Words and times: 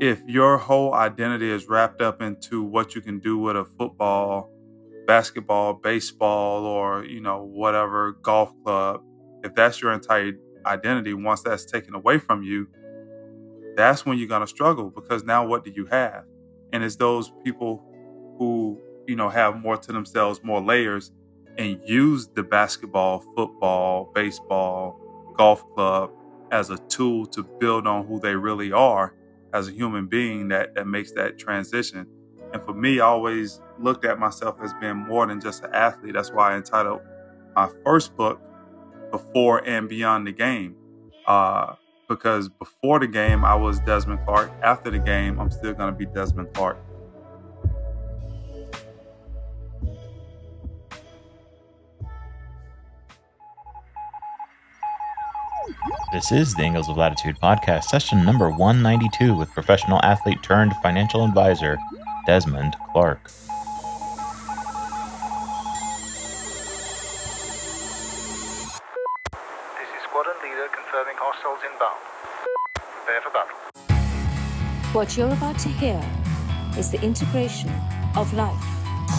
if 0.00 0.22
your 0.26 0.58
whole 0.58 0.94
identity 0.94 1.50
is 1.50 1.68
wrapped 1.68 2.02
up 2.02 2.22
into 2.22 2.62
what 2.62 2.94
you 2.94 3.02
can 3.02 3.20
do 3.20 3.38
with 3.38 3.56
a 3.56 3.64
football, 3.64 4.50
basketball, 5.06 5.74
baseball, 5.74 6.64
or 6.64 7.04
you 7.04 7.20
know 7.20 7.42
whatever 7.44 8.12
golf 8.22 8.52
club, 8.64 9.02
if 9.44 9.54
that's 9.54 9.80
your 9.82 9.92
entire 9.92 10.32
identity, 10.66 11.14
once 11.14 11.42
that's 11.42 11.64
taken 11.66 11.94
away 11.94 12.18
from 12.18 12.42
you, 12.42 12.68
that's 13.76 14.06
when 14.06 14.18
you're 14.18 14.28
gonna 14.28 14.46
struggle 14.46 14.90
because 14.90 15.24
now 15.24 15.46
what 15.46 15.64
do 15.64 15.72
you 15.74 15.86
have? 15.86 16.24
And 16.72 16.84
it's 16.84 16.96
those 16.96 17.32
people 17.44 17.84
who 18.38 18.80
you 19.06 19.16
know 19.16 19.28
have 19.28 19.56
more 19.56 19.76
to 19.76 19.92
themselves, 19.92 20.40
more 20.42 20.60
layers, 20.62 21.12
and 21.58 21.80
use 21.84 22.28
the 22.34 22.42
basketball, 22.42 23.24
football, 23.36 24.10
baseball, 24.14 24.98
golf 25.36 25.64
club 25.74 26.10
as 26.52 26.70
a 26.70 26.78
tool 26.88 27.26
to 27.26 27.44
build 27.60 27.86
on 27.86 28.06
who 28.06 28.20
they 28.20 28.34
really 28.36 28.72
are 28.72 29.14
as 29.52 29.68
a 29.68 29.72
human 29.72 30.06
being 30.06 30.48
that, 30.48 30.74
that 30.74 30.86
makes 30.86 31.12
that 31.12 31.38
transition. 31.38 32.06
And 32.52 32.62
for 32.62 32.74
me, 32.74 33.00
I 33.00 33.06
always 33.06 33.60
looked 33.78 34.04
at 34.04 34.18
myself 34.18 34.56
as 34.62 34.72
being 34.80 34.96
more 34.96 35.26
than 35.26 35.40
just 35.40 35.64
an 35.64 35.72
athlete. 35.72 36.14
That's 36.14 36.32
why 36.32 36.52
I 36.52 36.56
entitled 36.56 37.00
my 37.54 37.68
first 37.84 38.16
book, 38.16 38.40
Before 39.10 39.66
and 39.66 39.88
Beyond 39.88 40.26
the 40.26 40.32
Game. 40.32 40.76
Uh, 41.26 41.74
because 42.08 42.48
before 42.48 42.98
the 42.98 43.06
game, 43.06 43.44
I 43.44 43.54
was 43.54 43.78
Desmond 43.80 44.20
Clark. 44.26 44.50
After 44.62 44.90
the 44.90 44.98
game, 44.98 45.38
I'm 45.38 45.50
still 45.50 45.72
going 45.74 45.92
to 45.92 45.96
be 45.96 46.06
Desmond 46.06 46.52
Clark. 46.54 46.76
This 56.12 56.32
is 56.32 56.54
the 56.56 56.62
Angles 56.62 56.88
of 56.88 56.96
Latitude 56.96 57.38
podcast, 57.38 57.84
session 57.84 58.24
number 58.24 58.50
192 58.50 59.32
with 59.32 59.48
professional 59.52 60.00
athlete 60.02 60.42
turned 60.42 60.74
financial 60.82 61.24
advisor 61.24 61.78
Desmond 62.26 62.74
Clark. 62.90 63.22
This 63.22 63.32
is 69.86 70.02
squadron 70.02 70.34
leader 70.42 70.66
confirming 70.74 71.14
hostiles 71.16 71.60
inbound. 71.70 72.00
Prepare 72.74 73.20
for 73.22 73.30
battle. 73.30 73.56
What 74.92 75.16
you're 75.16 75.32
about 75.32 75.60
to 75.60 75.68
hear 75.68 76.02
is 76.76 76.90
the 76.90 77.00
integration 77.02 77.70
of 78.16 78.34
life. 78.34 78.60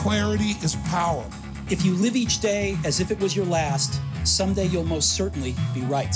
Clarity 0.03 0.57
is 0.61 0.75
power. 0.89 1.25
If 1.69 1.85
you 1.85 1.93
live 1.93 2.17
each 2.17 2.41
day 2.41 2.77
as 2.83 2.99
if 2.99 3.11
it 3.11 3.19
was 3.21 3.33
your 3.33 3.45
last, 3.45 4.01
someday 4.25 4.65
you'll 4.65 4.83
most 4.83 5.13
certainly 5.13 5.55
be 5.73 5.83
right 5.83 6.13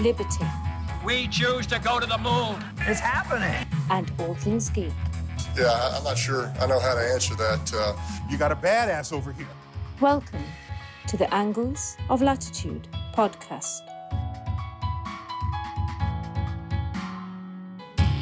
liberty. 0.00 0.44
We 1.04 1.28
choose 1.28 1.66
to 1.68 1.78
go 1.78 1.98
to 2.00 2.06
the 2.06 2.18
moon. 2.18 2.62
It's 2.80 3.00
happening. 3.00 3.66
And 3.90 4.10
all 4.18 4.34
things 4.34 4.68
geek. 4.70 4.92
Yeah, 5.56 5.94
I'm 5.94 6.04
not 6.04 6.18
sure 6.18 6.52
I 6.60 6.66
know 6.66 6.78
how 6.78 6.94
to 6.94 7.00
answer 7.00 7.34
that. 7.36 7.72
Uh, 7.74 7.96
you 8.28 8.36
got 8.36 8.52
a 8.52 8.56
badass 8.56 9.12
over 9.12 9.32
here. 9.32 9.46
Welcome 10.00 10.44
to 11.06 11.16
the 11.16 11.32
Angles 11.32 11.96
of 12.10 12.20
Latitude 12.20 12.88
podcast. 13.14 13.80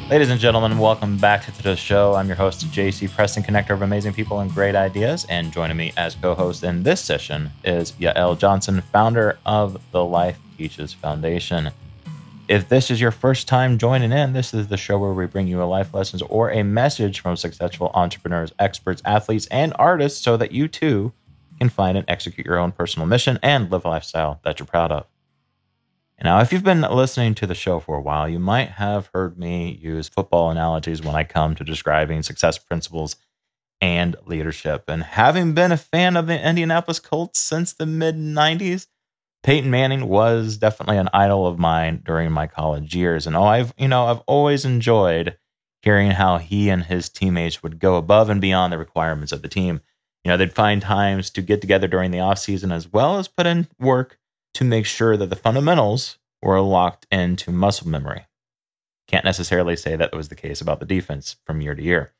Ladies 0.07 0.29
and 0.29 0.39
gentlemen, 0.39 0.77
welcome 0.77 1.17
back 1.17 1.45
to 1.45 1.63
the 1.63 1.75
show. 1.75 2.13
I'm 2.13 2.27
your 2.27 2.35
host, 2.35 2.63
JC 2.67 3.11
Preston, 3.11 3.41
connector 3.41 3.71
of 3.71 3.81
amazing 3.81 4.13
people 4.13 4.39
and 4.39 4.53
great 4.53 4.75
ideas. 4.75 5.25
And 5.29 5.51
joining 5.51 5.75
me 5.75 5.93
as 5.97 6.13
co 6.13 6.35
host 6.35 6.63
in 6.63 6.83
this 6.83 7.01
session 7.01 7.49
is 7.63 7.93
Ya'el 7.93 8.37
Johnson, 8.37 8.81
founder 8.93 9.39
of 9.47 9.81
the 9.91 10.05
Life 10.05 10.37
Teaches 10.57 10.93
Foundation. 10.93 11.71
If 12.47 12.69
this 12.69 12.91
is 12.91 13.01
your 13.01 13.11
first 13.11 13.47
time 13.47 13.77
joining 13.77 14.11
in, 14.11 14.33
this 14.33 14.53
is 14.53 14.67
the 14.67 14.77
show 14.77 14.99
where 14.99 15.13
we 15.13 15.25
bring 15.25 15.47
you 15.47 15.63
a 15.63 15.65
life 15.65 15.93
lessons 15.93 16.21
or 16.23 16.51
a 16.51 16.63
message 16.63 17.19
from 17.19 17.35
successful 17.35 17.91
entrepreneurs, 17.93 18.53
experts, 18.59 19.01
athletes, 19.03 19.47
and 19.47 19.73
artists 19.79 20.21
so 20.21 20.37
that 20.37 20.51
you 20.51 20.67
too 20.67 21.11
can 21.59 21.69
find 21.69 21.97
and 21.97 22.05
execute 22.07 22.45
your 22.45 22.59
own 22.59 22.71
personal 22.71 23.07
mission 23.07 23.39
and 23.41 23.71
live 23.71 23.85
a 23.85 23.89
lifestyle 23.89 24.39
that 24.43 24.59
you're 24.59 24.67
proud 24.67 24.91
of. 24.91 25.07
Now, 26.23 26.39
if 26.39 26.51
you've 26.51 26.63
been 26.63 26.81
listening 26.81 27.35
to 27.35 27.47
the 27.47 27.53
show 27.53 27.79
for 27.79 27.97
a 27.97 28.01
while, 28.01 28.27
you 28.27 28.39
might 28.39 28.69
have 28.69 29.09
heard 29.13 29.37
me 29.37 29.77
use 29.81 30.07
football 30.07 30.49
analogies 30.49 31.03
when 31.03 31.15
I 31.15 31.23
come 31.23 31.55
to 31.55 31.63
describing 31.63 32.23
success 32.23 32.57
principles 32.57 33.17
and 33.81 34.15
leadership. 34.25 34.85
And 34.87 35.03
having 35.03 35.53
been 35.53 35.71
a 35.71 35.77
fan 35.77 36.15
of 36.15 36.27
the 36.27 36.47
Indianapolis 36.47 36.99
Colts 36.99 37.39
since 37.39 37.73
the 37.73 37.85
mid 37.85 38.15
90s, 38.15 38.87
Peyton 39.45 39.69
Manning 39.69 40.07
was 40.07 40.57
definitely 40.57 40.97
an 40.97 41.09
idol 41.13 41.45
of 41.45 41.59
mine 41.59 42.01
during 42.03 42.31
my 42.31 42.47
college 42.47 42.95
years. 42.95 43.27
And 43.27 43.35
oh, 43.35 43.43
I've, 43.43 43.75
you 43.77 43.87
know, 43.87 44.07
I've 44.07 44.21
always 44.21 44.65
enjoyed 44.65 45.37
hearing 45.83 46.09
how 46.09 46.39
he 46.39 46.69
and 46.69 46.81
his 46.81 47.09
teammates 47.09 47.61
would 47.61 47.77
go 47.77 47.97
above 47.97 48.31
and 48.31 48.41
beyond 48.41 48.73
the 48.73 48.79
requirements 48.79 49.31
of 49.31 49.43
the 49.43 49.47
team. 49.47 49.81
You 50.23 50.31
know, 50.31 50.37
they'd 50.37 50.51
find 50.51 50.81
times 50.81 51.29
to 51.29 51.43
get 51.43 51.61
together 51.61 51.87
during 51.87 52.09
the 52.09 52.17
offseason 52.17 52.73
as 52.73 52.91
well 52.91 53.19
as 53.19 53.27
put 53.27 53.45
in 53.45 53.67
work 53.79 54.17
to 54.55 54.63
make 54.63 54.87
sure 54.87 55.15
that 55.15 55.29
the 55.29 55.35
fundamentals 55.35 56.17
were 56.41 56.59
locked 56.59 57.05
into 57.11 57.51
muscle 57.51 57.87
memory. 57.87 58.25
Can't 59.07 59.25
necessarily 59.25 59.75
say 59.75 59.95
that 59.95 60.15
was 60.15 60.29
the 60.29 60.35
case 60.35 60.59
about 60.59 60.79
the 60.79 60.87
defense 60.87 61.35
from 61.45 61.61
year 61.61 61.75
to 61.75 61.83
year. 61.83 62.11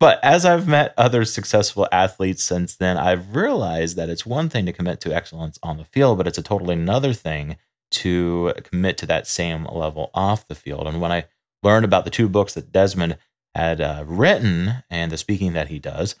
But 0.00 0.18
as 0.24 0.46
I've 0.46 0.66
met 0.66 0.94
other 0.96 1.26
successful 1.26 1.86
athletes 1.92 2.42
since 2.42 2.76
then, 2.76 2.96
I've 2.96 3.36
realized 3.36 3.96
that 3.96 4.08
it's 4.08 4.24
one 4.24 4.48
thing 4.48 4.64
to 4.64 4.72
commit 4.72 5.02
to 5.02 5.14
excellence 5.14 5.58
on 5.62 5.76
the 5.76 5.84
field, 5.84 6.16
but 6.16 6.26
it's 6.26 6.38
a 6.38 6.42
totally 6.42 6.72
another 6.72 7.12
thing 7.12 7.58
to 7.90 8.54
commit 8.64 8.96
to 8.98 9.06
that 9.06 9.26
same 9.26 9.66
level 9.66 10.10
off 10.14 10.48
the 10.48 10.54
field. 10.54 10.86
And 10.86 11.02
when 11.02 11.12
I 11.12 11.26
learned 11.62 11.84
about 11.84 12.04
the 12.04 12.10
two 12.10 12.30
books 12.30 12.54
that 12.54 12.72
Desmond 12.72 13.18
had 13.54 13.82
uh, 13.82 14.04
written 14.06 14.72
and 14.88 15.12
the 15.12 15.18
speaking 15.18 15.52
that 15.52 15.68
he 15.68 15.78
does, 15.78 16.14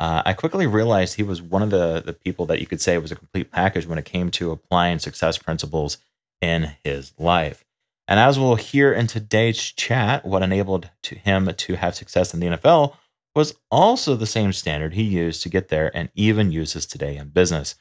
uh, 0.00 0.22
I 0.24 0.32
quickly 0.32 0.66
realized 0.66 1.14
he 1.14 1.22
was 1.22 1.42
one 1.42 1.62
of 1.62 1.68
the, 1.68 2.02
the 2.04 2.14
people 2.14 2.46
that 2.46 2.60
you 2.60 2.66
could 2.66 2.80
say 2.80 2.96
was 2.96 3.12
a 3.12 3.16
complete 3.16 3.50
package 3.50 3.86
when 3.86 3.98
it 3.98 4.06
came 4.06 4.30
to 4.32 4.52
applying 4.52 5.00
success 5.00 5.36
principles 5.36 5.98
in 6.40 6.70
his 6.82 7.12
life. 7.18 7.62
And 8.06 8.18
as 8.18 8.38
we'll 8.38 8.54
hear 8.54 8.90
in 8.90 9.06
today's 9.06 9.58
chat, 9.58 10.24
what 10.24 10.42
enabled 10.42 10.88
to 11.02 11.14
him 11.14 11.52
to 11.54 11.74
have 11.74 11.94
success 11.94 12.32
in 12.32 12.40
the 12.40 12.46
NFL 12.46 12.94
was 13.38 13.54
also 13.70 14.16
the 14.16 14.26
same 14.26 14.52
standard 14.52 14.92
he 14.92 15.04
used 15.04 15.44
to 15.44 15.48
get 15.48 15.68
there 15.68 15.96
and 15.96 16.10
even 16.16 16.50
uses 16.50 16.84
today 16.84 17.16
in 17.16 17.28
business. 17.28 17.76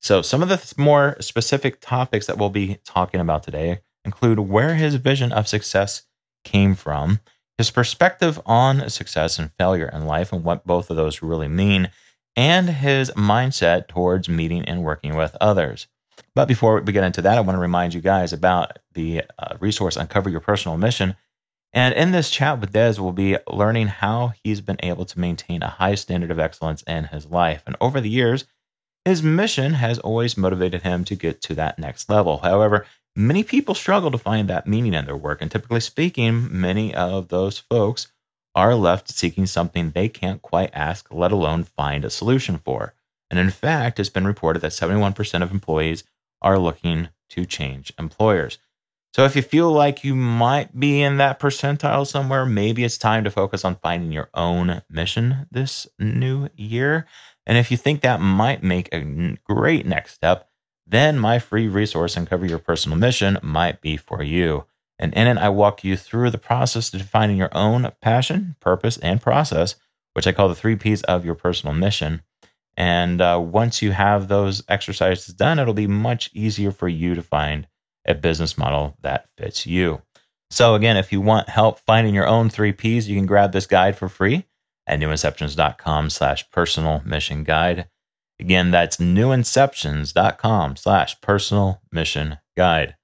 So, 0.00 0.22
some 0.22 0.42
of 0.42 0.48
the 0.48 0.74
more 0.78 1.18
specific 1.20 1.82
topics 1.82 2.24
that 2.26 2.38
we'll 2.38 2.48
be 2.48 2.78
talking 2.86 3.20
about 3.20 3.42
today 3.42 3.80
include 4.06 4.38
where 4.38 4.74
his 4.74 4.94
vision 4.94 5.30
of 5.30 5.46
success 5.46 6.04
came 6.44 6.74
from, 6.74 7.20
his 7.58 7.70
perspective 7.70 8.40
on 8.46 8.88
success 8.88 9.38
and 9.38 9.52
failure 9.58 9.90
in 9.92 10.06
life 10.06 10.32
and 10.32 10.44
what 10.44 10.66
both 10.66 10.88
of 10.88 10.96
those 10.96 11.20
really 11.20 11.46
mean, 11.46 11.90
and 12.34 12.70
his 12.70 13.10
mindset 13.10 13.88
towards 13.88 14.30
meeting 14.30 14.64
and 14.64 14.82
working 14.82 15.14
with 15.14 15.36
others. 15.42 15.88
But 16.34 16.48
before 16.48 16.80
we 16.80 16.90
get 16.90 17.04
into 17.04 17.20
that, 17.20 17.36
I 17.36 17.42
want 17.42 17.56
to 17.56 17.60
remind 17.60 17.92
you 17.92 18.00
guys 18.00 18.32
about 18.32 18.78
the 18.94 19.24
uh, 19.38 19.56
resource 19.60 19.98
Uncover 19.98 20.30
Your 20.30 20.40
Personal 20.40 20.78
Mission. 20.78 21.16
And 21.72 21.94
in 21.94 22.12
this 22.12 22.30
chat 22.30 22.60
with 22.60 22.72
Dez, 22.72 22.98
we'll 22.98 23.12
be 23.12 23.38
learning 23.50 23.88
how 23.88 24.32
he's 24.42 24.60
been 24.60 24.76
able 24.82 25.06
to 25.06 25.18
maintain 25.20 25.62
a 25.62 25.68
high 25.68 25.94
standard 25.94 26.30
of 26.30 26.38
excellence 26.38 26.82
in 26.82 27.04
his 27.04 27.26
life. 27.26 27.62
And 27.66 27.76
over 27.80 28.00
the 28.00 28.10
years, 28.10 28.44
his 29.04 29.22
mission 29.22 29.74
has 29.74 29.98
always 29.98 30.36
motivated 30.36 30.82
him 30.82 31.04
to 31.06 31.16
get 31.16 31.40
to 31.42 31.54
that 31.54 31.78
next 31.78 32.08
level. 32.08 32.38
However, 32.38 32.86
Many 33.14 33.44
people 33.44 33.74
struggle 33.74 34.10
to 34.10 34.16
find 34.16 34.48
that 34.48 34.66
meaning 34.66 34.94
in 34.94 35.04
their 35.04 35.16
work, 35.16 35.42
and 35.42 35.50
typically 35.50 35.80
speaking, 35.80 36.48
many 36.50 36.94
of 36.94 37.28
those 37.28 37.58
folks 37.58 38.10
are 38.54 38.74
left 38.74 39.10
seeking 39.10 39.44
something 39.44 39.90
they 39.90 40.08
can't 40.08 40.40
quite 40.40 40.70
ask, 40.72 41.12
let 41.12 41.30
alone 41.30 41.64
find 41.64 42.06
a 42.06 42.10
solution 42.10 42.56
for. 42.56 42.94
And 43.28 43.38
in 43.38 43.50
fact, 43.50 44.00
it's 44.00 44.08
been 44.08 44.26
reported 44.26 44.60
that 44.60 44.72
71% 44.72 45.42
of 45.42 45.50
employees 45.50 46.04
are 46.40 46.58
looking 46.58 47.10
to 47.30 47.44
change 47.44 47.92
employers. 47.98 48.56
So 49.14 49.24
if 49.24 49.36
you 49.36 49.42
feel 49.42 49.70
like 49.70 50.04
you 50.04 50.14
might 50.14 50.78
be 50.78 51.02
in 51.02 51.18
that 51.18 51.38
percentile 51.38 52.06
somewhere, 52.06 52.46
maybe 52.46 52.82
it's 52.82 52.96
time 52.96 53.24
to 53.24 53.30
focus 53.30 53.62
on 53.62 53.76
finding 53.76 54.10
your 54.10 54.30
own 54.32 54.80
mission 54.88 55.46
this 55.50 55.86
new 55.98 56.48
year. 56.56 57.06
And 57.46 57.58
if 57.58 57.70
you 57.70 57.76
think 57.76 58.00
that 58.00 58.20
might 58.20 58.62
make 58.62 58.88
a 58.92 59.36
great 59.44 59.84
next 59.84 60.14
step, 60.14 60.48
then 60.86 61.18
my 61.18 61.38
free 61.38 61.68
resource 61.68 62.16
Uncover 62.16 62.46
Your 62.46 62.58
Personal 62.58 62.96
Mission 62.96 63.38
might 63.42 63.82
be 63.82 63.98
for 63.98 64.22
you. 64.22 64.64
And 64.98 65.12
in 65.12 65.26
it, 65.26 65.36
I 65.36 65.50
walk 65.50 65.84
you 65.84 65.96
through 65.96 66.30
the 66.30 66.38
process 66.38 66.88
to 66.90 66.98
defining 66.98 67.36
your 67.36 67.54
own 67.54 67.92
passion, 68.00 68.56
purpose, 68.60 68.96
and 68.98 69.20
process, 69.20 69.74
which 70.14 70.26
I 70.26 70.32
call 70.32 70.48
the 70.48 70.54
three 70.54 70.76
P's 70.76 71.02
of 71.02 71.24
your 71.24 71.34
personal 71.34 71.74
mission. 71.74 72.22
And 72.78 73.20
uh, 73.20 73.38
once 73.42 73.82
you 73.82 73.92
have 73.92 74.28
those 74.28 74.62
exercises 74.68 75.34
done, 75.34 75.58
it'll 75.58 75.74
be 75.74 75.86
much 75.86 76.30
easier 76.32 76.70
for 76.70 76.88
you 76.88 77.14
to 77.14 77.22
find 77.22 77.66
a 78.06 78.14
business 78.14 78.58
model 78.58 78.96
that 79.02 79.28
fits 79.36 79.66
you. 79.66 80.02
So, 80.50 80.74
again, 80.74 80.96
if 80.96 81.12
you 81.12 81.20
want 81.20 81.48
help 81.48 81.80
finding 81.80 82.14
your 82.14 82.26
own 82.26 82.50
three 82.50 82.72
P's, 82.72 83.08
you 83.08 83.16
can 83.16 83.26
grab 83.26 83.52
this 83.52 83.66
guide 83.66 83.96
for 83.96 84.08
free 84.08 84.44
at 84.86 84.98
newinceptions.com 84.98 86.10
slash 86.10 86.50
personal 86.50 87.02
mission 87.04 87.44
guide. 87.44 87.88
Again, 88.38 88.70
that's 88.70 88.96
newinceptions.com 88.96 90.76
slash 90.76 91.20
personal 91.20 91.80
mission 91.92 92.38
guide. 92.56 92.96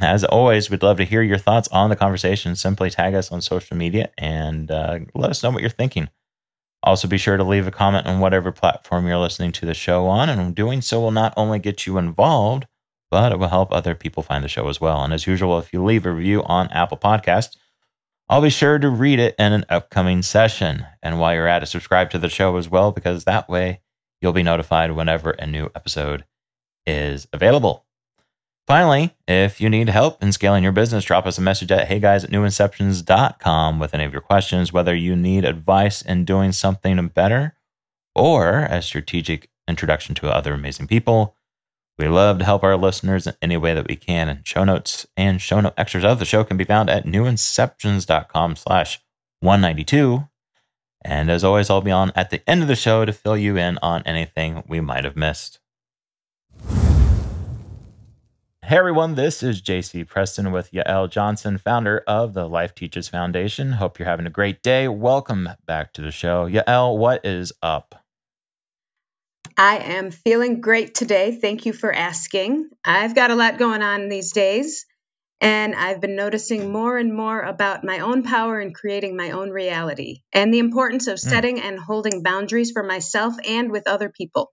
As 0.00 0.24
always, 0.24 0.70
we'd 0.70 0.82
love 0.82 0.96
to 0.98 1.04
hear 1.04 1.22
your 1.22 1.38
thoughts 1.38 1.68
on 1.68 1.90
the 1.90 1.96
conversation. 1.96 2.56
Simply 2.56 2.90
tag 2.90 3.14
us 3.14 3.30
on 3.30 3.40
social 3.40 3.76
media 3.76 4.10
and 4.16 4.70
uh, 4.70 5.00
let 5.14 5.30
us 5.30 5.42
know 5.42 5.50
what 5.50 5.60
you're 5.60 5.70
thinking. 5.70 6.08
Also, 6.82 7.08
be 7.08 7.18
sure 7.18 7.36
to 7.36 7.44
leave 7.44 7.66
a 7.66 7.72
comment 7.72 8.06
on 8.06 8.20
whatever 8.20 8.52
platform 8.52 9.06
you're 9.06 9.18
listening 9.18 9.50
to 9.52 9.66
the 9.66 9.74
show 9.74 10.06
on, 10.06 10.28
and 10.28 10.54
doing 10.54 10.80
so 10.80 11.00
will 11.00 11.10
not 11.10 11.34
only 11.36 11.58
get 11.58 11.86
you 11.86 11.98
involved, 11.98 12.66
but 13.10 13.32
it 13.32 13.38
will 13.38 13.48
help 13.48 13.72
other 13.72 13.94
people 13.94 14.22
find 14.22 14.44
the 14.44 14.48
show 14.48 14.68
as 14.68 14.80
well. 14.80 15.02
And 15.02 15.12
as 15.12 15.26
usual, 15.26 15.58
if 15.58 15.72
you 15.72 15.82
leave 15.82 16.06
a 16.06 16.12
review 16.12 16.42
on 16.44 16.68
Apple 16.68 16.98
Podcasts, 16.98 17.56
I'll 18.28 18.42
be 18.42 18.50
sure 18.50 18.78
to 18.78 18.90
read 18.90 19.18
it 19.18 19.34
in 19.38 19.52
an 19.52 19.64
upcoming 19.68 20.22
session. 20.22 20.84
And 21.02 21.18
while 21.18 21.34
you're 21.34 21.48
at 21.48 21.62
it, 21.62 21.66
subscribe 21.66 22.10
to 22.10 22.18
the 22.18 22.28
show 22.28 22.56
as 22.56 22.68
well, 22.68 22.92
because 22.92 23.24
that 23.24 23.48
way 23.48 23.80
you'll 24.20 24.32
be 24.32 24.42
notified 24.42 24.92
whenever 24.92 25.30
a 25.30 25.46
new 25.46 25.70
episode 25.74 26.24
is 26.86 27.26
available. 27.32 27.86
Finally, 28.66 29.14
if 29.26 29.62
you 29.62 29.70
need 29.70 29.88
help 29.88 30.22
in 30.22 30.30
scaling 30.30 30.62
your 30.62 30.72
business, 30.72 31.04
drop 31.04 31.24
us 31.24 31.38
a 31.38 31.40
message 31.40 31.72
at 31.72 31.88
heyguys 31.88 32.22
at 32.22 32.30
newinceptions.com 32.30 33.78
with 33.78 33.94
any 33.94 34.04
of 34.04 34.12
your 34.12 34.20
questions, 34.20 34.74
whether 34.74 34.94
you 34.94 35.16
need 35.16 35.46
advice 35.46 36.02
in 36.02 36.26
doing 36.26 36.52
something 36.52 37.08
better 37.08 37.54
or 38.14 38.66
a 38.68 38.82
strategic 38.82 39.48
introduction 39.66 40.14
to 40.16 40.28
other 40.28 40.52
amazing 40.52 40.86
people. 40.86 41.34
We 41.98 42.06
love 42.06 42.38
to 42.38 42.44
help 42.44 42.62
our 42.62 42.76
listeners 42.76 43.26
in 43.26 43.34
any 43.42 43.56
way 43.56 43.74
that 43.74 43.88
we 43.88 43.96
can. 43.96 44.28
And 44.28 44.46
show 44.46 44.62
notes 44.62 45.06
and 45.16 45.42
show 45.42 45.60
note 45.60 45.74
extras 45.76 46.04
of 46.04 46.20
the 46.20 46.24
show 46.24 46.44
can 46.44 46.56
be 46.56 46.62
found 46.64 46.88
at 46.88 47.04
newinceptions.com 47.04 48.54
slash 48.54 49.00
192. 49.40 50.28
And 51.04 51.28
as 51.28 51.42
always, 51.42 51.70
I'll 51.70 51.80
be 51.80 51.90
on 51.90 52.12
at 52.14 52.30
the 52.30 52.48
end 52.48 52.62
of 52.62 52.68
the 52.68 52.76
show 52.76 53.04
to 53.04 53.12
fill 53.12 53.36
you 53.36 53.56
in 53.56 53.78
on 53.82 54.02
anything 54.04 54.62
we 54.68 54.80
might 54.80 55.04
have 55.04 55.16
missed. 55.16 55.58
Hey 58.62 58.76
everyone, 58.76 59.14
this 59.14 59.42
is 59.42 59.62
JC 59.62 60.06
Preston 60.06 60.52
with 60.52 60.70
Ya'el 60.72 61.10
Johnson, 61.10 61.56
founder 61.56 62.04
of 62.06 62.34
the 62.34 62.46
Life 62.46 62.74
Teaches 62.74 63.08
Foundation. 63.08 63.72
Hope 63.72 63.98
you're 63.98 64.06
having 64.06 64.26
a 64.26 64.30
great 64.30 64.62
day. 64.62 64.88
Welcome 64.88 65.48
back 65.66 65.94
to 65.94 66.02
the 66.02 66.10
show. 66.10 66.46
Ya'el, 66.46 66.98
what 66.98 67.24
is 67.24 67.50
up? 67.62 67.97
I 69.58 69.78
am 69.78 70.10
feeling 70.10 70.60
great 70.60 70.94
today. 70.94 71.36
Thank 71.38 71.66
you 71.66 71.72
for 71.72 71.92
asking. 71.92 72.70
I've 72.84 73.14
got 73.14 73.30
a 73.30 73.34
lot 73.34 73.58
going 73.58 73.82
on 73.82 74.08
these 74.08 74.32
days, 74.32 74.86
and 75.40 75.74
I've 75.74 76.00
been 76.00 76.16
noticing 76.16 76.72
more 76.72 76.96
and 76.96 77.12
more 77.12 77.40
about 77.40 77.84
my 77.84 77.98
own 77.98 78.22
power 78.22 78.60
in 78.60 78.72
creating 78.72 79.16
my 79.16 79.32
own 79.32 79.50
reality 79.50 80.22
and 80.32 80.54
the 80.54 80.60
importance 80.60 81.08
of 81.08 81.18
setting 81.18 81.56
mm. 81.56 81.62
and 81.62 81.78
holding 81.78 82.22
boundaries 82.22 82.70
for 82.70 82.82
myself 82.82 83.34
and 83.46 83.70
with 83.70 83.86
other 83.86 84.08
people. 84.08 84.52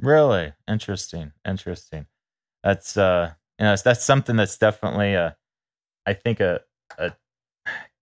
Really 0.00 0.52
interesting. 0.68 1.32
Interesting 1.46 2.06
that's 2.64 2.96
uh 2.96 3.30
you 3.60 3.66
know 3.66 3.76
that's 3.76 4.04
something 4.04 4.34
that's 4.34 4.58
definitely 4.58 5.14
a 5.14 5.36
I 6.06 6.14
think 6.14 6.40
a 6.40 6.62
a 6.98 7.12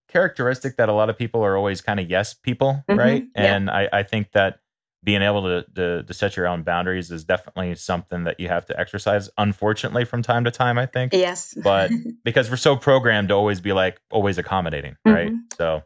characteristic 0.07 0.77
that 0.77 0.89
a 0.89 0.93
lot 0.93 1.09
of 1.09 1.17
people 1.17 1.43
are 1.43 1.57
always 1.57 1.81
kind 1.81 1.99
of 1.99 2.09
yes 2.09 2.33
people, 2.33 2.83
mm-hmm, 2.89 2.97
right? 2.97 3.23
Yeah. 3.35 3.55
And 3.55 3.69
I 3.69 3.89
I 3.91 4.03
think 4.03 4.31
that 4.31 4.59
being 5.03 5.21
able 5.21 5.43
to, 5.43 5.65
to 5.75 6.03
to 6.03 6.13
set 6.13 6.37
your 6.37 6.47
own 6.47 6.63
boundaries 6.63 7.11
is 7.11 7.23
definitely 7.23 7.75
something 7.75 8.23
that 8.23 8.39
you 8.39 8.47
have 8.47 8.65
to 8.65 8.79
exercise 8.79 9.29
unfortunately 9.37 10.05
from 10.05 10.21
time 10.21 10.43
to 10.43 10.51
time 10.51 10.77
i 10.77 10.85
think 10.85 11.13
yes 11.13 11.53
but 11.63 11.91
because 12.23 12.49
we're 12.49 12.57
so 12.57 12.75
programmed 12.75 13.29
to 13.29 13.33
always 13.33 13.59
be 13.59 13.73
like 13.73 13.99
always 14.11 14.37
accommodating 14.37 14.95
right 15.05 15.29
mm-hmm. 15.29 15.55
so 15.57 15.83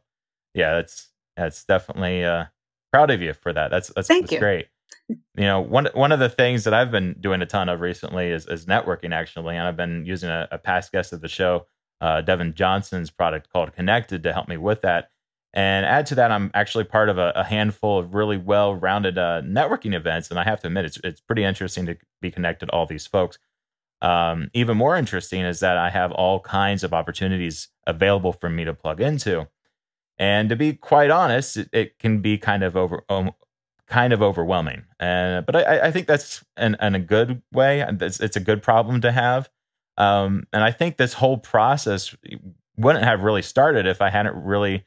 yeah 0.54 0.76
that's 0.76 1.10
that's 1.36 1.64
definitely 1.66 2.24
uh 2.24 2.46
proud 2.92 3.10
of 3.10 3.22
you 3.22 3.34
for 3.34 3.52
that 3.52 3.70
that's 3.70 3.92
that's, 3.96 4.08
Thank 4.08 4.24
that's 4.24 4.34
you. 4.34 4.40
great 4.40 4.68
you 5.10 5.18
know 5.36 5.62
one 5.62 5.88
one 5.94 6.12
of 6.12 6.20
the 6.20 6.30
things 6.30 6.64
that 6.66 6.74
I've 6.74 6.92
been 6.92 7.16
doing 7.20 7.42
a 7.42 7.46
ton 7.46 7.70
of 7.70 7.82
recently 7.82 8.28
is, 8.28 8.46
is 8.48 8.66
networking 8.66 9.14
actually, 9.14 9.56
and 9.56 9.68
I've 9.68 9.78
been 9.78 10.06
using 10.06 10.30
a, 10.30 10.48
a 10.52 10.58
past 10.58 10.92
guest 10.92 11.14
of 11.14 11.22
the 11.22 11.28
show, 11.28 11.66
uh, 12.02 12.22
Devin 12.22 12.54
Johnson's 12.54 13.10
product 13.10 13.50
called 13.52 13.74
Connected 13.74 14.24
to 14.24 14.34
help 14.34 14.48
me 14.48 14.58
with 14.58 14.82
that. 14.82 15.10
And 15.58 15.88
add 15.88 16.06
to 16.06 16.16
that, 16.16 16.30
I'm 16.32 16.52
actually 16.54 16.84
part 16.84 17.10
of 17.10 17.18
a, 17.18 17.34
a 17.36 17.44
handful 17.44 17.98
of 17.98 18.14
really 18.14 18.38
well-rounded 18.38 19.18
uh, 19.18 19.42
networking 19.44 19.96
events, 19.96 20.30
and 20.30 20.40
I 20.40 20.44
have 20.44 20.60
to 20.60 20.68
admit, 20.68 20.86
it's 20.86 21.00
it's 21.04 21.20
pretty 21.20 21.44
interesting 21.44 21.88
to 21.88 21.98
be 22.22 22.30
connected 22.30 22.68
to 22.68 22.72
all 22.74 22.86
these 22.86 23.08
folks. 23.08 23.40
Um, 24.04 24.52
even 24.54 24.78
more 24.78 24.96
interesting 24.96 25.42
is 25.42 25.60
that 25.62 25.76
I 25.76 25.90
have 25.90 26.12
all 26.12 26.40
kinds 26.42 26.84
of 26.84 26.94
opportunities 26.94 27.70
available 27.88 28.34
for 28.34 28.50
me 28.52 28.66
to 28.66 28.74
plug 28.76 29.02
into. 29.02 29.48
And 30.20 30.48
to 30.50 30.56
be 30.56 30.74
quite 30.74 31.10
honest, 31.10 31.58
it, 31.58 31.70
it 31.74 31.98
can 31.98 32.22
be 32.22 32.38
kind 32.38 32.62
of 32.62 32.78
over 32.78 33.04
um, 33.10 33.32
kind 33.88 34.14
of 34.14 34.22
overwhelming. 34.22 34.84
And 35.00 35.44
but 35.44 35.56
I, 35.56 35.88
I 35.88 35.92
think 35.92 36.06
that's 36.06 36.46
in, 36.56 36.78
in 36.80 36.94
a 36.94 37.00
good 37.00 37.42
way. 37.52 37.82
It's, 37.82 38.20
it's 38.20 38.36
a 38.36 38.42
good 38.42 38.62
problem 38.62 39.02
to 39.02 39.12
have. 39.12 39.50
Um, 39.98 40.46
and 40.54 40.64
I 40.64 40.72
think 40.72 40.98
this 40.98 41.14
whole 41.14 41.40
process 41.40 42.16
wouldn't 42.78 43.06
have 43.06 43.24
really 43.24 43.42
started 43.42 43.88
if 43.88 44.04
I 44.04 44.12
hadn't 44.12 44.36
really 44.36 44.86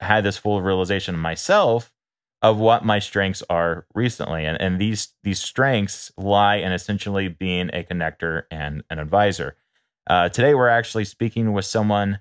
had 0.00 0.24
this 0.24 0.36
full 0.36 0.62
realization 0.62 1.16
myself 1.16 1.92
of 2.42 2.58
what 2.58 2.84
my 2.84 2.98
strengths 2.98 3.42
are 3.50 3.86
recently. 3.94 4.46
And, 4.46 4.60
and 4.60 4.80
these 4.80 5.08
these 5.22 5.40
strengths 5.40 6.10
lie 6.16 6.56
in 6.56 6.72
essentially 6.72 7.28
being 7.28 7.70
a 7.72 7.84
connector 7.84 8.44
and 8.50 8.82
an 8.90 8.98
advisor. 8.98 9.56
Uh, 10.08 10.28
today, 10.28 10.54
we're 10.54 10.68
actually 10.68 11.04
speaking 11.04 11.52
with 11.52 11.64
someone 11.64 12.20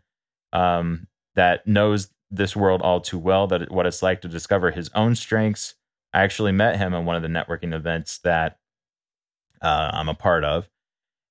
um, 0.53 1.07
that 1.35 1.65
knows 1.65 2.09
this 2.29 2.55
world 2.55 2.81
all 2.81 3.01
too 3.01 3.17
well, 3.17 3.47
that 3.47 3.71
what 3.71 3.85
it's 3.85 4.03
like 4.03 4.21
to 4.21 4.27
discover 4.27 4.71
his 4.71 4.89
own 4.93 5.15
strengths, 5.15 5.75
I 6.13 6.21
actually 6.21 6.51
met 6.51 6.77
him 6.77 6.93
at 6.93 7.03
one 7.03 7.15
of 7.15 7.21
the 7.21 7.27
networking 7.27 7.73
events 7.73 8.19
that 8.19 8.59
uh, 9.61 9.91
I'm 9.93 10.09
a 10.09 10.13
part 10.13 10.43
of. 10.43 10.69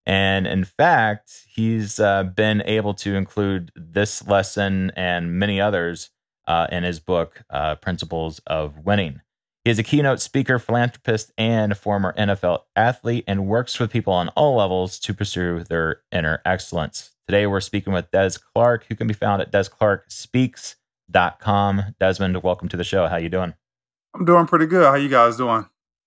And 0.07 0.47
in 0.47 0.65
fact, 0.65 1.45
he's 1.49 2.01
uh, 2.01 2.25
been 2.25 2.63
able 2.65 2.95
to 2.95 3.15
include 3.15 3.71
this 3.77 4.27
lesson 4.27 4.91
and 4.97 5.39
many 5.39 5.61
others 5.61 6.11
uh, 6.49 6.67
in 6.73 6.83
his 6.83 6.99
book, 6.99 7.43
uh, 7.51 7.77
Principles 7.77 8.41
of 8.47 8.85
Winning. 8.85 9.21
He 9.65 9.71
is 9.71 9.79
a 9.79 9.83
keynote 9.83 10.21
speaker, 10.21 10.59
philanthropist, 10.59 11.31
and 11.37 11.77
former 11.77 12.15
NFL 12.15 12.61
athlete, 12.75 13.25
and 13.29 13.47
works 13.47 13.79
with 13.79 13.93
people 13.93 14.15
on 14.15 14.31
all 14.31 14.57
levels 14.57 14.99
to 15.01 15.13
pursue 15.13 15.63
their 15.65 16.01
inner 16.11 16.41
excellence. 16.47 17.11
Today, 17.29 17.47
we're 17.47 17.61
speaking 17.61 17.93
with 17.93 18.11
Dez 18.11 18.41
Clark, 18.41 18.87
who 18.89 18.97
can 18.97 19.07
be 19.07 19.13
found 19.13 19.43
at 19.43 19.53
desclarkspeaks.com. 19.53 21.83
Desmond, 22.01 22.43
welcome 22.43 22.71
to 22.71 22.79
the 22.79 22.85
show. 22.85 23.07
How 23.07 23.19
you 23.19 23.29
doing? 23.29 23.53
I'm 24.15 24.25
doing 24.25 24.47
pretty 24.47 24.65
good. 24.65 24.87
How 24.87 24.95
you 24.95 25.11
guys 25.11 25.37
doing? 25.37 25.67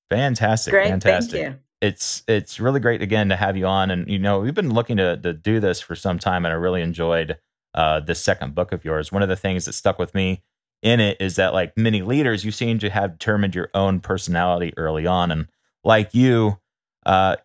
Fantastic. 0.09 0.71
Great, 0.71 0.89
fantastic. 0.89 1.43
Thank 1.43 1.55
you. 1.55 1.59
It's 1.81 2.23
it's 2.27 2.59
really 2.59 2.79
great 2.79 3.03
again 3.03 3.29
to 3.29 3.35
have 3.35 3.57
you 3.57 3.67
on. 3.67 3.91
And 3.91 4.07
you 4.07 4.17
know, 4.19 4.39
we've 4.39 4.53
been 4.53 4.73
looking 4.73 4.97
to 4.97 5.17
to 5.17 5.33
do 5.33 5.59
this 5.59 5.79
for 5.79 5.95
some 5.95 6.19
time 6.19 6.45
and 6.45 6.51
I 6.51 6.55
really 6.55 6.81
enjoyed 6.81 7.37
uh 7.73 7.99
this 7.99 8.21
second 8.21 8.55
book 8.55 8.71
of 8.71 8.85
yours. 8.85 9.11
One 9.11 9.23
of 9.23 9.29
the 9.29 9.35
things 9.35 9.65
that 9.65 9.73
stuck 9.73 9.99
with 9.99 10.13
me 10.13 10.43
in 10.81 10.99
it 10.99 11.17
is 11.19 11.35
that 11.35 11.53
like 11.53 11.77
many 11.77 12.01
leaders, 12.01 12.43
you 12.43 12.51
seem 12.51 12.79
to 12.79 12.89
have 12.89 13.17
determined 13.17 13.55
your 13.55 13.69
own 13.73 13.99
personality 13.99 14.73
early 14.77 15.05
on. 15.05 15.31
And 15.31 15.47
like 15.83 16.13
you, 16.13 16.57
uh, 17.05 17.35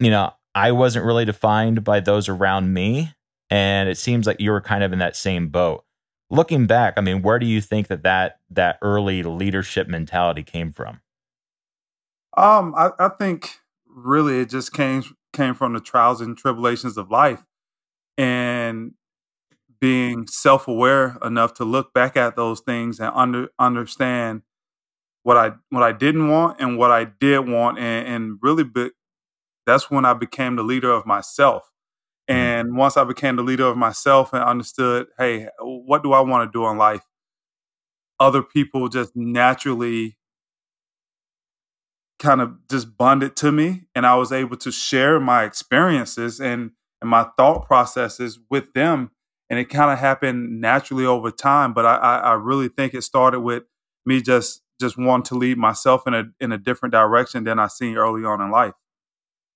you 0.00 0.10
know, 0.10 0.32
I 0.54 0.72
wasn't 0.72 1.04
really 1.04 1.24
defined 1.24 1.84
by 1.84 2.00
those 2.00 2.28
around 2.28 2.72
me. 2.72 3.12
And 3.50 3.88
it 3.88 3.98
seems 3.98 4.26
like 4.26 4.40
you 4.40 4.50
were 4.50 4.60
kind 4.60 4.82
of 4.82 4.92
in 4.92 4.98
that 4.98 5.16
same 5.16 5.48
boat 5.48 5.86
looking 6.30 6.66
back, 6.66 6.94
I 6.96 7.00
mean, 7.00 7.22
where 7.22 7.38
do 7.38 7.46
you 7.46 7.60
think 7.60 7.88
that 7.88 8.02
that, 8.02 8.40
that 8.50 8.78
early 8.82 9.22
leadership 9.22 9.88
mentality 9.88 10.42
came 10.42 10.72
from? 10.72 11.00
Um, 12.36 12.74
I, 12.76 12.90
I 12.98 13.08
think 13.08 13.60
really 13.86 14.40
it 14.40 14.50
just 14.50 14.72
came 14.72 15.02
came 15.32 15.54
from 15.54 15.74
the 15.74 15.80
trials 15.80 16.20
and 16.20 16.36
tribulations 16.36 16.96
of 16.96 17.10
life, 17.10 17.44
and 18.18 18.92
being 19.80 20.26
self 20.26 20.68
aware 20.68 21.18
enough 21.22 21.54
to 21.54 21.64
look 21.64 21.92
back 21.92 22.16
at 22.16 22.36
those 22.36 22.60
things 22.60 23.00
and 23.00 23.12
under 23.14 23.48
understand 23.58 24.42
what 25.22 25.36
I 25.36 25.52
what 25.70 25.82
I 25.82 25.92
didn't 25.92 26.28
want 26.28 26.60
and 26.60 26.78
what 26.78 26.90
I 26.90 27.04
did 27.04 27.48
want, 27.48 27.78
and, 27.78 28.06
and 28.06 28.38
really, 28.42 28.64
be, 28.64 28.90
that's 29.66 29.90
when 29.90 30.04
I 30.04 30.14
became 30.14 30.56
the 30.56 30.62
leader 30.62 30.90
of 30.90 31.04
myself. 31.04 31.70
Mm-hmm. 32.30 32.38
And 32.38 32.76
once 32.76 32.96
I 32.96 33.04
became 33.04 33.36
the 33.36 33.42
leader 33.42 33.66
of 33.66 33.76
myself 33.76 34.32
and 34.32 34.42
understood, 34.42 35.08
hey, 35.18 35.48
what 35.60 36.02
do 36.02 36.12
I 36.12 36.20
want 36.20 36.50
to 36.50 36.56
do 36.58 36.66
in 36.68 36.78
life? 36.78 37.02
Other 38.18 38.42
people 38.42 38.88
just 38.88 39.14
naturally 39.14 40.16
kind 42.18 42.40
of 42.40 42.56
just 42.70 42.96
bonded 42.96 43.36
to 43.36 43.52
me 43.52 43.82
and 43.94 44.06
I 44.06 44.14
was 44.14 44.32
able 44.32 44.56
to 44.58 44.72
share 44.72 45.20
my 45.20 45.44
experiences 45.44 46.40
and, 46.40 46.70
and 47.00 47.10
my 47.10 47.26
thought 47.36 47.66
processes 47.66 48.38
with 48.50 48.72
them. 48.72 49.10
And 49.48 49.58
it 49.58 49.66
kind 49.66 49.92
of 49.92 49.98
happened 49.98 50.60
naturally 50.60 51.06
over 51.06 51.30
time. 51.30 51.72
But 51.72 51.86
I, 51.86 51.96
I, 51.96 52.16
I 52.16 52.32
really 52.34 52.68
think 52.68 52.94
it 52.94 53.02
started 53.02 53.40
with 53.40 53.64
me 54.04 54.20
just 54.20 54.62
just 54.80 54.98
wanting 54.98 55.24
to 55.24 55.34
lead 55.34 55.56
myself 55.56 56.06
in 56.06 56.14
a 56.14 56.24
in 56.40 56.52
a 56.52 56.58
different 56.58 56.92
direction 56.92 57.44
than 57.44 57.58
I 57.58 57.68
seen 57.68 57.96
early 57.96 58.24
on 58.24 58.40
in 58.40 58.50
life. 58.50 58.74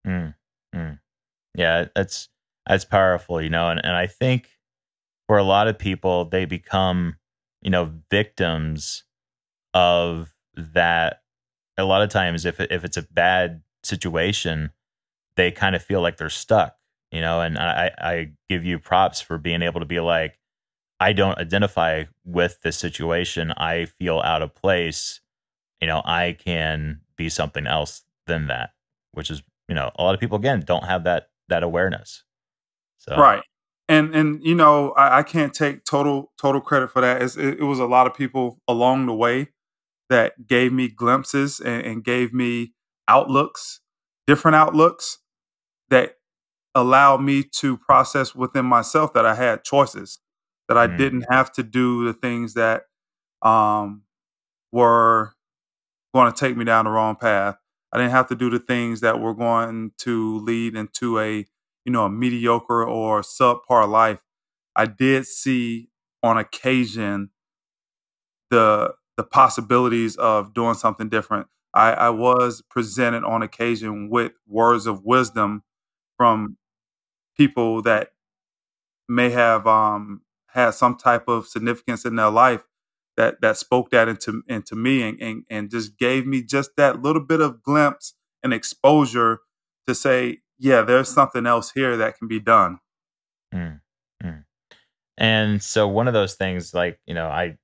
Mm, 0.07 0.35
mm. 0.75 0.99
Yeah, 1.55 1.87
that's 1.95 2.29
that's 2.67 2.85
powerful, 2.85 3.43
you 3.43 3.51
know, 3.51 3.69
and, 3.69 3.81
and 3.85 3.95
I 3.97 4.07
think 4.07 4.49
for 5.27 5.39
a 5.39 5.43
lot 5.45 5.69
of 5.69 5.79
people, 5.79 6.25
they 6.25 6.45
become, 6.45 7.17
you 7.63 7.71
know, 7.71 7.93
victims 8.11 9.05
of 9.75 10.35
that. 10.57 11.23
A 11.79 11.85
lot 11.85 12.03
of 12.03 12.11
times, 12.11 12.45
if 12.45 12.61
if 12.61 12.85
it's 12.85 12.97
a 12.97 13.03
bad 13.03 13.63
situation, 13.83 14.71
they 15.37 15.51
kind 15.51 15.75
of 15.75 15.83
feel 15.83 16.01
like 16.01 16.17
they're 16.17 16.29
stuck 16.29 16.77
you 17.11 17.21
know, 17.21 17.41
and 17.41 17.59
I, 17.59 17.91
I 17.99 18.31
give 18.49 18.65
you 18.65 18.79
props 18.79 19.21
for 19.21 19.39
being 19.39 19.63
able 19.63 19.81
to 19.81 19.87
be 19.87 20.01
like, 20.01 20.39
I 21.01 21.13
don't 21.13 21.39
identify 21.39 22.05
with 22.25 22.59
this 22.63 22.79
situation. 22.79 23.53
I 23.57 23.87
feel 23.87 24.21
out 24.21 24.43
of 24.43 24.55
place. 24.55 25.21
You 25.81 25.89
know, 25.89 26.03
I 26.05 26.37
can 26.39 27.01
be 27.17 27.29
something 27.29 27.67
else 27.67 28.03
than 28.27 28.49
that, 28.49 28.71
which 29.13 29.31
is, 29.31 29.43
you 29.69 29.75
know, 29.75 29.91
a 29.97 30.03
lot 30.05 30.15
of 30.15 30.21
people 30.21 30.39
again 30.39 30.63
don't 30.65 30.85
have 30.85 31.05
that 31.05 31.31
that 31.49 31.63
awareness. 31.63 32.23
So 32.99 33.17
Right. 33.17 33.43
And 33.89 34.15
and 34.15 34.45
you 34.45 34.55
know, 34.55 34.93
I, 34.93 35.19
I 35.19 35.23
can't 35.23 35.55
take 35.55 35.85
total 35.85 36.33
total 36.41 36.61
credit 36.61 36.91
for 36.91 37.01
that. 37.01 37.23
It, 37.23 37.37
it 37.61 37.65
was 37.65 37.79
a 37.79 37.87
lot 37.87 38.07
of 38.07 38.15
people 38.15 38.61
along 38.69 39.07
the 39.07 39.15
way 39.15 39.49
that 40.11 40.47
gave 40.47 40.73
me 40.73 40.89
glimpses 40.89 41.61
and, 41.61 41.85
and 41.85 42.05
gave 42.05 42.35
me 42.35 42.75
outlooks, 43.09 43.81
different 44.27 44.55
outlooks 44.55 45.19
that 45.89 46.17
allowed 46.75 47.23
me 47.23 47.43
to 47.43 47.77
process 47.79 48.35
within 48.35 48.65
myself 48.67 49.13
that 49.15 49.27
I 49.27 49.35
had 49.35 49.65
choices, 49.65 50.21
that 50.69 50.79
I 50.79 50.87
Mm. 50.89 50.99
didn't 50.99 51.27
have 51.31 51.53
to 51.55 51.63
do 51.63 52.05
the 52.05 52.13
things 52.15 52.55
that 52.55 52.85
um, 53.43 54.05
were 54.73 55.35
going 56.15 56.33
to 56.33 56.39
take 56.39 56.57
me 56.57 56.65
down 56.65 56.87
the 56.87 56.91
wrong 56.91 57.17
path. 57.17 57.57
I 57.93 57.99
didn't 57.99 58.13
have 58.13 58.29
to 58.29 58.37
do 58.37 58.51
the 58.51 58.59
things 58.61 59.01
that 59.01 59.21
were 59.21 59.35
going 59.35 59.93
to 59.99 60.39
lead 60.41 60.77
into 60.77 61.19
a 61.19 61.47
you 61.85 61.93
know 61.93 62.05
a 62.07 62.11
mediocre 62.11 62.85
or 62.85 63.23
subpar 63.23 63.89
life. 63.89 64.21
I 64.77 64.87
did 64.87 65.27
see 65.27 65.91
on 66.23 66.39
occasion 66.39 67.31
the 68.51 68.95
the 69.17 69.25
possibilities 69.25 70.17
of 70.17 70.55
doing 70.55 70.75
something 70.75 71.09
different. 71.09 71.47
I, 71.75 71.93
I 71.93 72.11
was 72.11 72.63
presented 72.71 73.23
on 73.25 73.43
occasion 73.43 74.09
with 74.09 74.33
words 74.49 74.87
of 74.87 75.05
wisdom 75.05 75.63
from 76.17 76.57
people 77.37 77.83
that 77.83 78.11
may 79.09 79.31
have 79.31 79.67
um, 79.67 80.23
had 80.49 80.71
some 80.71 80.97
type 80.97 81.29
of 81.29 81.47
significance 81.47 82.05
in 82.05 82.17
their 82.17 82.31
life 82.31 82.65
that 83.17 83.41
that 83.41 83.57
spoke 83.57 83.91
that 83.91 84.09
into 84.09 84.43
into 84.49 84.75
me 84.75 85.03
and, 85.03 85.21
and 85.21 85.45
and 85.51 85.71
just 85.71 85.99
gave 85.99 86.27
me 86.27 86.43
just 86.43 86.71
that 86.77 87.03
little 87.03 87.23
bit 87.23 87.41
of 87.41 87.63
glimpse 87.63 88.15
and 88.43 88.55
exposure 88.55 89.41
to 89.87 89.95
say, 89.95 90.39
yeah, 90.59 90.83
there's 90.83 91.09
something 91.09 91.47
else 91.47 91.73
here 91.73 91.97
that 91.97 92.17
can 92.17 92.29
be 92.29 92.41
done. 92.41 92.79
Mm, 93.55 93.81
mm. 94.23 94.45
And 95.19 95.63
so 95.63 95.87
one 95.89 96.09
of 96.09 96.15
those 96.15 96.35
things, 96.35 96.73
like 96.73 96.99
you 97.07 97.15
know, 97.15 97.27
I 97.27 97.59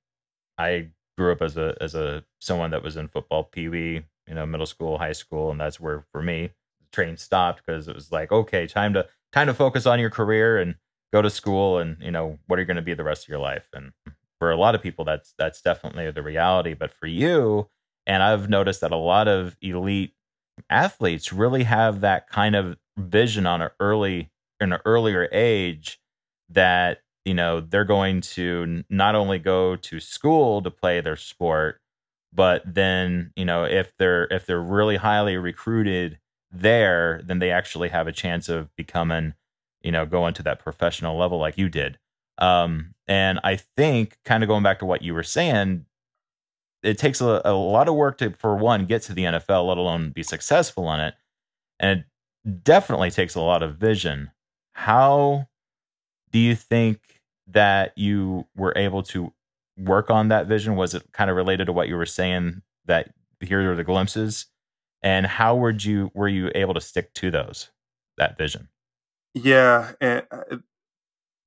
I 0.58 0.90
grew 1.16 1.32
up 1.32 1.42
as 1.42 1.56
a 1.56 1.74
as 1.80 1.94
a 1.94 2.24
someone 2.40 2.70
that 2.72 2.82
was 2.82 2.96
in 2.96 3.08
football, 3.08 3.44
pee 3.44 3.68
wee, 3.68 4.02
you 4.26 4.34
know, 4.34 4.46
middle 4.46 4.66
school, 4.66 4.98
high 4.98 5.12
school, 5.12 5.50
and 5.50 5.60
that's 5.60 5.80
where 5.80 6.04
for 6.12 6.22
me 6.22 6.50
the 6.80 6.86
train 6.92 7.16
stopped 7.16 7.62
because 7.64 7.88
it 7.88 7.94
was 7.94 8.12
like, 8.12 8.32
okay, 8.32 8.66
time 8.66 8.92
to 8.94 9.06
time 9.32 9.46
to 9.46 9.54
focus 9.54 9.86
on 9.86 10.00
your 10.00 10.10
career 10.10 10.58
and 10.58 10.76
go 11.12 11.22
to 11.22 11.30
school, 11.30 11.78
and 11.78 11.96
you 12.00 12.10
know, 12.10 12.38
what 12.46 12.58
are 12.58 12.62
you 12.62 12.66
going 12.66 12.76
to 12.76 12.82
be 12.82 12.94
the 12.94 13.04
rest 13.04 13.24
of 13.24 13.28
your 13.28 13.38
life? 13.38 13.68
And 13.74 13.92
for 14.38 14.50
a 14.50 14.56
lot 14.56 14.74
of 14.74 14.82
people, 14.82 15.04
that's 15.04 15.34
that's 15.38 15.60
definitely 15.60 16.10
the 16.10 16.22
reality. 16.22 16.74
But 16.74 16.92
for 16.92 17.06
you, 17.06 17.68
and 18.06 18.22
I've 18.22 18.48
noticed 18.48 18.80
that 18.82 18.92
a 18.92 18.96
lot 18.96 19.28
of 19.28 19.56
elite 19.60 20.12
athletes 20.70 21.32
really 21.32 21.64
have 21.64 22.00
that 22.00 22.28
kind 22.28 22.56
of 22.56 22.76
vision 22.98 23.46
on 23.46 23.62
an 23.62 23.70
early 23.80 24.30
in 24.60 24.72
an 24.72 24.80
earlier 24.86 25.28
age 25.32 26.00
that 26.48 27.00
you 27.24 27.34
know 27.34 27.60
they're 27.60 27.84
going 27.84 28.20
to 28.20 28.82
not 28.88 29.14
only 29.14 29.38
go 29.38 29.76
to 29.76 30.00
school 30.00 30.62
to 30.62 30.70
play 30.70 31.00
their 31.00 31.16
sport 31.16 31.80
but 32.32 32.62
then 32.64 33.32
you 33.36 33.44
know 33.44 33.64
if 33.64 33.92
they're 33.98 34.24
if 34.30 34.46
they're 34.46 34.62
really 34.62 34.96
highly 34.96 35.36
recruited 35.36 36.18
there 36.50 37.20
then 37.24 37.38
they 37.38 37.50
actually 37.50 37.88
have 37.88 38.06
a 38.06 38.12
chance 38.12 38.48
of 38.48 38.74
becoming 38.76 39.34
you 39.82 39.92
know 39.92 40.06
going 40.06 40.34
to 40.34 40.42
that 40.42 40.58
professional 40.60 41.16
level 41.18 41.38
like 41.38 41.58
you 41.58 41.68
did 41.68 41.98
um 42.38 42.94
and 43.08 43.40
i 43.44 43.56
think 43.56 44.18
kind 44.24 44.42
of 44.42 44.48
going 44.48 44.62
back 44.62 44.78
to 44.78 44.86
what 44.86 45.02
you 45.02 45.12
were 45.12 45.22
saying 45.22 45.84
it 46.82 46.98
takes 46.98 47.20
a, 47.20 47.42
a 47.44 47.52
lot 47.52 47.88
of 47.88 47.94
work 47.94 48.18
to 48.18 48.30
for 48.32 48.56
one 48.56 48.86
get 48.86 49.02
to 49.02 49.12
the 49.12 49.24
nfl 49.24 49.66
let 49.66 49.78
alone 49.78 50.10
be 50.10 50.22
successful 50.22 50.92
in 50.92 51.00
it 51.00 51.14
and 51.80 52.00
it 52.44 52.64
definitely 52.64 53.10
takes 53.10 53.34
a 53.34 53.40
lot 53.40 53.62
of 53.62 53.76
vision 53.76 54.30
how 54.72 55.48
do 56.30 56.38
you 56.38 56.54
think 56.54 57.00
that 57.46 57.96
you 57.96 58.46
were 58.56 58.72
able 58.76 59.02
to 59.02 59.32
work 59.78 60.10
on 60.10 60.28
that 60.28 60.46
vision? 60.46 60.76
Was 60.76 60.94
it 60.94 61.12
kind 61.12 61.30
of 61.30 61.36
related 61.36 61.66
to 61.66 61.72
what 61.72 61.88
you 61.88 61.96
were 61.96 62.06
saying 62.06 62.62
that 62.86 63.10
here 63.40 63.70
are 63.70 63.76
the 63.76 63.84
glimpses? 63.84 64.46
And 65.06 65.24
how 65.24 65.54
would 65.54 65.84
you 65.84 66.10
were 66.14 66.26
you 66.28 66.50
able 66.56 66.74
to 66.74 66.80
stick 66.82 67.14
to 67.14 67.30
those 67.30 67.70
that 68.18 68.36
vision? 68.36 68.68
Yeah, 69.34 69.92
and 70.00 70.26
uh, 70.30 70.56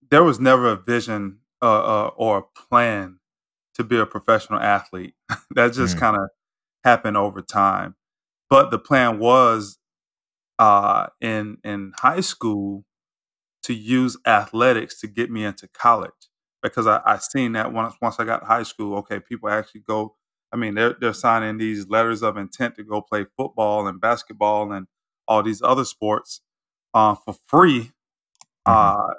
there 0.10 0.24
was 0.24 0.40
never 0.40 0.68
a 0.68 0.76
vision 0.76 1.40
uh, 1.62 1.66
uh, 2.06 2.12
or 2.16 2.38
a 2.40 2.60
plan 2.70 3.20
to 3.76 3.84
be 3.84 3.98
a 3.98 4.06
professional 4.06 4.60
athlete. 4.60 5.16
that 5.52 5.74
just 5.74 5.98
Mm. 5.98 6.00
kind 6.00 6.18
of 6.18 6.30
happened 6.84 7.18
over 7.18 7.42
time. 7.42 7.96
But 8.50 8.72
the 8.72 8.80
plan 8.80 9.20
was 9.20 9.80
uh, 10.60 11.08
in 11.22 11.58
in 11.64 11.94
high 12.00 12.22
school 12.22 12.86
to 13.64 13.74
use 13.74 14.18
athletics 14.28 15.00
to 15.02 15.08
get 15.08 15.32
me 15.32 15.46
into 15.46 15.68
college 15.70 16.12
because 16.64 16.88
I, 16.88 17.02
I 17.06 17.18
seen 17.18 17.54
that 17.54 17.74
once 17.74 17.96
once 18.02 18.20
I 18.20 18.26
got 18.26 18.40
to 18.42 18.46
high 18.48 18.64
school. 18.64 18.98
Okay, 19.00 19.20
people 19.22 19.50
actually 19.50 19.82
go. 19.82 20.16
I 20.52 20.58
mean, 20.58 20.76
they're 20.76 20.96
they're 21.00 21.14
signing 21.14 21.58
these 21.58 21.88
letters 21.90 22.24
of 22.24 22.38
intent 22.38 22.76
to 22.76 22.84
go 22.84 23.02
play 23.02 23.26
football 23.38 23.88
and 23.88 24.02
basketball 24.02 24.72
and 24.72 24.88
all 25.28 25.44
these 25.44 25.62
other 25.62 25.86
sports 25.86 26.42
uh, 26.94 27.16
for 27.16 27.36
free. 27.48 27.92
Uh, 28.66 29.14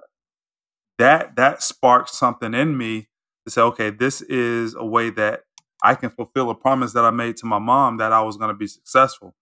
that 0.98 1.36
that 1.36 1.62
sparked 1.62 2.10
something 2.10 2.54
in 2.54 2.76
me 2.76 3.08
to 3.46 3.50
say, 3.52 3.62
okay, 3.62 3.90
this 3.90 4.22
is 4.22 4.74
a 4.74 4.84
way 4.84 5.10
that 5.10 5.42
I 5.82 5.94
can 5.94 6.10
fulfill 6.10 6.50
a 6.50 6.54
promise 6.54 6.92
that 6.92 7.04
I 7.04 7.10
made 7.10 7.36
to 7.38 7.46
my 7.46 7.58
mom 7.58 7.96
that 7.98 8.12
I 8.12 8.22
was 8.22 8.36
going 8.36 8.50
to 8.50 8.56
be 8.56 8.66
successful. 8.66 9.34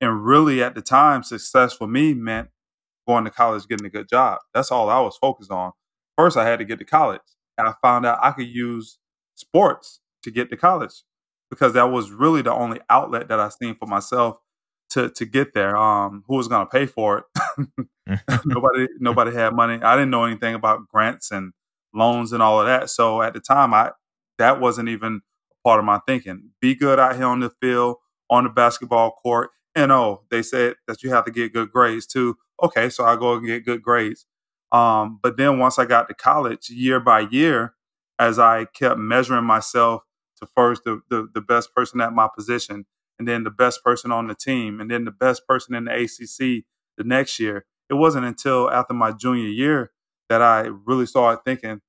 And 0.00 0.24
really, 0.24 0.62
at 0.62 0.74
the 0.74 0.82
time, 0.82 1.22
success 1.22 1.72
for 1.74 1.86
me 1.86 2.14
meant 2.14 2.48
going 3.06 3.24
to 3.24 3.30
college, 3.30 3.66
getting 3.68 3.86
a 3.86 3.90
good 3.90 4.08
job. 4.08 4.38
That's 4.54 4.70
all 4.72 4.88
I 4.90 5.00
was 5.00 5.16
focused 5.16 5.50
on. 5.50 5.72
First, 6.16 6.36
I 6.36 6.46
had 6.46 6.58
to 6.60 6.64
get 6.64 6.78
to 6.78 6.84
college, 6.84 7.20
and 7.58 7.68
I 7.68 7.74
found 7.82 8.06
out 8.06 8.18
I 8.22 8.32
could 8.32 8.48
use 8.48 8.98
sports 9.34 10.00
to 10.22 10.30
get 10.30 10.50
to 10.50 10.56
college 10.56 11.02
because 11.52 11.74
that 11.74 11.90
was 11.90 12.10
really 12.10 12.40
the 12.40 12.50
only 12.50 12.80
outlet 12.88 13.28
that 13.28 13.38
I 13.38 13.50
seen 13.50 13.74
for 13.74 13.84
myself 13.84 14.38
to 14.88 15.10
to 15.10 15.26
get 15.26 15.52
there. 15.52 15.76
Um, 15.76 16.24
who 16.26 16.36
was 16.36 16.48
going 16.48 16.66
to 16.66 16.70
pay 16.70 16.86
for 16.86 17.18
it? 17.18 17.86
nobody 18.46 18.88
nobody 18.98 19.34
had 19.34 19.52
money. 19.52 19.74
I 19.82 19.94
didn't 19.94 20.08
know 20.08 20.24
anything 20.24 20.54
about 20.54 20.88
grants 20.88 21.30
and 21.30 21.52
loans 21.92 22.32
and 22.32 22.42
all 22.42 22.58
of 22.58 22.66
that. 22.66 22.88
So 22.88 23.20
at 23.20 23.34
the 23.34 23.40
time, 23.40 23.74
I 23.74 23.90
that 24.38 24.60
wasn't 24.60 24.88
even 24.88 25.20
part 25.62 25.78
of 25.78 25.84
my 25.84 26.00
thinking. 26.06 26.52
Be 26.58 26.74
good 26.74 26.98
out 26.98 27.16
here 27.16 27.26
on 27.26 27.40
the 27.40 27.50
field, 27.60 27.96
on 28.30 28.44
the 28.44 28.50
basketball 28.50 29.10
court. 29.22 29.50
And 29.74 29.92
oh, 29.92 30.22
they 30.30 30.40
said 30.42 30.76
that 30.88 31.02
you 31.02 31.10
have 31.10 31.26
to 31.26 31.30
get 31.30 31.52
good 31.52 31.70
grades 31.70 32.06
too. 32.06 32.38
Okay, 32.62 32.88
so 32.88 33.04
I 33.04 33.16
go 33.16 33.34
and 33.34 33.46
get 33.46 33.66
good 33.66 33.82
grades. 33.82 34.24
Um, 34.72 35.20
but 35.22 35.36
then 35.36 35.58
once 35.58 35.78
I 35.78 35.84
got 35.84 36.08
to 36.08 36.14
college, 36.14 36.70
year 36.70 36.98
by 36.98 37.20
year, 37.30 37.74
as 38.18 38.38
I 38.38 38.64
kept 38.64 38.98
measuring 38.98 39.44
myself 39.44 40.02
to 40.42 40.48
first 40.56 40.84
the, 40.84 41.00
the, 41.10 41.28
the 41.34 41.42
best 41.42 41.74
person 41.74 42.02
at 42.02 42.12
my 42.14 42.28
position, 42.34 42.86
and 43.18 43.28
then 43.28 43.44
the 43.44 43.50
best 43.50 43.84
person 43.84 44.12
on 44.12 44.28
the 44.28 44.34
team, 44.36 44.80
and 44.80 44.90
then 44.90 45.06
the 45.06 45.12
best 45.12 45.46
person 45.48 45.74
in 45.74 45.86
the 45.86 45.92
ACC 45.94 46.66
the 46.98 47.04
next 47.04 47.40
year, 47.40 47.66
it 47.90 47.94
wasn't 47.94 48.26
until 48.26 48.70
after 48.70 48.94
my 48.94 49.12
junior 49.12 49.48
year 49.48 49.92
that 50.28 50.42
I 50.42 50.62
really 50.86 51.06
started 51.06 51.42
thinking 51.44 51.82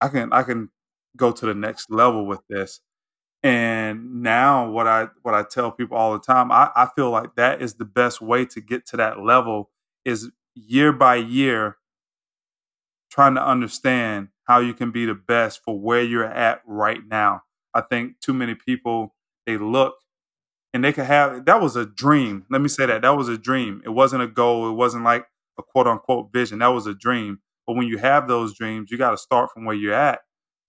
I 0.00 0.08
can 0.08 0.32
I 0.32 0.42
can 0.42 0.70
go 1.16 1.32
to 1.32 1.46
the 1.46 1.54
next 1.54 1.90
level 1.90 2.26
with 2.26 2.40
this. 2.48 2.80
And 3.42 4.22
now 4.22 4.70
what 4.70 4.86
I 4.88 5.08
what 5.22 5.34
I 5.34 5.44
tell 5.44 5.72
people 5.72 5.96
all 5.98 6.14
the 6.14 6.20
time, 6.20 6.52
I, 6.52 6.70
I 6.76 6.88
feel 6.96 7.10
like 7.10 7.36
that 7.36 7.62
is 7.62 7.74
the 7.74 7.84
best 7.86 8.20
way 8.22 8.46
to 8.46 8.60
get 8.60 8.86
to 8.88 8.98
that 8.98 9.20
level 9.20 9.70
is 10.04 10.30
year 10.54 10.92
by 10.92 11.16
year 11.16 11.78
trying 13.14 13.34
to 13.36 13.46
understand 13.46 14.28
how 14.44 14.58
you 14.58 14.74
can 14.74 14.90
be 14.90 15.06
the 15.06 15.14
best 15.14 15.62
for 15.64 15.78
where 15.78 16.02
you're 16.02 16.24
at 16.24 16.62
right 16.66 17.00
now. 17.08 17.42
I 17.72 17.80
think 17.80 18.18
too 18.20 18.34
many 18.34 18.56
people 18.56 19.14
they 19.46 19.56
look 19.56 19.94
and 20.72 20.84
they 20.84 20.92
could 20.92 21.04
have 21.06 21.44
that 21.44 21.60
was 21.62 21.76
a 21.76 21.86
dream. 21.86 22.44
Let 22.50 22.60
me 22.60 22.68
say 22.68 22.86
that. 22.86 23.02
That 23.02 23.16
was 23.16 23.28
a 23.28 23.38
dream. 23.38 23.82
It 23.84 23.90
wasn't 23.90 24.22
a 24.22 24.26
goal. 24.26 24.68
It 24.68 24.74
wasn't 24.74 25.04
like 25.04 25.26
a 25.58 25.62
quote 25.62 25.86
unquote 25.86 26.32
vision. 26.32 26.58
That 26.58 26.68
was 26.68 26.86
a 26.88 26.94
dream. 26.94 27.38
But 27.66 27.76
when 27.76 27.86
you 27.86 27.98
have 27.98 28.26
those 28.26 28.56
dreams, 28.56 28.90
you 28.90 28.98
got 28.98 29.12
to 29.12 29.16
start 29.16 29.50
from 29.52 29.64
where 29.64 29.76
you're 29.76 29.94
at 29.94 30.20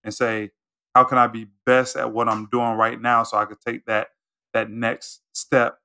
and 0.04 0.14
say, 0.14 0.52
how 0.94 1.04
can 1.04 1.18
I 1.18 1.28
be 1.28 1.48
best 1.66 1.96
at 1.96 2.14
what 2.14 2.30
I'm 2.30 2.48
doing 2.52 2.74
right 2.74 3.02
now 3.02 3.24
so 3.24 3.38
I 3.38 3.46
could 3.46 3.60
take 3.60 3.86
that 3.86 4.10
that 4.54 4.70
next 4.70 5.22
step 5.34 5.80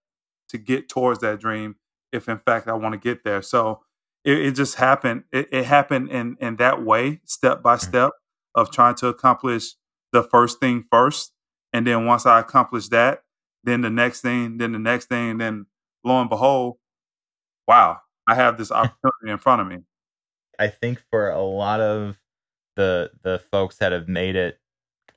to 0.50 0.58
get 0.58 0.88
towards 0.88 1.20
that 1.20 1.40
dream 1.40 1.76
if 2.12 2.28
in 2.28 2.38
fact 2.38 2.68
I 2.68 2.74
want 2.74 2.92
to 2.92 2.98
get 2.98 3.24
there. 3.24 3.42
So 3.42 3.80
it, 4.24 4.38
it 4.38 4.52
just 4.52 4.76
happened. 4.76 5.24
It, 5.32 5.48
it 5.52 5.64
happened 5.64 6.10
in 6.10 6.36
in 6.40 6.56
that 6.56 6.82
way, 6.82 7.20
step 7.24 7.62
by 7.62 7.76
mm. 7.76 7.80
step, 7.80 8.12
of 8.54 8.70
trying 8.70 8.94
to 8.96 9.08
accomplish 9.08 9.74
the 10.12 10.22
first 10.22 10.60
thing 10.60 10.84
first. 10.90 11.32
And 11.72 11.86
then 11.86 12.04
once 12.04 12.26
I 12.26 12.40
accomplished 12.40 12.90
that, 12.90 13.22
then 13.62 13.80
the 13.80 13.90
next 13.90 14.22
thing, 14.22 14.58
then 14.58 14.72
the 14.72 14.78
next 14.78 15.06
thing, 15.06 15.30
and 15.30 15.40
then 15.40 15.66
lo 16.04 16.20
and 16.20 16.28
behold, 16.28 16.78
wow, 17.68 18.00
I 18.26 18.34
have 18.34 18.58
this 18.58 18.72
opportunity 18.72 19.30
in 19.30 19.38
front 19.38 19.60
of 19.62 19.68
me. 19.68 19.78
I 20.58 20.68
think 20.68 21.02
for 21.10 21.30
a 21.30 21.42
lot 21.42 21.80
of 21.80 22.18
the 22.76 23.10
the 23.22 23.40
folks 23.50 23.76
that 23.76 23.92
have 23.92 24.08
made 24.08 24.36
it 24.36 24.58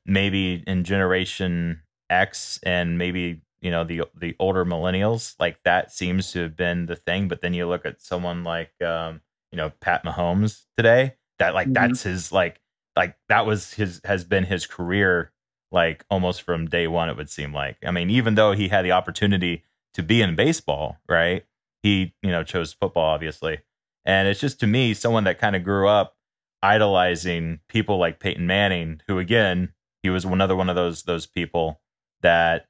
maybe 0.06 0.64
in 0.68 0.84
generation 0.84 1.82
X 2.10 2.60
and 2.64 2.98
maybe 2.98 3.42
you 3.64 3.72
know 3.72 3.84
the 3.84 4.04
the 4.16 4.36
older 4.40 4.66
millennials 4.66 5.36
like 5.40 5.58
that 5.64 5.92
seems 5.92 6.32
to 6.34 6.42
have 6.42 6.56
been 6.56 6.86
the 6.86 6.96
thing 6.96 7.28
but 7.28 7.42
then 7.42 7.54
you 7.54 7.66
look 7.68 7.86
at 7.86 8.02
someone 8.02 8.44
like 8.44 8.72
um 8.82 9.22
you 9.52 9.58
know 9.58 9.72
Pat 9.80 10.04
Mahomes 10.04 10.66
today 10.78 11.16
that 11.40 11.54
like 11.56 11.68
Mm-hmm. 11.68 11.74
that's 11.74 12.04
his 12.04 12.32
like 12.32 12.60
like 12.96 13.16
that 13.30 13.46
was 13.46 13.74
his 13.74 14.02
has 14.04 14.24
been 14.24 14.44
his 14.44 14.68
career 14.68 15.32
like 15.72 16.06
almost 16.12 16.42
from 16.44 16.68
day 16.68 16.88
one 16.88 17.10
it 17.10 17.18
would 17.18 17.30
seem 17.30 17.54
like 17.54 17.78
I 17.86 17.92
mean 17.92 18.10
even 18.10 18.36
though 18.36 18.52
he 18.52 18.68
had 18.68 18.84
the 18.86 18.92
opportunity 18.92 19.64
to 19.94 20.04
be 20.04 20.22
in 20.22 20.36
baseball 20.36 20.98
right 21.08 21.46
he 21.82 22.14
you 22.22 22.32
know 22.32 22.44
chose 22.44 22.74
football 22.74 23.06
obviously 23.06 23.60
and 24.06 24.28
it's 24.28 24.42
just 24.42 24.60
to 24.60 24.68
me 24.68 24.94
someone 24.94 25.24
that 25.24 25.40
kind 25.40 25.56
of 25.56 25.64
grew 25.64 25.88
up 25.88 26.18
idolizing 26.62 27.60
people 27.68 27.98
like 27.98 28.20
Peyton 28.20 28.46
Manning 28.48 29.02
who 29.08 29.20
again 29.20 29.74
he 30.02 30.10
was 30.10 30.26
another 30.26 30.56
one 30.56 30.70
of 30.70 30.76
those 30.76 31.04
those 31.04 31.26
people 31.26 31.82
that 32.22 32.68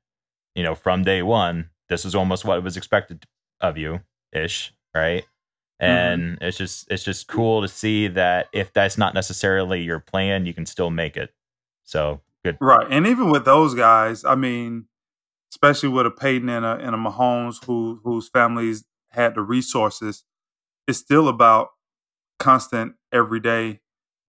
you 0.56 0.64
know 0.64 0.76
from 0.76 1.04
day 1.04 1.22
one 1.22 1.70
this 1.90 2.06
is 2.06 2.16
almost 2.16 2.46
what 2.46 2.64
was 2.64 2.78
expected 2.78 3.26
of 3.62 3.78
you 3.78 4.02
ish 4.34 4.74
right? 4.94 5.24
Mm-hmm. 5.82 5.86
And 5.86 6.38
it's 6.42 6.58
just 6.58 6.90
it's 6.92 7.04
just 7.04 7.28
cool 7.28 7.62
to 7.62 7.68
see 7.68 8.08
that 8.10 8.48
if 8.54 8.74
that's 8.74 8.98
not 8.98 9.14
necessarily 9.14 9.82
your 9.82 10.00
plan 10.00 10.46
you 10.46 10.54
can 10.54 10.66
still 10.66 10.90
make 10.90 11.18
it. 11.18 11.34
So 11.84 12.22
good. 12.44 12.58
Right. 12.62 12.88
And 12.90 13.08
even 13.08 13.30
with 13.30 13.46
those 13.46 13.74
guys, 13.74 14.24
I 14.24 14.36
mean, 14.36 14.86
especially 15.52 15.90
with 15.90 16.06
a 16.06 16.12
Peyton 16.12 16.50
and 16.50 16.66
a, 16.66 16.76
and 16.76 16.96
a 16.96 16.98
Mahomes 16.98 17.66
who 17.66 18.00
whose 18.04 18.30
families 18.30 18.86
had 19.10 19.36
the 19.36 19.42
resources, 19.42 20.24
it's 20.88 21.00
still 21.00 21.28
about 21.28 21.70
constant 22.40 22.96
everyday 23.12 23.80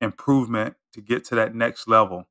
improvement 0.01 0.77
to 0.93 1.01
get 1.01 1.25
to 1.25 1.35
that 1.35 1.55
next 1.55 1.89
level 1.89 2.27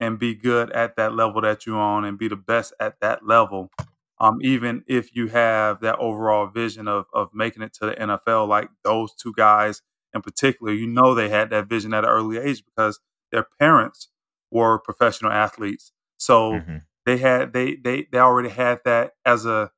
and 0.00 0.18
be 0.18 0.34
good 0.34 0.70
at 0.72 0.96
that 0.96 1.14
level 1.14 1.40
that 1.42 1.66
you're 1.66 1.76
on 1.76 2.04
and 2.04 2.18
be 2.18 2.28
the 2.28 2.36
best 2.36 2.72
at 2.80 3.00
that 3.00 3.26
level. 3.26 3.70
Um, 4.18 4.38
even 4.42 4.84
if 4.86 5.14
you 5.14 5.28
have 5.28 5.80
that 5.80 5.98
overall 5.98 6.46
vision 6.46 6.88
of 6.88 7.06
of 7.14 7.30
making 7.34 7.62
it 7.62 7.72
to 7.74 7.86
the 7.86 8.00
NFL, 8.00 8.46
like 8.46 8.68
those 8.84 9.14
two 9.14 9.32
guys 9.36 9.82
in 10.14 10.22
particular, 10.22 10.72
you 10.72 10.86
know 10.86 11.14
they 11.14 11.28
had 11.28 11.50
that 11.50 11.68
vision 11.68 11.94
at 11.94 12.04
an 12.04 12.10
early 12.10 12.38
age 12.38 12.62
because 12.64 13.00
their 13.32 13.46
parents 13.60 14.08
were 14.50 14.78
professional 14.78 15.32
athletes. 15.32 15.92
So 16.18 16.66
Mhm. 16.66 16.82
they 17.06 17.18
had 17.18 17.52
they 17.52 17.76
they 17.76 18.06
they 18.12 18.18
already 18.18 18.50
had 18.50 18.80
that 18.84 19.12
as 19.24 19.46
a 19.46 19.70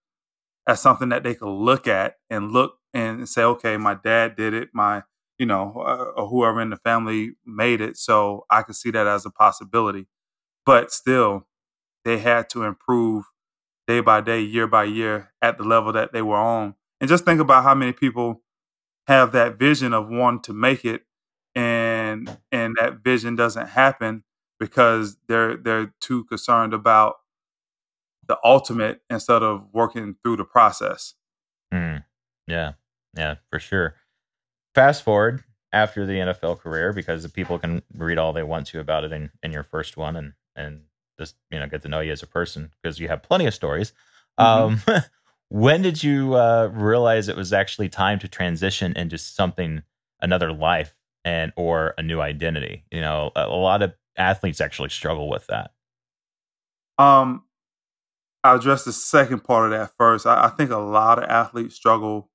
as 0.66 0.80
something 0.80 1.08
that 1.10 1.22
they 1.24 1.34
could 1.34 1.48
look 1.52 1.88
at 1.88 2.16
and 2.30 2.52
look 2.52 2.78
and 2.94 3.28
say, 3.28 3.42
okay, 3.42 3.76
my 3.76 3.94
dad 3.94 4.36
did 4.36 4.54
it, 4.54 4.70
my 4.72 5.02
you 5.42 5.46
know, 5.46 5.72
uh, 6.16 6.24
whoever 6.26 6.60
in 6.60 6.70
the 6.70 6.76
family 6.76 7.32
made 7.44 7.80
it, 7.80 7.96
so 7.96 8.46
I 8.48 8.62
could 8.62 8.76
see 8.76 8.92
that 8.92 9.08
as 9.08 9.26
a 9.26 9.30
possibility. 9.30 10.06
But 10.64 10.92
still, 10.92 11.48
they 12.04 12.18
had 12.18 12.48
to 12.50 12.62
improve 12.62 13.24
day 13.88 13.98
by 13.98 14.20
day, 14.20 14.40
year 14.40 14.68
by 14.68 14.84
year 14.84 15.32
at 15.42 15.58
the 15.58 15.64
level 15.64 15.92
that 15.94 16.12
they 16.12 16.22
were 16.22 16.36
on. 16.36 16.76
And 17.00 17.08
just 17.08 17.24
think 17.24 17.40
about 17.40 17.64
how 17.64 17.74
many 17.74 17.92
people 17.92 18.44
have 19.08 19.32
that 19.32 19.58
vision 19.58 19.92
of 19.92 20.08
wanting 20.08 20.42
to 20.42 20.52
make 20.52 20.84
it 20.84 21.06
and 21.56 22.38
and 22.52 22.76
that 22.78 23.02
vision 23.02 23.34
doesn't 23.34 23.66
happen 23.66 24.22
because 24.60 25.16
they're 25.26 25.56
they're 25.56 25.92
too 26.00 26.22
concerned 26.26 26.72
about 26.72 27.16
the 28.28 28.38
ultimate 28.44 29.00
instead 29.10 29.42
of 29.42 29.66
working 29.72 30.14
through 30.22 30.36
the 30.36 30.44
process. 30.44 31.14
Mm. 31.74 32.04
yeah 32.46 32.74
yeah 33.16 33.34
for 33.50 33.58
sure 33.58 33.96
fast 34.74 35.02
forward 35.02 35.44
after 35.72 36.06
the 36.06 36.14
NFL 36.14 36.60
career 36.60 36.92
because 36.92 37.22
the 37.22 37.28
people 37.28 37.58
can 37.58 37.82
read 37.94 38.18
all 38.18 38.32
they 38.32 38.42
want 38.42 38.66
to 38.68 38.80
about 38.80 39.04
it 39.04 39.12
in, 39.12 39.30
in 39.42 39.52
your 39.52 39.62
first 39.62 39.96
one 39.96 40.16
and 40.16 40.32
and 40.54 40.82
just 41.18 41.36
you 41.50 41.58
know 41.58 41.66
get 41.66 41.82
to 41.82 41.88
know 41.88 42.00
you 42.00 42.12
as 42.12 42.22
a 42.22 42.26
person 42.26 42.70
because 42.82 42.98
you 42.98 43.08
have 43.08 43.22
plenty 43.22 43.46
of 43.46 43.54
stories. 43.54 43.92
Um, 44.38 44.80
when 45.48 45.82
did 45.82 46.02
you 46.02 46.34
uh, 46.34 46.70
realize 46.72 47.28
it 47.28 47.36
was 47.36 47.52
actually 47.52 47.88
time 47.88 48.18
to 48.20 48.28
transition 48.28 48.92
into 48.96 49.18
something 49.18 49.82
another 50.20 50.52
life 50.52 50.94
and 51.24 51.52
or 51.56 51.94
a 51.98 52.02
new 52.02 52.20
identity? 52.20 52.84
You 52.90 53.00
know, 53.00 53.30
a, 53.36 53.44
a 53.44 53.56
lot 53.56 53.82
of 53.82 53.94
athletes 54.16 54.60
actually 54.60 54.90
struggle 54.90 55.28
with 55.28 55.46
that. 55.48 55.72
Um, 56.98 57.44
I'll 58.44 58.56
address 58.56 58.84
the 58.84 58.92
second 58.92 59.44
part 59.44 59.72
of 59.72 59.78
that 59.78 59.92
first. 59.96 60.26
I, 60.26 60.46
I 60.46 60.48
think 60.48 60.70
a 60.70 60.78
lot 60.78 61.18
of 61.18 61.24
athletes 61.24 61.74
struggle 61.74 62.30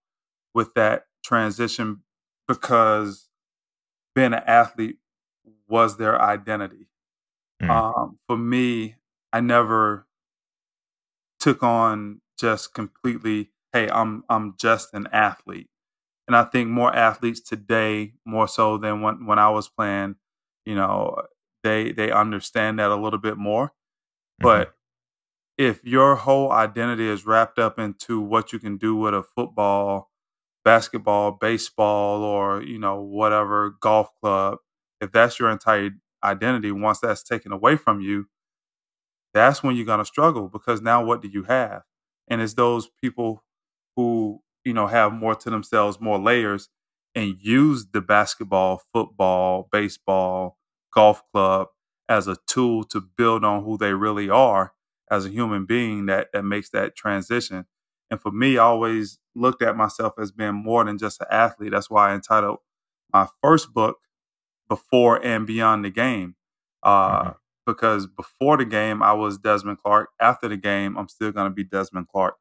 with 0.54 0.73
that 0.76 1.06
transition 1.23 2.02
because 2.47 3.29
being 4.15 4.33
an 4.33 4.43
athlete 4.45 4.97
was 5.67 5.97
their 5.97 6.21
identity. 6.21 6.88
Mm. 7.62 7.69
Um, 7.69 8.19
for 8.27 8.38
me, 8.38 8.95
I 9.33 9.41
never 9.41 10.07
took 11.39 11.63
on 11.63 12.21
just 12.39 12.73
completely, 12.73 13.51
hey, 13.73 13.89
I'm 13.89 14.23
I'm 14.29 14.55
just 14.57 14.93
an 14.93 15.07
athlete. 15.12 15.69
And 16.27 16.36
I 16.36 16.43
think 16.43 16.69
more 16.69 16.93
athletes 16.93 17.39
today, 17.39 18.13
more 18.25 18.47
so 18.47 18.77
than 18.77 19.01
when 19.01 19.25
when 19.25 19.39
I 19.39 19.49
was 19.49 19.69
playing, 19.69 20.15
you 20.65 20.75
know, 20.75 21.21
they 21.63 21.91
they 21.91 22.12
understand 22.12 22.79
that 22.79 22.91
a 22.91 22.95
little 22.95 23.19
bit 23.19 23.38
more. 23.38 23.73
But 24.39 24.75
if 25.57 25.83
your 25.83 26.15
whole 26.15 26.51
identity 26.51 27.07
is 27.07 27.25
wrapped 27.25 27.57
up 27.57 27.79
into 27.79 28.21
what 28.21 28.53
you 28.53 28.60
can 28.60 28.77
do 28.77 28.95
with 28.95 29.13
a 29.13 29.23
football, 29.23 30.12
basketball, 30.67 31.32
baseball, 31.32 32.23
or 32.23 32.62
you 32.63 32.80
know 32.80 33.01
whatever 33.01 33.71
golf 33.82 34.10
club, 34.21 34.60
if 35.01 35.12
that's 35.13 35.39
your 35.39 35.51
entire 35.51 35.91
identity, 36.23 36.71
once 36.73 36.99
that's 37.01 37.23
taken 37.23 37.53
away 37.53 37.77
from 37.77 38.01
you, 38.01 38.27
that's 39.34 39.62
when 39.63 39.75
you're 39.75 39.86
going 39.86 39.99
to 39.99 40.06
struggle 40.06 40.47
because 40.47 40.82
now 40.82 41.03
what 41.03 41.21
do 41.21 41.27
you 41.27 41.43
have? 41.43 41.84
And 42.27 42.41
it's 42.41 42.53
those 42.56 42.89
people 43.01 43.43
who 43.95 44.41
you 44.65 44.73
know 44.73 44.88
have 44.88 45.13
more 45.13 45.36
to 45.36 45.49
themselves, 45.49 45.99
more 45.99 46.19
layers, 46.19 46.69
and 47.15 47.36
use 47.41 47.88
the 47.91 48.01
basketball, 48.01 48.82
football, 48.93 49.69
baseball, 49.71 50.58
golf 50.93 51.23
club 51.34 51.67
as 52.10 52.27
a 52.27 52.38
tool 52.47 52.84
to 52.86 53.01
build 53.01 53.43
on 53.43 53.63
who 53.63 53.77
they 53.77 53.93
really 53.93 54.30
are 54.30 54.73
as 55.12 55.25
a 55.25 55.30
human 55.30 55.65
being 55.65 56.06
that 56.08 56.30
that 56.34 56.43
makes 56.43 56.69
that 56.71 56.95
transition. 56.95 57.65
And 58.10 58.19
for 58.21 58.32
me, 58.32 58.58
I 58.58 58.63
always 58.63 59.19
looked 59.38 59.62
at 59.63 59.78
myself 59.78 60.13
as 60.19 60.32
being 60.32 60.56
more 60.56 60.84
than 60.86 60.97
just 60.97 61.21
an 61.21 61.28
athlete. 61.32 61.71
That's 61.71 61.89
why 61.89 62.12
I 62.12 62.15
entitled 62.15 62.60
my 63.13 63.28
first 63.41 63.73
book 63.73 63.97
"Before 64.69 65.23
and 65.26 65.47
Beyond 65.47 65.86
the 65.86 65.89
Game," 65.89 66.36
uh, 66.84 67.34
because 67.65 68.08
before 68.08 68.58
the 68.58 68.65
game 68.65 69.04
I 69.04 69.13
was 69.13 69.38
Desmond 69.38 69.80
Clark. 69.84 70.10
After 70.19 70.47
the 70.47 70.58
game, 70.58 70.97
I'm 70.97 71.10
still 71.10 71.32
going 71.32 71.50
to 71.50 71.56
be 71.56 71.63
Desmond 71.63 72.08
Clark. 72.10 72.36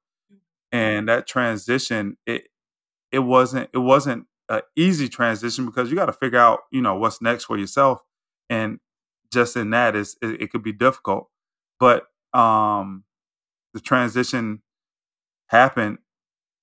And 0.73 1.09
that 1.09 1.27
transition, 1.27 2.17
it 2.27 2.49
it 3.13 3.21
wasn't 3.21 3.71
it 3.75 3.79
wasn't 3.79 4.27
an 4.49 4.63
easy 4.77 5.09
transition 5.09 5.67
because 5.67 5.91
you 5.91 5.97
got 5.97 6.07
to 6.07 6.13
figure 6.13 6.39
out 6.39 6.61
you 6.73 6.83
know 6.83 6.97
what's 6.97 7.23
next 7.23 7.45
for 7.45 7.59
yourself, 7.59 8.03
and 8.51 8.81
just 9.33 9.57
in 9.57 9.71
that 9.71 9.97
is 9.97 10.17
it, 10.23 10.43
it 10.43 10.51
could 10.53 10.63
be 10.63 10.73
difficult. 10.73 11.29
But 11.81 12.07
um, 12.35 13.05
the 13.75 13.81
transition 13.81 14.63
happened. 15.49 15.99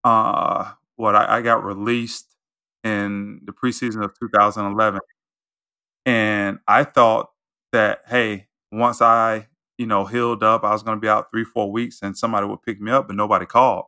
Uh, 0.03 0.71
what 0.95 1.15
I, 1.15 1.37
I 1.37 1.41
got 1.41 1.63
released 1.63 2.35
in 2.83 3.41
the 3.45 3.53
preseason 3.53 4.03
of 4.03 4.11
2011, 4.19 4.99
and 6.05 6.59
I 6.67 6.83
thought 6.83 7.31
that 7.73 8.01
hey, 8.07 8.47
once 8.71 9.01
I 9.01 9.47
you 9.77 9.85
know 9.87 10.05
healed 10.05 10.43
up, 10.43 10.63
I 10.63 10.71
was 10.71 10.83
going 10.83 10.97
to 10.97 11.01
be 11.01 11.09
out 11.09 11.31
three 11.31 11.45
four 11.45 11.71
weeks, 11.71 12.01
and 12.01 12.17
somebody 12.17 12.47
would 12.47 12.61
pick 12.63 12.81
me 12.81 12.91
up, 12.91 13.07
but 13.07 13.15
nobody 13.15 13.45
called. 13.45 13.85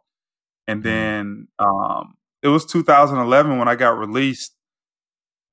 And 0.67 0.83
then 0.83 1.47
um, 1.59 2.15
it 2.43 2.49
was 2.49 2.65
2011 2.65 3.59
when 3.59 3.67
I 3.67 3.75
got 3.75 3.97
released. 3.99 4.53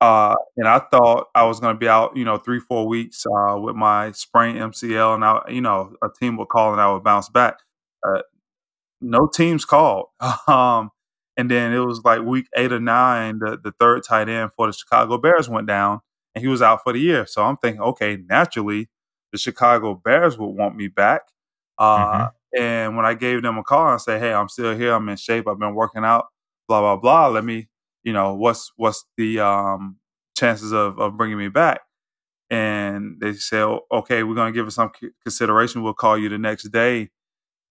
Uh, 0.01 0.35
and 0.57 0.67
I 0.67 0.79
thought 0.79 1.29
I 1.33 1.45
was 1.45 1.61
going 1.61 1.75
to 1.75 1.79
be 1.79 1.87
out, 1.87 2.17
you 2.17 2.25
know, 2.25 2.37
three, 2.37 2.59
four 2.59 2.87
weeks 2.87 3.25
uh, 3.25 3.57
with 3.57 3.75
my 3.75 4.11
sprained 4.11 4.59
MCL, 4.59 5.15
and 5.15 5.23
I, 5.23 5.41
you 5.49 5.61
know, 5.61 5.95
a 6.03 6.09
team 6.09 6.35
would 6.37 6.49
call 6.49 6.73
and 6.73 6.81
I 6.81 6.91
would 6.91 7.03
bounce 7.03 7.29
back. 7.29 7.59
Uh, 8.05 8.21
no 9.03 9.27
teams 9.27 9.65
called, 9.65 10.07
um, 10.47 10.91
and 11.37 11.51
then 11.51 11.73
it 11.73 11.79
was 11.79 12.01
like 12.05 12.21
week 12.23 12.47
eight 12.57 12.73
or 12.73 12.79
nine, 12.81 13.39
the, 13.39 13.59
the 13.63 13.73
third 13.79 14.03
tight 14.07 14.29
end 14.29 14.51
for 14.57 14.67
the 14.67 14.73
Chicago 14.73 15.17
Bears 15.19 15.49
went 15.49 15.67
down, 15.67 16.01
and 16.35 16.43
he 16.43 16.49
was 16.49 16.61
out 16.63 16.83
for 16.83 16.93
the 16.93 16.99
year. 16.99 17.25
So 17.27 17.43
I'm 17.43 17.57
thinking, 17.57 17.81
okay, 17.81 18.17
naturally, 18.29 18.89
the 19.33 19.39
Chicago 19.39 19.95
Bears 19.95 20.37
would 20.37 20.47
want 20.47 20.75
me 20.77 20.87
back. 20.89 21.23
Uh, 21.77 22.27
And 22.57 22.95
when 22.95 23.05
I 23.05 23.15
gave 23.15 23.41
them 23.41 23.57
a 23.57 23.63
call 23.63 23.91
and 23.91 24.01
said, 24.01 24.21
"Hey, 24.21 24.31
I'm 24.33 24.47
still 24.49 24.75
here. 24.77 24.93
I'm 24.93 25.09
in 25.09 25.17
shape. 25.17 25.47
I've 25.47 25.59
been 25.59 25.73
working 25.75 26.05
out. 26.05 26.25
Blah 26.67 26.81
blah 26.81 26.97
blah. 26.97 27.27
Let 27.29 27.43
me, 27.45 27.67
you 28.03 28.13
know, 28.13 28.35
what's 28.35 28.71
what's 28.77 29.05
the 29.17 29.39
um, 29.39 29.97
chances 30.37 30.71
of 30.71 30.99
of 30.99 31.17
bringing 31.17 31.37
me 31.39 31.49
back?" 31.49 31.81
And 32.49 33.19
they 33.21 33.33
said, 33.33 33.65
"Okay, 33.91 34.23
we're 34.23 34.35
gonna 34.35 34.51
give 34.51 34.67
it 34.67 34.71
some 34.71 34.91
consideration. 35.23 35.83
We'll 35.83 35.93
call 35.93 36.17
you 36.17 36.29
the 36.29 36.37
next 36.37 36.65
day." 36.71 37.09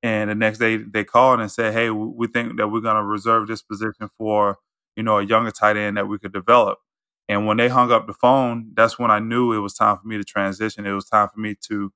And 0.03 0.31
the 0.31 0.35
next 0.35 0.59
day 0.59 0.77
they 0.79 1.05
called 1.05 1.41
and 1.41 1.51
said, 1.51 1.73
"Hey, 1.75 1.91
we 1.91 2.27
think 2.27 2.57
that 2.57 2.69
we're 2.69 2.81
gonna 2.81 3.05
reserve 3.05 3.47
this 3.49 3.62
position 3.62 4.09
for 4.19 4.59
you 4.95 5.03
know, 5.03 5.19
a 5.19 5.25
younger 5.25 5.51
tight 5.51 5.75
end 5.79 5.97
that 5.97 6.07
we 6.07 6.19
could 6.19 6.35
develop. 6.35 6.79
And 7.27 7.47
when 7.47 7.57
they 7.57 7.69
hung 7.69 7.91
up 7.91 8.07
the 8.07 8.12
phone, 8.12 8.73
that's 8.75 8.99
when 8.99 9.11
I 9.11 9.21
knew 9.21 9.53
it 9.55 9.61
was 9.61 9.73
time 9.73 9.97
for 9.97 10.07
me 10.07 10.19
to 10.19 10.25
transition. 10.25 10.85
It 10.85 10.93
was 10.93 11.07
time 11.07 11.29
for 11.33 11.41
me 11.41 11.55
to 11.69 11.91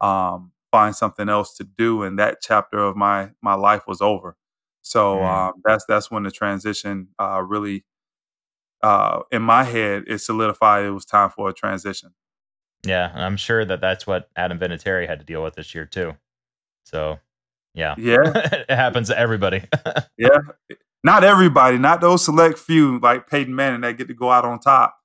um, 0.00 0.50
find 0.72 0.96
something 0.96 1.28
else 1.28 1.56
to 1.58 1.64
do, 1.64 2.02
and 2.02 2.18
that 2.18 2.38
chapter 2.42 2.78
of 2.78 2.96
my 2.96 3.30
my 3.40 3.54
life 3.54 3.82
was 3.86 4.00
over. 4.00 4.36
So 4.82 5.18
Mm. 5.18 5.26
um, 5.50 5.52
that's 5.64 5.84
that's 5.86 6.10
when 6.10 6.24
the 6.24 6.32
transition 6.32 7.10
uh, 7.20 7.40
really, 7.46 7.84
uh, 8.82 9.20
in 9.30 9.42
my 9.42 9.64
head, 9.64 10.04
it 10.06 10.18
solidified. 10.18 10.84
It 10.84 10.90
was 10.90 11.04
time 11.04 11.30
for 11.30 11.48
a 11.48 11.52
transition. 11.52 12.14
Yeah, 12.84 13.12
I'm 13.14 13.36
sure 13.36 13.64
that 13.64 13.80
that's 13.80 14.06
what 14.06 14.30
Adam 14.36 14.58
Vinatieri 14.58 15.06
had 15.06 15.18
to 15.20 15.24
deal 15.24 15.42
with 15.42 15.54
this 15.54 15.74
year 15.74 15.84
too. 15.86 16.16
So, 16.84 17.18
yeah, 17.74 17.94
Yeah, 17.98 18.20
it 18.68 18.70
happens 18.70 19.08
to 19.08 19.18
everybody. 19.18 19.62
yeah. 20.18 20.38
Not 21.02 21.24
everybody, 21.24 21.78
not 21.78 22.00
those 22.00 22.24
select 22.24 22.58
few 22.58 22.98
like 22.98 23.28
Peyton 23.28 23.54
Manning 23.54 23.80
that 23.82 23.96
get 23.96 24.08
to 24.08 24.14
go 24.14 24.30
out 24.30 24.44
on 24.44 24.58
top. 24.60 24.96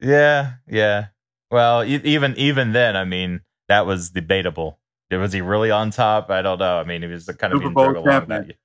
yeah, 0.00 0.52
yeah. 0.68 1.06
Well, 1.50 1.82
even 1.84 2.36
even 2.36 2.72
then, 2.72 2.96
I 2.96 3.04
mean, 3.04 3.40
that 3.68 3.86
was 3.86 4.10
debatable. 4.10 4.78
Was 5.10 5.32
he 5.32 5.40
really 5.40 5.70
on 5.70 5.90
top? 5.90 6.30
I 6.30 6.42
don't 6.42 6.58
know. 6.58 6.78
I 6.78 6.84
mean, 6.84 7.02
he 7.02 7.08
was 7.08 7.24
kind 7.38 7.52
of 7.52 7.58
Super 7.62 7.70
being 7.70 7.74
Bowl 7.74 8.04
champion. 8.04 8.48
that. 8.48 8.56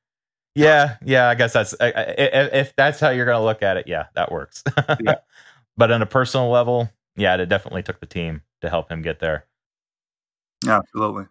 Yeah, 0.55 0.97
yeah. 1.03 1.29
I 1.29 1.35
guess 1.35 1.53
that's 1.53 1.73
I, 1.79 1.87
I, 1.91 2.01
if 2.17 2.53
if 2.53 2.75
that's 2.75 2.99
how 2.99 3.09
you're 3.09 3.25
going 3.25 3.37
to 3.39 3.43
look 3.43 3.63
at 3.63 3.77
it. 3.77 3.87
Yeah, 3.87 4.07
that 4.15 4.31
works. 4.31 4.63
Yeah. 5.01 5.15
But 5.77 5.91
on 5.91 6.01
a 6.03 6.05
personal 6.05 6.49
level, 6.49 6.91
yeah, 7.15 7.35
it 7.37 7.47
definitely 7.47 7.81
took 7.81 7.99
the 7.99 8.05
team 8.05 8.43
to 8.61 8.69
help 8.69 8.91
him 8.91 9.01
get 9.01 9.19
there. 9.19 9.45
Absolutely. 10.67 11.25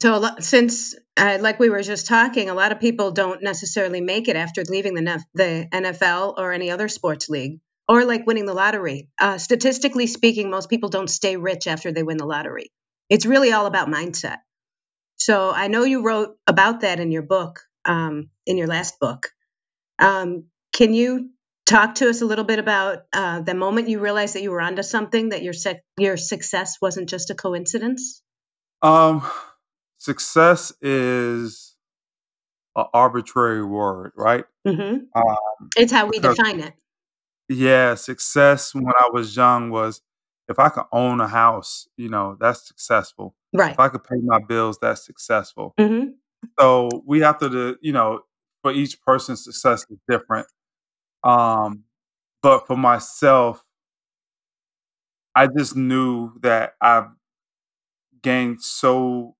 So, 0.00 0.18
lot- 0.18 0.42
since, 0.42 0.94
uh, 1.16 1.38
like 1.40 1.58
we 1.58 1.68
were 1.68 1.82
just 1.82 2.06
talking, 2.06 2.48
a 2.48 2.54
lot 2.54 2.72
of 2.72 2.80
people 2.80 3.10
don't 3.10 3.42
necessarily 3.42 4.00
make 4.00 4.28
it 4.28 4.36
after 4.36 4.62
leaving 4.64 4.94
the, 4.94 5.02
nef- 5.02 5.24
the 5.34 5.68
NFL 5.70 6.38
or 6.38 6.52
any 6.52 6.70
other 6.70 6.88
sports 6.88 7.28
league, 7.28 7.60
or 7.86 8.04
like 8.06 8.26
winning 8.26 8.46
the 8.46 8.54
lottery. 8.54 9.10
Uh, 9.18 9.36
statistically 9.36 10.06
speaking, 10.06 10.50
most 10.50 10.70
people 10.70 10.88
don't 10.88 11.10
stay 11.10 11.36
rich 11.36 11.66
after 11.66 11.92
they 11.92 12.02
win 12.02 12.16
the 12.16 12.24
lottery. 12.24 12.72
It's 13.10 13.26
really 13.26 13.52
all 13.52 13.66
about 13.66 13.88
mindset. 13.88 14.38
So, 15.16 15.50
I 15.50 15.68
know 15.68 15.84
you 15.84 16.02
wrote 16.02 16.36
about 16.46 16.80
that 16.80 16.98
in 16.98 17.10
your 17.10 17.22
book, 17.22 17.60
um, 17.84 18.30
in 18.46 18.56
your 18.56 18.68
last 18.68 18.98
book. 19.00 19.28
Um, 19.98 20.44
can 20.72 20.94
you 20.94 21.30
talk 21.66 21.96
to 21.96 22.08
us 22.08 22.22
a 22.22 22.26
little 22.26 22.44
bit 22.46 22.58
about 22.58 23.00
uh, 23.12 23.40
the 23.42 23.54
moment 23.54 23.90
you 23.90 24.00
realized 24.00 24.34
that 24.34 24.42
you 24.42 24.50
were 24.50 24.62
onto 24.62 24.82
something, 24.82 25.28
that 25.28 25.42
your 25.42 25.54
your 25.98 26.16
success 26.16 26.78
wasn't 26.80 27.10
just 27.10 27.28
a 27.28 27.34
coincidence? 27.34 28.22
Um, 28.82 29.22
success 30.00 30.72
is 30.80 31.76
an 32.74 32.86
arbitrary 32.94 33.64
word, 33.64 34.12
right? 34.16 34.44
hmm 34.66 34.98
Um, 35.14 35.70
It's 35.76 35.92
how 35.92 36.06
we 36.06 36.18
define 36.18 36.60
it. 36.60 36.74
yeah, 37.48 37.94
success 37.94 38.74
when 38.74 38.86
I 38.88 39.10
was 39.12 39.36
young 39.36 39.70
was 39.70 40.02
if 40.48 40.58
I 40.58 40.68
could 40.70 40.84
own 40.92 41.20
a 41.20 41.28
house, 41.28 41.86
you 41.96 42.08
know, 42.08 42.36
that's 42.40 42.66
successful. 42.66 43.34
Right. 43.52 43.72
If 43.72 43.80
I 43.80 43.88
could 43.88 44.04
pay 44.04 44.16
my 44.22 44.38
bills, 44.40 44.78
that's 44.80 45.04
successful. 45.04 45.74
hmm 45.78 46.04
So 46.58 47.02
we 47.06 47.20
have 47.20 47.38
to, 47.40 47.76
you 47.82 47.92
know, 47.92 48.22
for 48.62 48.72
each 48.72 49.00
person, 49.02 49.36
success 49.36 49.84
is 49.90 49.98
different. 50.08 50.46
Um, 51.24 51.84
but 52.42 52.66
for 52.66 52.76
myself, 52.76 53.62
I 55.34 55.46
just 55.46 55.76
knew 55.76 56.32
that 56.40 56.74
I've 56.80 57.08
gained 58.22 58.62
so 58.62 59.36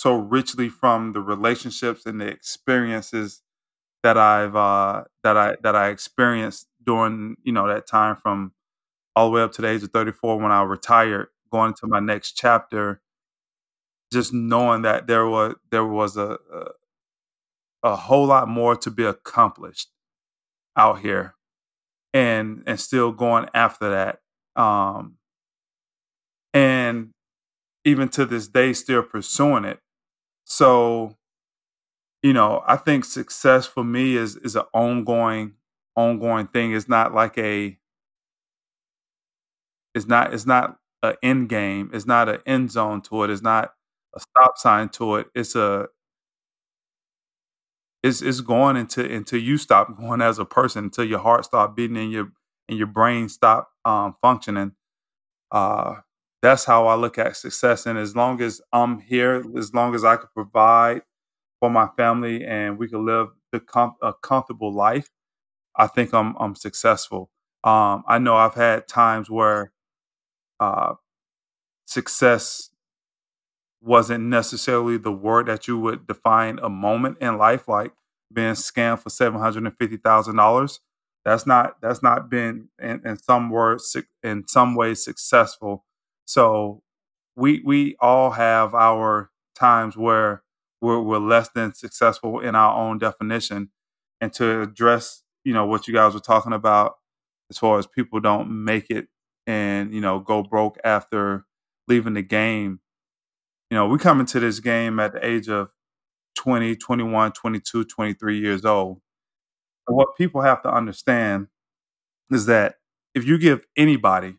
so 0.00 0.16
richly 0.16 0.70
from 0.70 1.12
the 1.12 1.20
relationships 1.20 2.06
and 2.06 2.22
the 2.22 2.26
experiences 2.26 3.42
that 4.02 4.18
I've 4.18 4.56
uh, 4.56 5.04
that 5.24 5.36
I 5.36 5.56
that 5.62 5.76
I 5.76 5.88
experienced 5.90 6.68
during 6.84 7.36
you 7.44 7.52
know 7.52 7.68
that 7.68 7.86
time 7.88 8.16
from 8.16 8.52
all 9.16 9.30
the 9.30 9.36
way 9.36 9.42
up 9.42 9.52
to 9.54 9.62
the 9.62 9.68
age 9.68 9.82
of 9.82 9.90
34 9.92 10.38
when 10.40 10.52
I 10.52 10.62
retired, 10.62 11.28
going 11.52 11.68
into 11.70 11.86
my 11.88 12.00
next 12.00 12.32
chapter. 12.32 13.02
Just 14.12 14.32
knowing 14.32 14.82
that 14.82 15.06
there 15.06 15.26
was 15.26 15.54
there 15.70 15.84
was 15.86 16.16
a, 16.16 16.38
a 16.52 16.64
a 17.82 17.96
whole 17.96 18.26
lot 18.26 18.48
more 18.48 18.76
to 18.76 18.90
be 18.90 19.04
accomplished 19.04 19.88
out 20.76 21.00
here, 21.00 21.34
and 22.14 22.64
and 22.66 22.80
still 22.80 23.12
going 23.12 23.48
after 23.54 23.90
that. 23.90 24.20
Um, 24.60 25.16
and 26.52 27.10
even 27.84 28.08
to 28.10 28.26
this 28.26 28.48
day, 28.48 28.72
still 28.72 29.02
pursuing 29.02 29.64
it. 29.64 29.80
So, 30.44 31.16
you 32.22 32.32
know, 32.32 32.62
I 32.66 32.76
think 32.76 33.04
success 33.04 33.66
for 33.66 33.82
me 33.84 34.16
is 34.16 34.36
is 34.36 34.56
an 34.56 34.64
ongoing 34.74 35.54
ongoing 35.96 36.48
thing. 36.48 36.74
It's 36.74 36.88
not 36.88 37.14
like 37.14 37.38
a 37.38 37.78
it's 39.94 40.06
not 40.06 40.32
it's 40.32 40.46
not 40.46 40.76
an 41.02 41.14
end 41.22 41.48
game. 41.48 41.90
It's 41.92 42.06
not 42.06 42.28
an 42.28 42.40
end 42.46 42.70
zone 42.70 43.02
to 43.02 43.24
it. 43.24 43.30
It's 43.30 43.42
not 43.42 43.72
a 44.14 44.20
stop 44.20 44.58
sign 44.58 44.88
to 44.90 45.16
it. 45.16 45.26
It's 45.34 45.54
a 45.54 45.88
it's 48.02 48.22
it's 48.22 48.40
going 48.40 48.76
until 48.76 49.10
until 49.10 49.40
you 49.40 49.58
stop 49.58 49.96
going 49.98 50.22
as 50.22 50.38
a 50.38 50.44
person, 50.44 50.84
until 50.84 51.04
your 51.04 51.18
heart 51.18 51.44
stop 51.44 51.76
beating 51.76 51.96
and 51.96 52.12
your 52.12 52.32
and 52.68 52.78
your 52.78 52.86
brain 52.86 53.28
stop 53.28 53.70
um, 53.84 54.14
functioning. 54.22 54.72
Uh, 55.52 55.96
that's 56.42 56.64
how 56.64 56.86
I 56.86 56.94
look 56.94 57.18
at 57.18 57.36
success. 57.36 57.86
And 57.86 57.98
as 57.98 58.16
long 58.16 58.40
as 58.40 58.60
I'm 58.72 59.00
here, 59.00 59.44
as 59.58 59.74
long 59.74 59.94
as 59.94 60.04
I 60.04 60.16
can 60.16 60.28
provide 60.34 61.02
for 61.60 61.70
my 61.70 61.88
family 61.96 62.44
and 62.44 62.78
we 62.78 62.88
can 62.88 63.04
live 63.06 63.28
com- 63.66 63.96
a 64.02 64.14
comfortable 64.14 64.72
life, 64.72 65.10
I 65.76 65.86
think 65.88 66.14
I'm 66.14 66.36
I'm 66.38 66.54
successful. 66.54 67.30
Um, 67.64 68.04
I 68.08 68.18
know 68.18 68.36
I've 68.36 68.54
had 68.54 68.88
times 68.88 69.30
where 69.30 69.72
uh, 70.60 70.94
success 71.86 72.70
wasn't 73.80 74.24
necessarily 74.24 74.98
the 74.98 75.12
word 75.12 75.46
that 75.46 75.66
you 75.66 75.78
would 75.78 76.06
define 76.06 76.58
a 76.62 76.68
moment 76.68 77.18
in 77.20 77.38
life, 77.38 77.66
like 77.68 77.92
being 78.32 78.54
scammed 78.54 79.00
for 79.00 79.10
seven 79.10 79.40
hundred 79.40 79.64
and 79.64 79.76
fifty 79.78 79.96
thousand 79.96 80.36
dollars. 80.36 80.80
That's 81.24 81.46
not 81.46 81.80
that's 81.80 82.02
not 82.02 82.30
been 82.30 82.68
in, 82.80 83.02
in 83.04 83.18
some 83.18 83.50
words 83.50 83.96
in 84.22 84.46
some 84.48 84.74
ways 84.74 85.04
successful. 85.04 85.84
So 86.30 86.82
we 87.34 87.60
we 87.64 87.96
all 87.98 88.30
have 88.30 88.72
our 88.72 89.30
times 89.56 89.96
where 89.96 90.44
we're, 90.80 91.00
we're 91.00 91.18
less 91.18 91.48
than 91.56 91.74
successful 91.74 92.38
in 92.38 92.54
our 92.54 92.76
own 92.76 92.98
definition. 92.98 93.70
And 94.20 94.32
to 94.34 94.62
address, 94.62 95.22
you 95.44 95.52
know, 95.52 95.66
what 95.66 95.88
you 95.88 95.94
guys 95.94 96.14
were 96.14 96.20
talking 96.20 96.52
about 96.52 96.94
as 97.50 97.58
far 97.58 97.80
as 97.80 97.86
people 97.88 98.20
don't 98.20 98.64
make 98.64 98.90
it 98.90 99.08
and, 99.48 99.92
you 99.92 100.00
know, 100.00 100.20
go 100.20 100.44
broke 100.44 100.78
after 100.84 101.46
leaving 101.88 102.14
the 102.14 102.22
game. 102.22 102.78
You 103.70 103.76
know, 103.76 103.88
we 103.88 103.98
come 103.98 104.20
into 104.20 104.38
this 104.40 104.60
game 104.60 105.00
at 105.00 105.12
the 105.14 105.26
age 105.26 105.48
of 105.48 105.70
20, 106.36 106.76
21, 106.76 107.32
22, 107.32 107.84
23 107.84 108.38
years 108.38 108.64
old. 108.64 109.00
And 109.88 109.96
what 109.96 110.16
people 110.16 110.42
have 110.42 110.62
to 110.62 110.72
understand 110.72 111.48
is 112.30 112.46
that 112.46 112.76
if 113.14 113.26
you 113.26 113.38
give 113.38 113.66
anybody, 113.76 114.36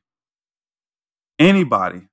anybody, 1.42 2.04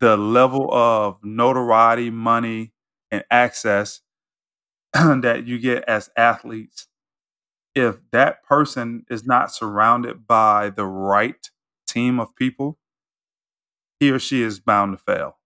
the 0.00 0.16
level 0.16 0.72
of 0.72 1.20
notoriety, 1.24 2.10
money, 2.10 2.72
and 3.10 3.24
access 3.30 4.00
that 4.94 5.46
you 5.46 5.58
get 5.58 5.84
as 5.84 6.10
athletes, 6.16 6.88
if 7.74 7.98
that 8.12 8.44
person 8.44 9.06
is 9.10 9.26
not 9.26 9.54
surrounded 9.54 10.26
by 10.26 10.70
the 10.70 10.86
right 10.86 11.50
team 11.88 12.20
of 12.20 12.36
people, 12.36 12.78
he 14.00 14.10
or 14.10 14.18
she 14.20 14.42
is 14.42 14.60
bound 14.60 14.98
to 14.98 15.04
fail 15.04 15.38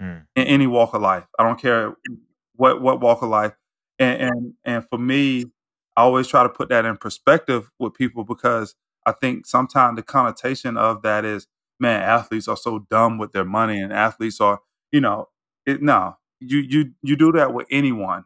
Mm. 0.00 0.26
in 0.36 0.44
any 0.46 0.66
walk 0.66 0.94
of 0.94 1.02
life. 1.02 1.26
I 1.38 1.44
don't 1.44 1.60
care 1.60 1.94
what 2.56 2.80
what 2.80 3.00
walk 3.00 3.22
of 3.22 3.28
life. 3.30 3.54
And 3.98 4.22
and 4.22 4.54
and 4.64 4.88
for 4.88 4.98
me, 4.98 5.46
I 5.96 6.02
always 6.02 6.28
try 6.28 6.42
to 6.42 6.48
put 6.48 6.68
that 6.70 6.84
in 6.84 6.96
perspective 6.96 7.70
with 7.78 7.94
people 7.94 8.24
because 8.24 8.74
I 9.06 9.12
think 9.12 9.46
sometimes 9.46 9.96
the 9.96 10.02
connotation 10.02 10.76
of 10.76 11.02
that 11.02 11.24
is, 11.24 11.46
man, 11.80 12.02
athletes 12.02 12.48
are 12.48 12.56
so 12.56 12.80
dumb 12.90 13.18
with 13.18 13.32
their 13.32 13.44
money, 13.44 13.80
and 13.80 13.92
athletes 13.92 14.40
are, 14.40 14.60
you 14.92 15.00
know, 15.00 15.28
it, 15.66 15.82
no, 15.82 16.16
you 16.40 16.58
you 16.58 16.92
you 17.02 17.16
do 17.16 17.32
that 17.32 17.52
with 17.54 17.66
anyone 17.70 18.24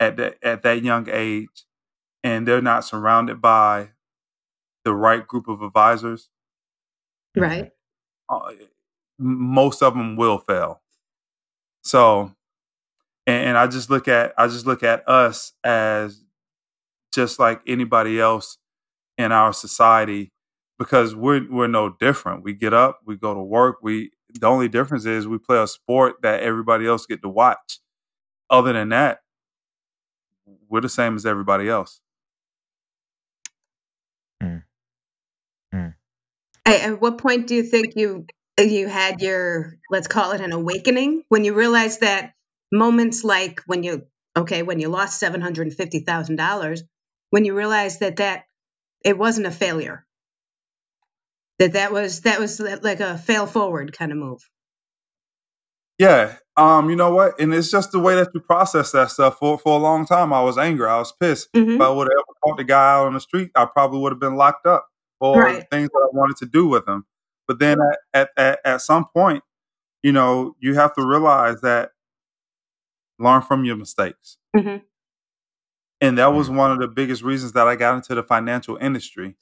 at 0.00 0.16
that 0.16 0.38
at 0.42 0.62
that 0.62 0.82
young 0.82 1.08
age, 1.10 1.64
and 2.24 2.46
they're 2.46 2.62
not 2.62 2.84
surrounded 2.84 3.40
by 3.40 3.90
the 4.84 4.94
right 4.94 5.26
group 5.26 5.48
of 5.48 5.62
advisors. 5.62 6.30
Right. 7.36 7.72
Uh, 8.28 8.52
most 9.18 9.82
of 9.82 9.94
them 9.94 10.16
will 10.16 10.38
fail. 10.38 10.82
So, 11.82 12.32
and, 13.26 13.48
and 13.50 13.58
I 13.58 13.66
just 13.66 13.90
look 13.90 14.08
at 14.08 14.32
I 14.38 14.46
just 14.48 14.66
look 14.66 14.82
at 14.82 15.08
us 15.08 15.52
as 15.64 16.22
just 17.14 17.38
like 17.38 17.60
anybody 17.66 18.20
else 18.20 18.58
in 19.18 19.32
our 19.32 19.52
society 19.52 20.32
because 20.78 21.14
we're 21.14 21.46
we're 21.50 21.66
no 21.66 21.90
different. 21.90 22.42
We 22.42 22.54
get 22.54 22.74
up, 22.74 23.00
we 23.04 23.16
go 23.16 23.34
to 23.34 23.40
work. 23.40 23.78
We 23.82 24.10
the 24.32 24.46
only 24.46 24.68
difference 24.68 25.06
is 25.06 25.26
we 25.26 25.38
play 25.38 25.58
a 25.58 25.66
sport 25.66 26.16
that 26.22 26.42
everybody 26.42 26.86
else 26.86 27.06
get 27.06 27.22
to 27.22 27.28
watch. 27.28 27.78
Other 28.50 28.72
than 28.72 28.90
that, 28.90 29.20
we're 30.68 30.80
the 30.80 30.88
same 30.88 31.16
as 31.16 31.26
everybody 31.26 31.68
else. 31.68 32.00
Mm. 34.42 34.62
Mm. 35.74 35.94
Hey, 36.64 36.80
at 36.82 37.00
what 37.00 37.18
point 37.18 37.46
do 37.46 37.54
you 37.54 37.62
think 37.62 37.94
you 37.96 38.26
you 38.58 38.88
had 38.88 39.20
your 39.20 39.76
let's 39.90 40.08
call 40.08 40.32
it 40.32 40.40
an 40.40 40.52
awakening 40.52 41.22
when 41.28 41.44
you 41.44 41.54
realized 41.54 42.00
that 42.00 42.32
moments 42.72 43.24
like 43.24 43.60
when 43.66 43.82
you 43.82 44.06
okay 44.36 44.62
when 44.62 44.80
you 44.80 44.88
lost 44.88 45.18
seven 45.18 45.40
hundred 45.40 45.66
and 45.66 45.76
fifty 45.76 46.00
thousand 46.00 46.36
dollars 46.36 46.82
when 47.30 47.44
you 47.44 47.54
realized 47.54 48.00
that 48.00 48.16
that 48.16 48.44
it 49.04 49.18
wasn't 49.18 49.46
a 49.46 49.50
failure 49.50 50.05
that 51.58 51.72
that 51.74 51.92
was 51.92 52.22
that 52.22 52.38
was 52.40 52.60
like 52.60 53.00
a 53.00 53.18
fail 53.18 53.46
forward 53.46 53.92
kind 53.96 54.12
of 54.12 54.18
move 54.18 54.40
Yeah. 55.98 56.36
Um, 56.58 56.90
you 56.90 56.96
know 56.96 57.14
what? 57.14 57.38
And 57.40 57.54
it's 57.54 57.70
just 57.70 57.92
the 57.92 57.98
way 57.98 58.14
that 58.16 58.28
you 58.34 58.40
process 58.40 58.92
that 58.92 59.10
stuff. 59.10 59.38
For 59.38 59.58
for 59.58 59.78
a 59.78 59.82
long 59.82 60.06
time, 60.06 60.32
I 60.32 60.42
was 60.42 60.58
angry. 60.58 60.86
I 60.88 60.98
was 60.98 61.12
pissed. 61.12 61.48
If 61.54 61.66
Mhm. 61.66 61.82
I 61.82 61.88
would 61.90 62.06
have 62.06 62.12
ever 62.12 62.34
caught 62.44 62.56
the 62.58 62.64
guy 62.64 62.94
out 62.94 63.06
on 63.06 63.14
the 63.14 63.20
street, 63.20 63.50
I 63.54 63.64
probably 63.66 64.00
would 64.00 64.12
have 64.12 64.20
been 64.20 64.36
locked 64.36 64.66
up 64.66 64.86
for 65.18 65.40
Right. 65.40 65.66
things 65.70 65.88
that 65.90 66.08
I 66.12 66.16
wanted 66.16 66.36
to 66.38 66.46
do 66.46 66.66
with 66.68 66.86
him. 66.88 67.06
But 67.48 67.58
then 67.60 67.78
at, 67.80 67.98
at, 68.14 68.30
at, 68.36 68.58
at 68.64 68.80
some 68.82 69.06
point, 69.14 69.42
you 70.02 70.12
know, 70.12 70.54
you 70.60 70.74
have 70.74 70.94
to 70.94 71.06
realize 71.06 71.60
that 71.62 71.92
learn 73.18 73.40
from 73.42 73.64
your 73.64 73.76
mistakes. 73.76 74.36
Mhm. 74.56 74.82
And 76.02 76.18
that 76.18 76.32
was 76.34 76.50
one 76.50 76.72
of 76.72 76.78
the 76.78 76.88
biggest 76.88 77.22
reasons 77.22 77.52
that 77.52 77.66
I 77.66 77.76
got 77.76 77.94
into 77.96 78.14
the 78.14 78.22
financial 78.22 78.76
industry 78.76 79.36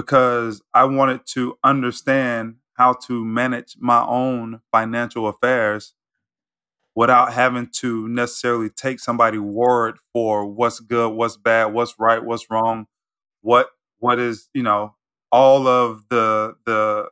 because 0.00 0.62
I 0.74 0.84
wanted 0.84 1.26
to 1.34 1.58
understand 1.62 2.56
how 2.74 2.94
to 3.06 3.24
manage 3.24 3.76
my 3.78 4.02
own 4.06 4.60
financial 4.72 5.28
affairs 5.28 5.94
without 6.94 7.32
having 7.32 7.68
to 7.80 8.08
necessarily 8.08 8.70
take 8.70 9.00
somebody's 9.00 9.40
word 9.40 9.98
for 10.12 10.46
what's 10.46 10.80
good, 10.80 11.10
what's 11.10 11.36
bad, 11.36 11.66
what's 11.66 11.94
right, 11.98 12.24
what's 12.24 12.46
wrong, 12.50 12.86
what 13.42 13.68
what 13.98 14.18
is, 14.18 14.48
you 14.54 14.62
know, 14.62 14.96
all 15.32 15.66
of 15.68 16.04
the 16.10 16.54
the 16.66 17.10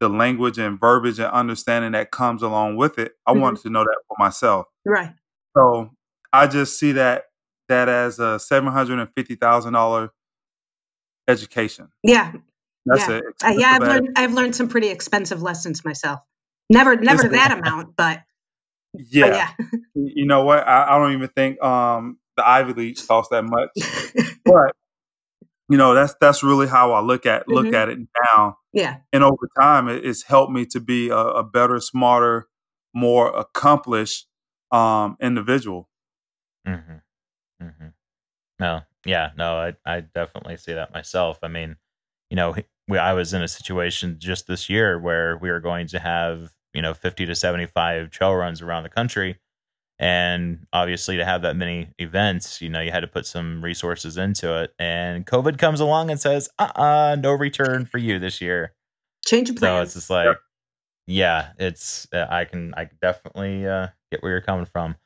the 0.00 0.08
language 0.08 0.58
and 0.58 0.80
verbiage 0.80 1.18
and 1.20 1.30
understanding 1.32 1.92
that 1.92 2.10
comes 2.12 2.42
along 2.42 2.76
with 2.76 2.98
it. 2.98 3.14
I 3.26 3.32
Mhm. 3.32 3.40
wanted 3.40 3.62
to 3.62 3.70
know 3.70 3.84
that 3.84 3.98
for 4.08 4.16
myself. 4.18 4.66
right 4.86 5.14
So 5.56 5.90
I 6.32 6.46
just 6.48 6.78
see 6.78 6.92
that 6.92 7.26
that 7.68 7.88
as 7.88 8.18
a 8.20 8.38
seven 8.40 8.72
hundred 8.72 9.00
and 9.00 9.10
fifty 9.16 9.36
thousand 9.36 9.74
dollar 9.74 10.12
education. 11.28 11.88
yeah 12.02 12.32
That's 12.86 13.08
yeah 13.08 13.16
it. 13.18 13.24
uh, 13.44 13.54
yeah 13.56 13.70
i've 13.72 13.82
learned 13.82 14.08
i've 14.16 14.32
learned 14.32 14.54
some 14.56 14.68
pretty 14.68 14.88
expensive 14.88 15.42
lessons 15.42 15.84
myself 15.84 16.20
never 16.70 16.96
never 16.96 17.26
It's- 17.26 17.32
that 17.48 17.58
amount 17.58 17.96
but, 17.96 18.22
Yeah. 18.94 19.26
but 19.26 19.34
yeah 19.34 19.50
You 19.94 20.26
know 20.26 20.44
what? 20.44 20.66
I, 20.66 20.94
I 20.94 20.98
don't 20.98 21.12
even 21.12 21.28
think 21.28 21.62
um 21.62 22.18
the 22.36 22.46
Ivy 22.46 22.72
League 22.74 22.98
costs 23.08 23.30
that 23.30 23.44
much. 23.44 23.70
but 24.44 24.72
you 25.68 25.76
know, 25.78 25.94
that's 25.94 26.14
that's 26.20 26.42
really 26.44 26.66
how 26.68 26.92
I 26.92 27.00
look 27.00 27.24
at 27.26 27.48
look 27.48 27.66
Mhm. 27.66 27.74
at 27.74 27.88
it 27.88 27.98
now. 28.32 28.58
yeah 28.72 28.98
And 29.12 29.24
over 29.24 29.48
time 29.60 29.88
it, 29.88 30.04
it's 30.04 30.22
helped 30.22 30.52
me 30.52 30.64
to 30.66 30.80
be 30.80 31.08
a, 31.08 31.16
a 31.16 31.42
better, 31.42 31.80
smarter, 31.80 32.46
more 32.94 33.34
accomplished 33.36 34.26
um 34.70 35.16
individual. 35.20 35.88
Mm-hmm. 36.68 36.98
Mm-hmm. 37.64 37.88
No, 38.60 38.80
yeah, 39.06 39.30
no, 39.36 39.56
I 39.56 39.74
I 39.84 40.00
definitely 40.00 40.56
see 40.56 40.74
that 40.74 40.92
myself. 40.92 41.38
I 41.42 41.48
mean, 41.48 41.76
you 42.30 42.36
know, 42.36 42.54
we, 42.88 42.98
I 42.98 43.12
was 43.14 43.32
in 43.32 43.42
a 43.42 43.48
situation 43.48 44.16
just 44.18 44.46
this 44.46 44.68
year 44.68 44.98
where 44.98 45.36
we 45.36 45.50
were 45.50 45.60
going 45.60 45.86
to 45.88 45.98
have 45.98 46.52
you 46.74 46.82
know 46.82 46.94
fifty 46.94 47.26
to 47.26 47.34
seventy 47.34 47.66
five 47.66 48.10
trail 48.10 48.34
runs 48.34 48.62
around 48.62 48.82
the 48.82 48.88
country, 48.88 49.38
and 49.98 50.66
obviously 50.72 51.16
to 51.16 51.24
have 51.24 51.42
that 51.42 51.56
many 51.56 51.88
events, 51.98 52.60
you 52.60 52.68
know, 52.68 52.80
you 52.80 52.90
had 52.90 53.00
to 53.00 53.06
put 53.06 53.26
some 53.26 53.62
resources 53.62 54.16
into 54.16 54.62
it. 54.62 54.74
And 54.78 55.26
COVID 55.26 55.58
comes 55.58 55.80
along 55.80 56.10
and 56.10 56.20
says, 56.20 56.48
"Uh, 56.58 56.72
uh 56.74 57.16
no 57.18 57.32
return 57.32 57.86
for 57.86 57.98
you 57.98 58.18
this 58.18 58.40
year." 58.40 58.72
change 59.26 59.50
of 59.50 59.58
So 59.58 59.82
it's 59.82 59.94
just 59.94 60.08
like, 60.08 60.36
yeah, 61.06 61.50
it's 61.58 62.06
uh, 62.12 62.26
I 62.30 62.44
can 62.44 62.72
I 62.76 62.88
definitely 63.02 63.66
uh, 63.66 63.88
get 64.10 64.22
where 64.22 64.32
you're 64.32 64.40
coming 64.40 64.66
from. 64.66 64.96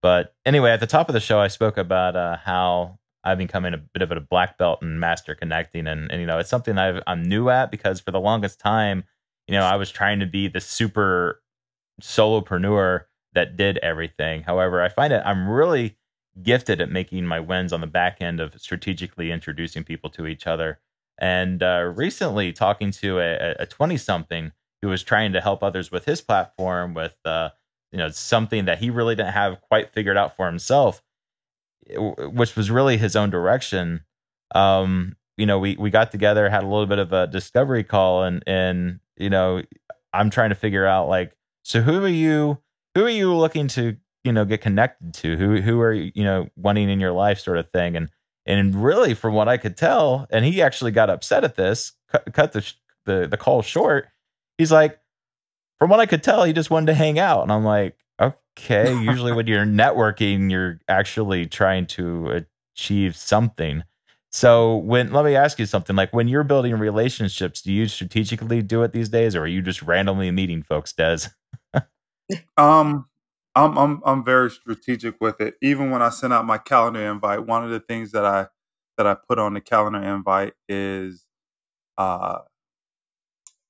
But 0.00 0.34
anyway, 0.46 0.70
at 0.70 0.80
the 0.80 0.86
top 0.86 1.08
of 1.08 1.12
the 1.12 1.20
show, 1.20 1.38
I 1.38 1.48
spoke 1.48 1.76
about 1.76 2.16
uh, 2.16 2.36
how 2.36 2.98
I've 3.24 3.38
becoming 3.38 3.74
a 3.74 3.78
bit 3.78 4.02
of 4.02 4.10
a 4.10 4.20
black 4.20 4.58
belt 4.58 4.82
in 4.82 5.00
master 5.00 5.34
connecting, 5.34 5.86
and, 5.86 6.10
and 6.10 6.20
you 6.20 6.26
know, 6.26 6.38
it's 6.38 6.50
something 6.50 6.78
I've, 6.78 7.02
I'm 7.06 7.22
new 7.22 7.48
at 7.48 7.70
because 7.70 8.00
for 8.00 8.10
the 8.10 8.20
longest 8.20 8.60
time, 8.60 9.04
you 9.48 9.54
know, 9.54 9.64
I 9.64 9.76
was 9.76 9.90
trying 9.90 10.20
to 10.20 10.26
be 10.26 10.48
the 10.48 10.60
super 10.60 11.42
solopreneur 12.00 13.04
that 13.34 13.56
did 13.56 13.78
everything. 13.78 14.42
However, 14.42 14.82
I 14.82 14.88
find 14.88 15.12
that 15.12 15.26
I'm 15.26 15.48
really 15.48 15.96
gifted 16.42 16.80
at 16.80 16.90
making 16.90 17.26
my 17.26 17.40
wins 17.40 17.72
on 17.72 17.80
the 17.80 17.86
back 17.86 18.18
end 18.20 18.40
of 18.40 18.60
strategically 18.60 19.30
introducing 19.30 19.84
people 19.84 20.10
to 20.10 20.26
each 20.26 20.46
other. 20.46 20.80
And 21.18 21.62
uh, 21.62 21.92
recently, 21.94 22.52
talking 22.52 22.90
to 22.92 23.20
a 23.20 23.66
20 23.66 23.96
something 23.96 24.52
who 24.82 24.88
was 24.88 25.02
trying 25.02 25.32
to 25.32 25.40
help 25.40 25.62
others 25.62 25.90
with 25.90 26.04
his 26.04 26.20
platform 26.20 26.92
with 26.92 27.16
uh, 27.24 27.50
you 27.92 27.98
know 27.98 28.08
something 28.10 28.64
that 28.64 28.78
he 28.78 28.90
really 28.90 29.14
didn't 29.14 29.32
have 29.32 29.60
quite 29.60 29.92
figured 29.92 30.16
out 30.16 30.36
for 30.36 30.46
himself, 30.46 31.02
which 31.96 32.56
was 32.56 32.70
really 32.70 32.96
his 32.96 33.16
own 33.16 33.30
direction. 33.30 34.04
Um, 34.54 35.16
you 35.36 35.46
know, 35.46 35.58
we 35.58 35.76
we 35.76 35.90
got 35.90 36.12
together, 36.12 36.48
had 36.48 36.62
a 36.62 36.68
little 36.68 36.86
bit 36.86 36.98
of 36.98 37.12
a 37.12 37.26
discovery 37.26 37.84
call, 37.84 38.22
and 38.22 38.42
and 38.46 39.00
you 39.16 39.30
know, 39.30 39.62
I'm 40.12 40.30
trying 40.30 40.50
to 40.50 40.54
figure 40.54 40.86
out 40.86 41.08
like, 41.08 41.36
so 41.62 41.80
who 41.80 42.04
are 42.04 42.08
you? 42.08 42.58
Who 42.94 43.04
are 43.04 43.10
you 43.10 43.34
looking 43.34 43.68
to 43.68 43.96
you 44.22 44.32
know 44.32 44.44
get 44.44 44.60
connected 44.60 45.14
to? 45.14 45.36
Who 45.36 45.60
who 45.60 45.80
are 45.80 45.92
you 45.92 46.24
know 46.24 46.48
wanting 46.56 46.88
in 46.88 47.00
your 47.00 47.12
life, 47.12 47.40
sort 47.40 47.58
of 47.58 47.70
thing, 47.70 47.96
and 47.96 48.08
and 48.46 48.74
really, 48.74 49.14
from 49.14 49.34
what 49.34 49.48
I 49.48 49.56
could 49.56 49.76
tell, 49.76 50.26
and 50.30 50.44
he 50.44 50.62
actually 50.62 50.90
got 50.90 51.10
upset 51.10 51.44
at 51.44 51.56
this, 51.56 51.92
cut, 52.10 52.32
cut 52.32 52.52
the, 52.52 52.72
the 53.06 53.26
the 53.28 53.36
call 53.36 53.62
short. 53.62 54.08
He's 54.58 54.70
like, 54.70 55.00
from 55.78 55.90
what 55.90 56.00
I 56.00 56.06
could 56.06 56.22
tell, 56.22 56.44
he 56.44 56.52
just 56.52 56.70
wanted 56.70 56.86
to 56.86 56.94
hang 56.94 57.18
out, 57.18 57.42
and 57.42 57.50
I'm 57.50 57.64
like, 57.64 57.96
okay. 58.58 58.94
Usually, 58.94 59.32
when 59.32 59.46
you're 59.46 59.66
networking, 59.66 60.50
you're 60.50 60.80
actually 60.88 61.46
trying 61.46 61.86
to 61.88 62.44
achieve 62.76 63.16
something. 63.16 63.82
So, 64.32 64.76
when 64.78 65.12
let 65.12 65.24
me 65.24 65.36
ask 65.36 65.58
you 65.58 65.66
something, 65.66 65.96
like 65.96 66.12
when 66.12 66.28
you're 66.28 66.44
building 66.44 66.74
relationships, 66.76 67.62
do 67.62 67.72
you 67.72 67.86
strategically 67.88 68.62
do 68.62 68.82
it 68.82 68.92
these 68.92 69.08
days, 69.08 69.36
or 69.36 69.42
are 69.42 69.46
you 69.46 69.62
just 69.62 69.82
randomly 69.82 70.30
meeting 70.30 70.62
folks, 70.62 70.92
Dez? 70.92 71.30
Um, 72.56 73.06
I'm 73.54 73.76
I'm 73.78 74.02
I'm 74.04 74.24
very 74.24 74.50
strategic 74.50 75.20
with 75.20 75.40
it. 75.40 75.54
Even 75.62 75.90
when 75.90 76.02
I 76.02 76.08
send 76.08 76.32
out 76.32 76.44
my 76.46 76.58
calendar 76.58 77.00
invite, 77.00 77.46
one 77.46 77.64
of 77.64 77.70
the 77.70 77.80
things 77.80 78.12
that 78.12 78.24
I 78.24 78.48
that 78.96 79.06
I 79.06 79.14
put 79.14 79.38
on 79.38 79.54
the 79.54 79.60
calendar 79.60 80.02
invite 80.02 80.54
is 80.68 81.26
uh 81.98 82.40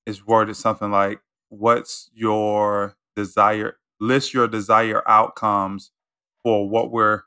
is 0.07 0.27
worded 0.27 0.57
something 0.57 0.91
like 0.91 1.21
what's 1.49 2.11
your 2.15 2.97
desire 3.17 3.77
list 4.05 4.35
your 4.35 4.49
desired 4.49 5.03
outcomes 5.09 5.93
for 6.45 6.69
what 6.69 6.91
we're 6.93 7.23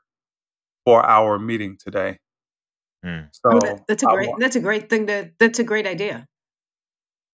for 0.86 1.04
our 1.04 1.38
meeting 1.38 1.76
today. 1.78 2.18
Mm. 3.04 3.28
So 3.32 3.50
Oh, 3.52 3.60
that- 3.60 3.86
that's 3.88 4.02
a 4.02 4.06
great 4.06 4.28
wa- 4.30 4.36
that's 4.38 4.56
a 4.56 4.60
great 4.60 4.90
thing 4.90 5.06
to 5.08 5.30
that's 5.38 5.58
a 5.60 5.64
great 5.64 5.86
idea 5.86 6.26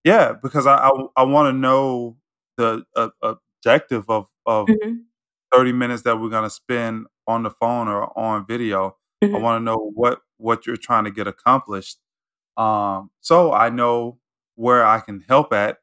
yeah, 0.04 0.32
because 0.42 0.66
I 0.66 0.76
I, 0.76 0.90
I 1.16 1.22
want 1.24 1.48
to 1.48 1.52
know 1.58 2.16
the 2.56 2.84
uh, 2.96 3.08
objective 3.22 4.08
of 4.08 4.26
of 4.46 4.68
Mhm. 4.68 5.04
30 5.52 5.72
minutes 5.72 6.02
that 6.02 6.20
we're 6.20 6.28
going 6.30 6.44
to 6.44 6.50
spend 6.50 7.06
on 7.26 7.42
the 7.42 7.50
phone 7.50 7.88
or 7.88 8.16
on 8.18 8.46
video. 8.46 8.96
I 9.22 9.26
Mhm. 9.26 9.40
want 9.40 9.60
to 9.60 9.64
know 9.64 9.90
what 9.94 10.20
what 10.38 10.66
you're 10.66 10.76
trying 10.76 11.04
to 11.04 11.10
get 11.10 11.26
accomplished. 11.26 11.98
Um, 12.56 13.10
so 13.20 13.52
I 13.52 13.70
know 13.70 14.18
where 14.56 14.84
I 14.86 15.00
can 15.00 15.20
help 15.28 15.52
at 15.52 15.78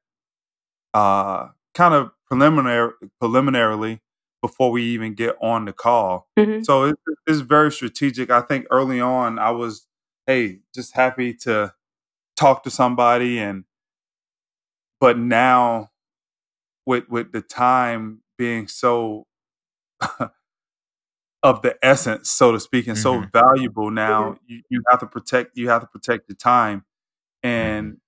uh, 0.93 1.50
kind 1.73 1.93
of 1.93 2.12
preliminary 2.27 2.91
preliminarily 3.19 4.01
before 4.41 4.71
we 4.71 4.84
even 4.84 5.13
get 5.13 5.36
on 5.41 5.65
the 5.65 5.73
call. 5.73 6.27
Mhm. 6.38 6.65
So 6.65 6.86
it, 6.86 6.95
it's 7.27 7.39
very 7.41 7.71
strategic. 7.71 8.29
I 8.31 8.41
think 8.41 8.65
early 8.71 8.99
on 9.01 9.39
I 9.39 9.51
was, 9.51 9.88
hey, 10.27 10.60
just 10.75 10.93
happy 10.95 11.34
to 11.45 11.73
talk 12.38 12.63
to 12.63 12.71
somebody 12.71 13.39
and 13.39 13.65
but 14.99 15.17
now 15.17 15.89
with 16.86 17.10
with 17.10 17.31
the 17.31 17.41
time 17.41 18.21
being 18.38 18.67
so 18.67 19.25
of 21.43 21.62
the 21.62 21.75
essence, 21.84 22.29
so 22.29 22.51
to 22.51 22.60
speak, 22.60 22.88
and 22.88 22.97
so 22.97 23.21
Mhm. 23.21 23.31
valuable 23.31 23.89
now, 23.91 24.38
you, 24.45 24.62
you 24.69 24.84
have 24.89 24.99
to 24.99 25.07
protect 25.07 25.57
you 25.57 25.69
have 25.69 25.81
to 25.81 25.88
protect 25.88 26.29
your 26.29 26.36
time. 26.36 26.86
And 27.43 27.99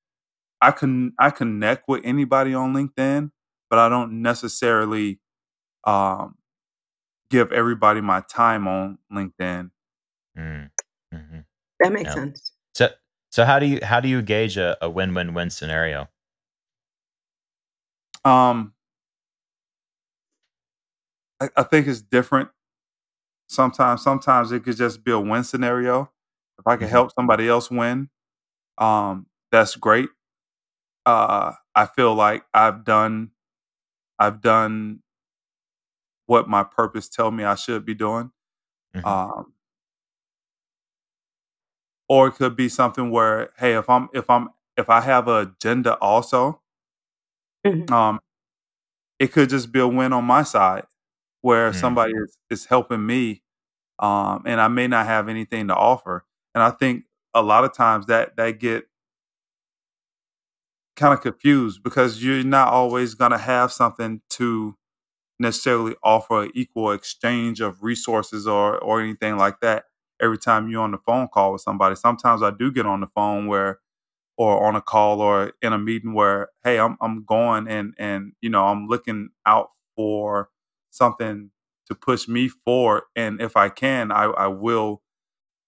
I 0.61 0.71
can 0.71 1.13
I 1.19 1.31
connect 1.31 1.89
with 1.89 2.03
anybody 2.05 2.55
on 2.55 2.73
LinkedIn, 2.75 3.31
but 3.73 3.79
I 3.79 3.89
don't 3.89 4.21
necessarily 4.21 5.19
um 5.85 6.35
give 7.31 7.51
everybody 7.53 8.01
my 8.01 8.21
time 8.21 8.67
on 8.67 8.99
LinkedIn. 9.13 9.71
Mm. 10.37 10.71
hmm 11.13 11.39
that 11.79 11.93
makes 11.93 12.09
Yeah. 12.09 12.13
sense 12.13 12.53
So, 12.75 12.89
so 13.31 13.45
how 13.45 13.59
do 13.59 13.65
you 13.67 13.79
how 13.83 13.99
do 13.99 14.09
you 14.09 14.21
gauge 14.21 14.57
a, 14.57 14.77
a 14.81 14.89
win 14.89 15.13
win 15.13 15.33
win 15.33 15.49
scenario? 15.49 16.09
Um 18.25 18.73
I, 21.41 21.49
I 21.57 21.63
think 21.63 21.87
it's 21.87 22.01
different 22.01 22.49
sometimes 23.49 24.03
sometimes 24.03 24.51
it 24.53 24.61
could 24.65 24.77
just 24.77 25.03
be 25.05 25.11
a 25.11 25.19
win 25.19 25.45
scenario. 25.45 26.11
If 26.59 26.67
I 26.67 26.77
can 26.77 26.87
Mhm. 26.87 26.91
help 26.91 27.11
somebody 27.13 27.49
else 27.49 27.71
win, 27.71 28.09
um, 28.79 29.27
that's 29.51 29.75
great. 29.77 30.09
Uh, 31.05 31.53
I 31.75 31.87
feel 31.87 32.15
like 32.15 32.45
I've 32.53 32.85
done 32.85 33.31
I've 34.19 34.41
done 34.41 35.01
what 36.25 36.47
my 36.47 36.63
purpose 36.63 37.09
tell 37.09 37.31
me 37.31 37.43
I 37.43 37.55
should 37.55 37.85
be 37.85 37.93
doing. 37.93 38.31
Mhm. 38.95 39.05
Um, 39.07 39.53
or 42.09 42.27
it 42.27 42.33
could 42.33 42.55
be 42.55 42.69
something 42.69 43.09
where, 43.11 43.49
hey, 43.57 43.73
if 43.77 43.89
I'm 43.89 44.09
if 44.13 44.29
I'm 44.29 44.49
if 44.77 44.89
I 44.89 45.01
have 45.01 45.27
an 45.27 45.53
agenda 45.55 45.95
also, 45.99 46.61
Mhm. 47.65 47.91
um, 47.93 48.19
it 49.19 49.31
could 49.31 49.49
just 49.49 49.71
be 49.71 49.79
a 49.79 49.87
win 49.87 50.13
on 50.13 50.25
my 50.25 50.43
side 50.43 50.85
where 51.41 51.71
Mm. 51.71 51.75
somebody 51.75 52.13
is, 52.13 52.37
is 52.49 52.65
helping 52.65 53.05
me, 53.05 53.43
um, 53.99 54.43
and 54.45 54.61
I 54.61 54.67
may 54.69 54.87
not 54.87 55.07
have 55.07 55.29
anything 55.29 55.67
to 55.69 55.75
offer. 55.75 56.25
And 56.55 56.63
I 56.63 56.71
think 56.71 57.05
a 57.33 57.43
lot 57.43 57.65
of 57.65 57.73
times 57.73 58.07
that 58.07 58.37
that 58.37 58.59
get 58.59 58.85
kind 60.95 61.13
of 61.13 61.21
confused 61.21 61.83
because 61.83 62.23
you're 62.23 62.43
not 62.43 62.69
always 62.69 63.15
going 63.15 63.31
to 63.31 63.37
have 63.37 63.71
something 63.71 64.21
to 64.31 64.75
necessarily 65.39 65.95
offer 66.03 66.43
an 66.43 66.51
equal 66.55 66.91
exchange 66.91 67.61
of 67.61 67.83
resources 67.83 68.47
or 68.47 68.77
or 68.79 69.01
anything 69.01 69.37
like 69.37 69.59
that 69.61 69.85
every 70.21 70.37
time 70.37 70.69
you're 70.69 70.81
on 70.83 70.91
the 70.91 70.97
phone 70.99 71.27
call 71.33 71.53
with 71.53 71.61
somebody. 71.61 71.95
Sometimes 71.95 72.43
I 72.43 72.51
do 72.51 72.71
get 72.71 72.85
on 72.85 73.01
the 73.01 73.07
phone 73.15 73.47
where 73.47 73.79
or 74.37 74.65
on 74.65 74.75
a 74.75 74.81
call 74.81 75.21
or 75.21 75.53
in 75.61 75.73
a 75.73 75.79
meeting 75.79 76.13
where 76.13 76.49
hey, 76.63 76.79
I'm 76.79 76.97
I'm 77.01 77.25
going 77.25 77.67
and 77.67 77.93
and 77.99 78.33
you 78.41 78.49
know, 78.49 78.65
I'm 78.67 78.87
looking 78.87 79.29
out 79.45 79.69
for 79.95 80.49
something 80.91 81.51
to 81.87 81.95
push 81.95 82.27
me 82.27 82.49
forward 82.49 83.03
and 83.15 83.41
if 83.41 83.57
I 83.57 83.69
can, 83.69 84.11
I 84.11 84.25
I 84.25 84.47
will 84.47 85.01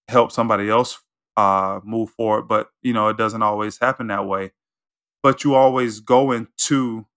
help 0.07 0.31
somebody 0.31 0.69
else 0.69 0.99
uh 1.37 1.79
move 1.83 2.09
forward, 2.11 2.43
but 2.47 2.69
you 2.81 2.93
know, 2.93 3.09
it 3.09 3.17
doesn't 3.17 3.41
always 3.41 3.77
happen 3.79 4.07
that 4.07 4.25
way. 4.25 4.51
But 5.25 5.43
you 5.43 5.55
always 5.55 6.01
go 6.01 6.31
into 6.31 7.07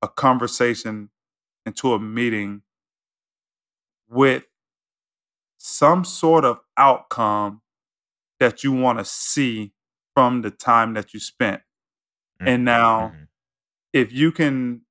a 0.00 0.08
conversation 0.08 1.10
into 1.66 1.92
a 1.92 2.00
meeting 2.00 2.62
with 4.08 4.44
some 5.58 6.02
sort 6.02 6.46
of 6.46 6.60
outcome 6.78 7.60
that 8.40 8.64
you 8.64 8.72
want 8.72 8.98
to 9.00 9.04
see 9.04 9.74
from 10.14 10.40
the 10.40 10.50
time 10.50 10.94
that 10.94 11.12
you 11.12 11.20
spent. 11.20 11.60
And 12.40 12.64
now, 12.64 13.10
Mhm. 13.10 13.28
if 13.92 14.12
you 14.14 14.32
can 14.32 14.86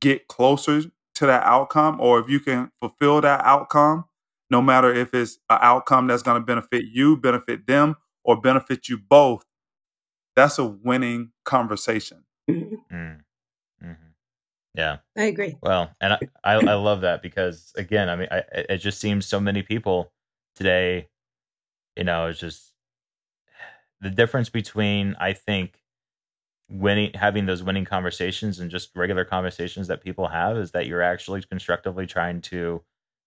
get 0.00 0.26
closer 0.26 0.82
to 1.14 1.26
that 1.26 1.44
outcome 1.44 2.00
or 2.00 2.18
if 2.18 2.28
you 2.28 2.40
can 2.40 2.72
fulfill 2.80 3.20
that 3.20 3.40
outcome, 3.44 4.06
no 4.50 4.60
matter 4.60 4.92
if 4.92 5.14
it's 5.14 5.38
an 5.48 5.60
outcome 5.62 6.08
that's 6.08 6.24
going 6.24 6.40
to 6.40 6.44
benefit 6.44 6.86
you, 6.86 7.16
benefit 7.16 7.68
them, 7.68 7.98
or 8.24 8.40
benefit 8.40 8.88
you 8.88 8.98
both, 8.98 9.44
that's 10.36 10.58
a 10.58 10.64
winning 10.64 11.32
conversation. 11.44 12.24
Mhm. 12.50 12.76
Mm. 12.92 13.20
Mhm. 13.82 13.96
Yeah. 14.74 14.98
I 15.16 15.24
agree. 15.24 15.56
Well, 15.62 15.90
and 16.00 16.14
I, 16.14 16.18
I, 16.44 16.54
I 16.54 16.74
love 16.74 17.02
that 17.02 17.22
because 17.22 17.72
again, 17.76 18.08
I 18.08 18.16
mean, 18.16 18.28
I, 18.30 18.38
it 18.38 18.66
it 18.70 18.78
just 18.78 19.00
seems 19.00 19.26
so 19.26 19.40
many 19.40 19.62
people 19.62 20.12
today, 20.56 21.08
you 21.96 22.04
know, 22.04 22.26
it's 22.28 22.40
just 22.40 22.72
the 24.00 24.10
difference 24.10 24.48
between 24.48 25.14
I 25.18 25.32
think 25.32 25.80
winning, 26.70 27.12
having 27.14 27.46
those 27.46 27.62
winning 27.62 27.84
conversations 27.84 28.60
and 28.60 28.70
just 28.70 28.90
regular 28.96 29.24
conversations 29.24 29.88
that 29.88 30.02
people 30.02 30.28
have 30.28 30.56
is 30.56 30.72
that 30.72 30.86
you're 30.86 31.02
actually 31.02 31.42
constructively 31.42 32.06
trying 32.06 32.40
to, 32.42 32.82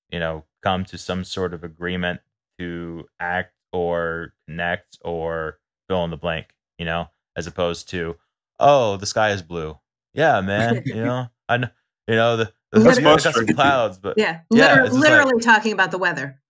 you 0.09 0.19
know, 0.19 0.45
come 0.63 0.85
to 0.85 0.97
some 0.97 1.23
sort 1.23 1.53
of 1.53 1.63
agreement 1.63 2.21
to 2.59 3.05
act 3.19 3.53
or 3.71 4.33
connect 4.47 4.97
or 5.03 5.59
fill 5.87 6.03
in 6.03 6.11
the 6.11 6.17
blank, 6.17 6.53
you 6.77 6.85
know, 6.85 7.07
as 7.35 7.47
opposed 7.47 7.89
to, 7.89 8.15
oh, 8.59 8.97
the 8.97 9.05
sky 9.05 9.31
is 9.31 9.41
blue. 9.41 9.77
Yeah, 10.13 10.41
man, 10.41 10.83
you 10.85 10.95
know, 10.95 11.27
I 11.49 11.57
know, 11.57 11.69
you 12.07 12.15
know, 12.15 12.37
the, 12.37 12.51
the 12.71 12.79
That's 12.79 12.97
I 12.97 13.01
got 13.01 13.21
some 13.21 13.47
clouds, 13.47 13.97
but 13.97 14.17
Yeah, 14.17 14.39
Yeah, 14.51 14.73
liter- 14.73 14.81
it's 14.85 14.89
just 14.95 15.01
like- 15.01 15.09
literally 15.11 15.41
talking 15.41 15.71
about 15.73 15.91
the 15.91 15.97
weather. 15.97 16.41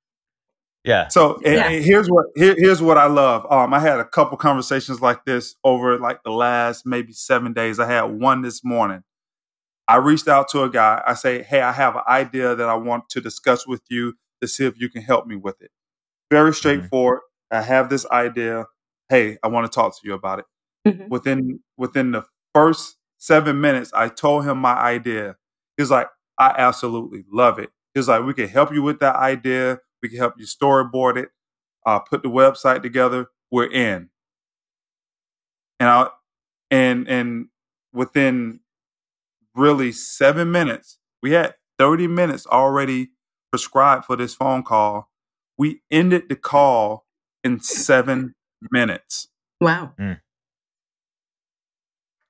yeah, 0.83 1.07
So 1.09 1.35
and, 1.45 1.55
Yeah. 1.55 1.67
and 1.69 1.83
here's 1.85 2.07
what 2.09 2.27
here, 2.35 2.55
here's 2.57 2.81
what 2.81 2.97
I 2.97 3.05
love. 3.07 3.45
Um, 3.51 3.73
I 3.73 3.79
had 3.79 3.99
a 3.99 4.05
couple 4.05 4.37
conversations 4.37 5.01
like 5.01 5.25
this 5.25 5.55
over 5.63 5.97
like 5.99 6.23
the 6.23 6.31
last 6.31 6.85
maybe 6.85 7.11
seven 7.13 7.53
days. 7.53 7.79
I 7.79 7.87
had 7.87 8.03
one 8.03 8.41
this 8.41 8.63
morning. 8.63 9.03
I 9.89 9.97
reached 9.97 10.27
out 10.27 10.49
to 10.49 10.63
a 10.63 10.69
guy. 10.69 11.01
I 11.07 11.13
say, 11.13 11.43
"Hey, 11.43 11.61
I 11.61 11.71
have 11.71 11.95
an 11.95 12.01
idea 12.09 12.55
that 12.55 12.67
I 12.67 12.75
want 12.75 13.07
to 13.09 13.21
discuss 13.21 13.65
with 13.65 13.81
you 13.89 14.15
to 14.41 14.47
see 14.47 14.65
if 14.65 14.77
you 14.79 14.89
can 14.89 15.01
help 15.01 15.27
me 15.27 15.35
with 15.37 15.61
it." 15.61 15.71
Very 16.29 16.53
straightforward. 16.53 17.21
I 17.51 17.61
have 17.61 17.89
this 17.89 18.05
idea. 18.11 18.65
Hey, 19.09 19.37
I 19.43 19.47
want 19.47 19.71
to 19.71 19.73
talk 19.75 19.93
to 19.99 20.07
you 20.07 20.13
about 20.13 20.39
it. 20.39 20.45
Mhm. 20.87 21.09
Within 21.09 21.59
within 21.77 22.11
the 22.11 22.23
first 22.53 22.97
seven 23.17 23.61
minutes, 23.61 23.91
I 23.93 24.09
told 24.09 24.45
him 24.45 24.57
my 24.59 24.75
idea. 24.75 25.37
He's 25.77 25.91
like, 25.91 26.09
"I 26.39 26.53
absolutely 26.57 27.25
love 27.31 27.59
it." 27.59 27.71
He's 27.93 28.07
like, 28.09 28.23
"We 28.25 28.33
can 28.33 28.47
help 28.49 28.73
you 28.73 28.83
with 28.83 28.99
that 28.99 29.15
idea. 29.15 29.79
We 30.01 30.09
can 30.09 30.17
help 30.19 30.35
you 30.39 30.45
storyboard 30.45 31.17
it, 31.17 31.29
uh, 31.85 31.99
put 31.99 32.23
the 32.23 32.29
website 32.29 32.83
together. 32.83 33.27
We're 33.51 33.71
in." 33.71 34.09
And 35.79 35.89
I 35.89 36.09
and 36.71 37.07
and 37.07 37.47
within 37.93 38.59
really 39.55 39.93
seven 39.93 40.51
minutes, 40.51 40.99
we 41.23 41.33
had 41.33 41.55
thirty 41.79 42.07
minutes 42.07 42.47
already 42.47 43.11
prescribed 43.51 44.05
for 44.05 44.17
this 44.17 44.35
phone 44.35 44.63
call. 44.63 45.11
We 45.57 45.81
ended 45.91 46.29
the 46.29 46.37
call 46.37 47.07
in 47.43 47.61
seven 47.61 48.35
minutes. 48.71 49.27
Wow. 49.59 49.93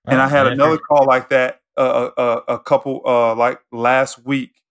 and 0.05 0.21
I 0.21 0.27
had 0.29 0.47
another 0.47 0.77
call 0.77 1.05
like 1.05 1.29
that 1.29 1.61
uh, 1.75 2.09
uh, 2.17 2.41
a 2.47 2.59
couple 2.59 3.01
uh, 3.05 3.35
like 3.35 3.59
last 3.71 4.25
week 4.25 4.61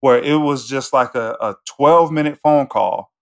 where 0.00 0.18
it 0.18 0.36
was 0.36 0.68
just 0.68 0.92
like 0.92 1.14
a, 1.14 1.36
a 1.40 1.56
12 1.76 2.10
minute 2.12 2.38
phone 2.42 2.66
call. 2.66 3.12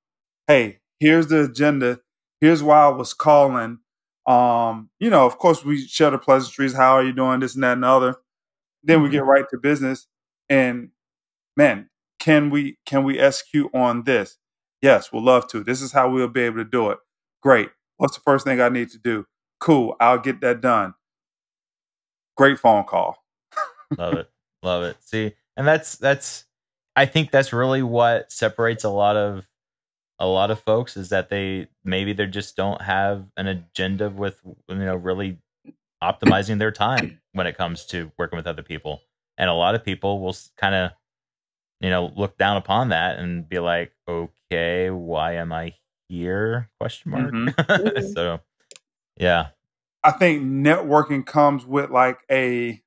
Hey, 0.47 0.79
here's 1.01 1.27
the 1.27 1.45
agenda. 1.45 2.01
Here's 2.41 2.63
why 2.63 2.85
I 2.85 2.89
was 2.89 3.15
calling. 3.15 3.79
Um, 4.27 4.91
you 5.01 5.11
know, 5.11 5.27
of 5.27 5.39
course, 5.39 5.65
we 5.65 5.87
share 5.87 6.11
the 6.11 6.19
pleasantries. 6.19 6.75
How 6.75 6.93
are 6.93 7.05
you 7.05 7.13
doing? 7.13 7.41
This 7.41 7.55
and 7.55 7.65
that 7.65 7.73
and 7.73 7.83
the 7.83 7.89
other. 7.89 8.17
Then 8.85 9.03
we 9.03 9.09
get 9.09 9.25
right 9.25 9.45
to 9.51 9.59
business. 9.59 10.07
And 10.49 10.91
man, 11.57 11.91
can 12.19 12.51
we 12.51 12.79
can 12.87 13.05
we 13.05 13.19
execute 13.19 13.71
on 13.75 14.05
this? 14.05 14.39
Yes, 14.81 15.13
we'll 15.13 15.25
love 15.25 15.49
to. 15.49 15.65
This 15.65 15.83
is 15.83 15.93
how 15.93 16.11
we'll 16.11 16.29
be 16.29 16.43
able 16.43 16.59
to 16.59 16.65
do 16.65 16.91
it. 16.91 16.99
Great. 17.43 17.71
What's 17.97 18.17
the 18.17 18.23
first 18.23 18.45
thing 18.45 18.61
I 18.61 18.69
need 18.69 18.91
to 18.91 18.99
do? 18.99 19.27
Cool. 19.61 19.97
I'll 20.01 20.19
get 20.19 20.41
that 20.41 20.61
done. 20.61 20.95
Great 22.37 22.59
phone 22.59 22.85
call. 22.85 23.25
love 23.99 24.15
it 24.15 24.31
love 24.63 24.83
it 24.83 24.97
see 25.01 25.33
and 25.57 25.67
that's 25.67 25.97
that's 25.97 26.45
i 26.97 27.07
think 27.07 27.31
that's 27.31 27.53
really 27.53 27.83
what 27.83 28.31
separates 28.31 28.85
a 28.85 28.91
lot 28.91 29.17
of 29.17 29.47
a 30.19 30.27
lot 30.27 30.51
of 30.51 30.61
folks 30.61 30.97
is 30.97 31.09
that 31.11 31.31
they 31.31 31.69
maybe 31.85 32.13
they 32.13 32.27
just 32.27 32.57
don't 32.57 32.83
have 32.83 33.25
an 33.37 33.47
agenda 33.47 34.11
with 34.11 34.41
you 34.69 34.77
know 34.77 34.97
really 34.97 35.39
optimizing 36.03 36.59
their 36.59 36.73
time 36.73 37.21
when 37.33 37.47
it 37.47 37.57
comes 37.57 37.87
to 37.87 38.11
working 38.19 38.37
with 38.37 38.47
other 38.47 38.63
people 38.63 39.01
and 39.39 39.49
a 39.49 39.55
lot 39.55 39.75
of 39.75 39.85
people 39.85 40.21
will 40.21 40.37
kind 40.57 40.75
of 40.75 40.91
you 41.81 41.91
know 41.91 42.13
look 42.17 42.37
down 42.37 42.57
upon 42.57 42.91
that 42.91 43.19
and 43.19 43.49
be 43.49 43.59
like 43.59 43.93
okay 44.09 44.91
why 44.91 45.33
am 45.35 45.53
i 45.53 45.73
here 46.09 46.71
question 46.81 47.11
mark 47.11 47.33
Mhm. 47.33 48.13
so 48.15 48.41
yeah 49.17 49.49
I 50.05 50.13
think 50.13 50.43
networking 50.43 51.27
comes 51.27 51.67
with 51.67 51.91
like 51.91 52.19
a 52.31 52.83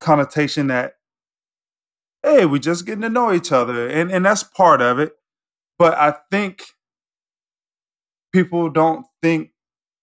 connotation 0.00 0.66
that 0.68 0.96
hey, 2.22 2.46
we're 2.46 2.58
just 2.58 2.86
getting 2.86 3.02
to 3.02 3.08
know 3.10 3.32
each 3.32 3.52
other, 3.52 3.88
and 3.88 4.10
and 4.10 4.24
that's 4.24 4.42
part 4.42 4.80
of 4.80 4.98
it. 4.98 5.12
But 5.78 5.94
I 5.94 6.14
think 6.30 6.62
people 8.32 8.70
don't 8.70 9.06
think 9.22 9.50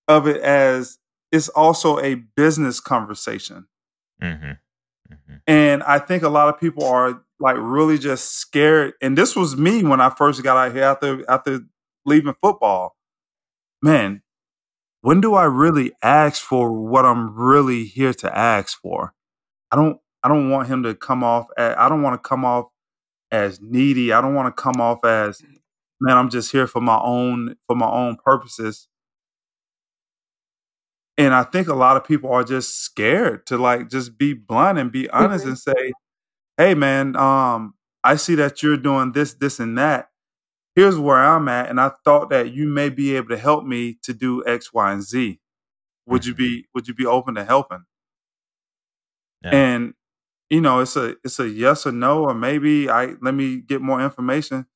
of 0.08 0.28
it 0.28 0.42
as 0.42 0.98
it's 1.32 1.50
also 1.50 2.00
a 2.00 2.16
business 2.16 2.80
conversation. 2.80 3.68
hmm 4.22 4.34
hmm 4.36 5.36
And 5.48 5.84
I 5.84 6.00
think 6.00 6.24
a 6.24 6.30
lot 6.30 6.50
of 6.54 6.60
people 6.60 6.86
are 6.86 7.24
like 7.42 7.58
really 7.60 8.00
just 8.00 8.34
scared. 8.38 8.94
And 9.02 9.18
this 9.18 9.36
was 9.36 9.58
me 9.58 9.84
when 9.84 10.02
I 10.02 10.12
first 10.12 10.44
got 10.44 10.58
out 10.58 10.74
here 10.74 10.84
after 10.86 11.30
after 11.32 11.62
leaving 12.06 12.36
football. 12.42 12.96
Man, 13.82 14.22
when 15.02 15.22
do 15.22 15.36
I 15.36 15.46
really 15.46 15.94
ask 16.04 16.42
for 16.42 16.72
what 16.74 17.06
I'm 17.06 17.36
really 17.36 17.86
here 17.86 18.14
to 18.16 18.38
ask 18.38 18.80
for? 18.82 19.14
I 19.72 19.78
don't 19.78 20.00
I 20.24 20.30
don't 20.30 20.50
want 20.52 20.68
him 20.70 20.84
to 20.84 20.96
come 20.96 21.24
off 21.24 21.48
as, 21.58 21.76
I 21.78 21.90
don't 21.90 22.04
want 22.04 22.22
to 22.22 22.28
come 22.30 22.46
off 22.46 22.68
as 23.32 23.62
needy. 23.62 24.14
I 24.14 24.22
don't 24.22 24.36
want 24.36 24.56
to 24.56 24.62
come 24.62 24.82
off 24.82 25.06
as 25.06 25.42
man, 26.02 26.18
I'm 26.18 26.30
just 26.30 26.52
here 26.52 26.68
for 26.68 26.82
my 26.82 27.00
own 27.02 27.56
for 27.68 27.76
my 27.76 27.90
own 27.90 28.18
purposes. 28.24 28.88
And 31.18 31.34
I 31.34 31.44
think 31.44 31.68
a 31.68 31.76
lot 31.76 31.98
of 31.98 32.04
people 32.06 32.32
are 32.32 32.44
just 32.44 32.80
scared 32.82 33.46
to 33.48 33.58
like 33.58 33.90
just 33.90 34.18
be 34.18 34.34
blunt 34.34 34.80
and 34.80 34.92
be 34.92 35.10
honest 35.10 35.46
Mhm. 35.46 35.50
and 35.50 35.60
say, 35.60 35.92
"Hey 36.62 36.76
man, 36.76 37.16
um 37.18 37.76
I 38.04 38.16
see 38.18 38.36
that 38.36 38.64
you're 38.64 38.78
doing 38.78 39.14
this, 39.14 39.34
this, 39.36 39.60
and 39.60 39.78
that. 39.78 40.10
Here's 40.76 40.98
where 41.00 41.18
I'm 41.18 41.48
at, 41.50 41.70
and 41.70 41.80
I 41.82 41.92
thought 42.06 42.30
that 42.32 42.54
you 42.54 42.68
may 42.70 42.90
be 42.90 43.16
able 43.18 43.30
to 43.30 43.38
help 43.38 43.66
me 43.66 43.98
to 44.04 44.14
do 44.14 44.44
X, 44.48 44.74
Y, 44.74 44.92
and 44.94 45.04
Z. 45.04 45.40
Would 46.08 46.26
you 46.26 46.34
Mm-hmm. 46.34 46.44
be 46.44 46.68
Would 46.76 46.88
you 46.88 46.96
be 46.96 47.06
open 47.08 47.36
to 47.36 47.46
helping? 47.46 47.86
Yeah. 49.44 49.52
And 49.52 49.94
you 50.50 50.62
know, 50.62 50.80
it's 50.82 50.96
a 50.98 51.16
it's 51.24 51.40
a 51.40 51.50
yes 51.50 51.88
or 51.88 51.92
no, 51.94 52.26
or 52.26 52.34
maybe 52.36 52.90
I 52.90 53.16
let 53.22 53.34
me 53.36 53.58
get 53.62 53.82
more 53.82 54.02
information. 54.02 54.68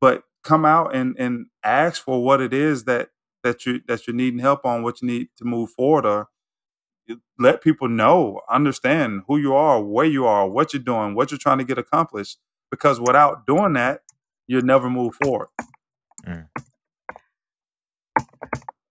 But 0.00 0.24
come 0.44 0.64
out 0.66 0.94
and 0.96 1.16
and 1.18 1.46
ask 1.64 2.02
for 2.02 2.24
what 2.24 2.40
it 2.42 2.54
is 2.54 2.84
that 2.84 3.10
that 3.44 3.66
you 3.66 3.80
that 3.88 4.06
you're 4.06 4.16
needing 4.16 4.40
help 4.40 4.66
on, 4.66 4.82
what 4.82 5.02
you 5.02 5.08
need 5.08 5.28
to 5.38 5.46
move 5.46 5.70
forward, 5.70 6.06
or 6.06 6.20
you- 6.20 6.26
let 7.38 7.62
people 7.62 7.88
know, 7.88 8.40
understand 8.48 9.22
who 9.26 9.38
you 9.38 9.54
are, 9.54 9.82
where 9.82 10.06
you 10.06 10.26
are, 10.26 10.48
what 10.48 10.72
you're 10.72 10.82
doing, 10.82 11.14
what 11.14 11.30
you're 11.30 11.38
trying 11.38 11.58
to 11.58 11.64
get 11.64 11.78
accomplished. 11.78 12.38
Because 12.70 13.00
without 13.00 13.46
doing 13.46 13.74
that, 13.74 14.00
you'll 14.46 14.62
never 14.62 14.90
move 14.90 15.14
forward. 15.22 15.48
Mm. 16.26 16.46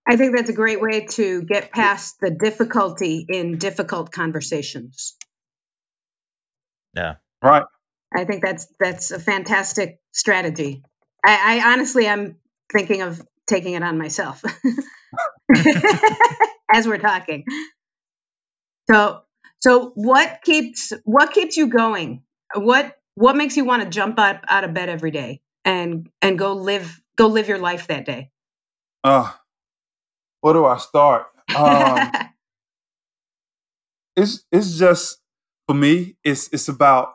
I 0.07 0.18
think 0.18 0.36
that's 0.36 0.49
a 0.49 0.53
great 0.53 0.82
way 0.82 1.05
to 1.11 1.43
get 1.43 1.72
past 1.72 2.20
the 2.20 2.30
difficulty 2.30 3.26
in 3.28 3.57
difficult 3.57 4.11
conversations. 4.11 5.16
Yeah. 6.95 7.16
Right. 7.41 7.64
I 8.16 8.26
think 8.26 8.43
that's 8.43 8.68
that's 8.80 9.11
a 9.11 9.20
fantastic 9.20 9.99
strategy. 10.11 10.84
I, 11.26 11.59
I 11.59 11.74
honestly 11.74 12.05
am 12.05 12.38
thinking 12.72 13.01
of 13.01 13.22
taking 13.47 13.74
it 13.74 13.84
on 13.84 13.97
myself 13.97 14.43
as 16.72 16.88
we're 16.88 16.97
talking. 16.99 17.45
So 18.93 19.23
so 19.59 19.91
what 19.95 20.41
keeps 20.43 20.93
what 21.03 21.31
keeps 21.31 21.57
you 21.57 21.67
going? 21.67 22.23
What 22.53 22.95
what 23.15 23.35
makes 23.35 23.57
you 23.57 23.65
want 23.65 23.83
to 23.83 23.89
jump 23.89 24.19
up 24.19 24.43
out 24.47 24.63
of 24.63 24.73
bed 24.73 24.89
every 24.89 25.09
day 25.09 25.41
and 25.65 26.09
and 26.21 26.37
go 26.37 26.53
live 26.53 27.01
go 27.15 27.27
live 27.27 27.47
your 27.47 27.57
life 27.57 27.87
that 27.87 28.05
day? 28.05 28.29
Uh, 29.03 29.31
where 30.41 30.53
do 30.53 30.65
I 30.65 30.77
start? 30.77 31.25
Um, 31.55 32.11
it's 34.15 34.45
it's 34.51 34.77
just 34.77 35.19
for 35.65 35.73
me. 35.73 36.17
It's 36.23 36.49
it's 36.53 36.67
about 36.67 37.13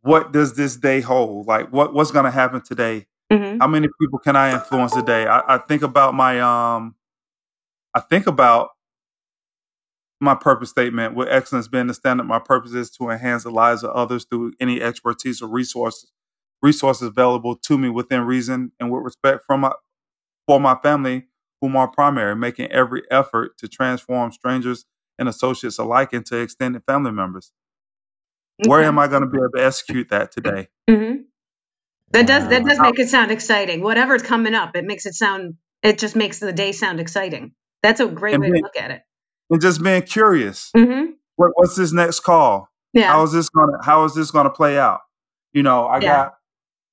what 0.00 0.32
does 0.32 0.54
this 0.54 0.76
day 0.76 1.02
hold? 1.02 1.46
Like 1.46 1.70
what 1.70 1.92
what's 1.92 2.10
going 2.10 2.24
to 2.24 2.30
happen 2.30 2.62
today? 2.62 3.06
Mhm. 3.30 3.58
How 3.60 3.66
many 3.66 3.88
people 4.00 4.18
can 4.18 4.34
I 4.34 4.54
influence 4.54 4.94
today? 4.94 5.26
I, 5.26 5.56
I 5.56 5.58
think 5.58 5.82
about 5.82 6.14
my 6.14 6.40
um, 6.40 6.94
I 7.94 8.00
think 8.00 8.26
about 8.26 8.70
my 10.20 10.34
purpose 10.34 10.70
statement 10.70 11.14
with 11.14 11.28
excellence 11.28 11.68
being 11.68 11.86
the 11.88 11.94
standard. 11.94 12.24
My 12.24 12.38
purpose 12.38 12.72
is 12.72 12.90
to 12.92 13.10
enhance 13.10 13.44
the 13.44 13.50
lives 13.50 13.84
of 13.84 13.90
others 13.90 14.24
through 14.24 14.52
any 14.60 14.80
expertise 14.80 15.42
or 15.42 15.48
resources 15.48 16.10
resources 16.62 17.08
available 17.08 17.54
to 17.56 17.76
me 17.76 17.90
within 17.90 18.22
reason 18.22 18.72
and 18.80 18.90
with 18.90 19.02
respect 19.04 19.44
from 19.46 19.60
my 19.60 19.72
for 20.46 20.60
my 20.60 20.76
family, 20.82 21.26
whom 21.60 21.76
are 21.76 21.88
primary, 21.88 22.36
making 22.36 22.70
every 22.70 23.02
effort 23.10 23.56
to 23.58 23.68
transform 23.68 24.32
strangers 24.32 24.84
and 25.18 25.28
associates 25.28 25.78
alike 25.78 26.12
into 26.12 26.36
extended 26.38 26.82
family 26.86 27.12
members. 27.12 27.52
Where 28.66 28.82
am 28.82 28.98
I 28.98 29.08
going 29.08 29.22
to 29.22 29.28
be 29.28 29.38
able 29.38 29.50
to 29.56 29.64
execute 29.64 30.08
that 30.10 30.32
today? 30.32 30.68
hmm 30.88 31.16
That 32.12 32.26
does 32.26 32.48
that 32.48 32.64
does 32.64 32.80
make 32.80 32.98
it 32.98 33.08
sound 33.08 33.30
exciting. 33.30 33.82
Whatever's 33.82 34.22
coming 34.22 34.54
up, 34.54 34.76
it 34.76 34.84
makes 34.84 35.06
it 35.06 35.14
sound. 35.14 35.54
It 35.82 35.98
just 35.98 36.16
makes 36.16 36.38
the 36.38 36.52
day 36.52 36.72
sound 36.72 37.00
exciting. 37.00 37.52
That's 37.82 38.00
a 38.00 38.06
great 38.06 38.34
And 38.34 38.42
way 38.42 38.50
to 38.50 38.60
look 38.62 38.76
at 38.76 38.90
it. 38.90 39.02
And 39.50 39.60
just 39.60 39.82
being 39.82 40.02
curious. 40.02 40.70
hmm 40.76 41.12
What, 41.36 41.50
what's 41.54 41.76
this 41.76 41.92
next 41.92 42.20
call? 42.20 42.68
Yeah. 42.92 43.08
How 43.12 43.22
is 43.24 43.32
this 43.32 43.48
gonna 43.50 43.82
How 43.82 44.04
is 44.04 44.14
this 44.14 44.30
gonna 44.30 44.50
play 44.50 44.78
out? 44.78 45.00
You 45.52 45.62
know, 45.62 45.86
I 45.86 46.00
Yeah. 46.00 46.06
got 46.24 46.34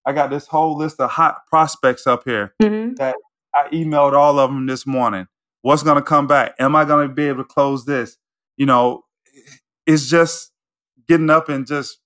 I 0.05 0.13
got 0.13 0.29
this 0.31 0.47
whole 0.47 0.77
list 0.77 0.99
of 0.99 1.11
hot 1.11 1.45
prospects 1.47 2.07
up 2.07 2.23
here 2.25 2.53
hmm 2.61 2.93
that 2.95 3.15
I 3.55 3.69
emailed 3.69 4.13
all 4.13 4.39
of 4.39 4.49
them 4.51 4.65
this 4.65 4.85
morning. 4.87 5.27
What's 5.61 5.83
gonna 5.83 6.01
come 6.01 6.27
back? 6.27 6.55
Am 6.59 6.75
I 6.75 6.85
gonna 6.85 7.07
be 7.09 7.27
able 7.27 7.43
to 7.43 7.47
close 7.47 7.85
this? 7.85 8.17
You 8.57 8.65
know, 8.65 9.05
it's 9.85 10.07
just 10.09 10.51
getting 11.07 11.29
up 11.29 11.49
and 11.49 11.65
just 11.67 11.99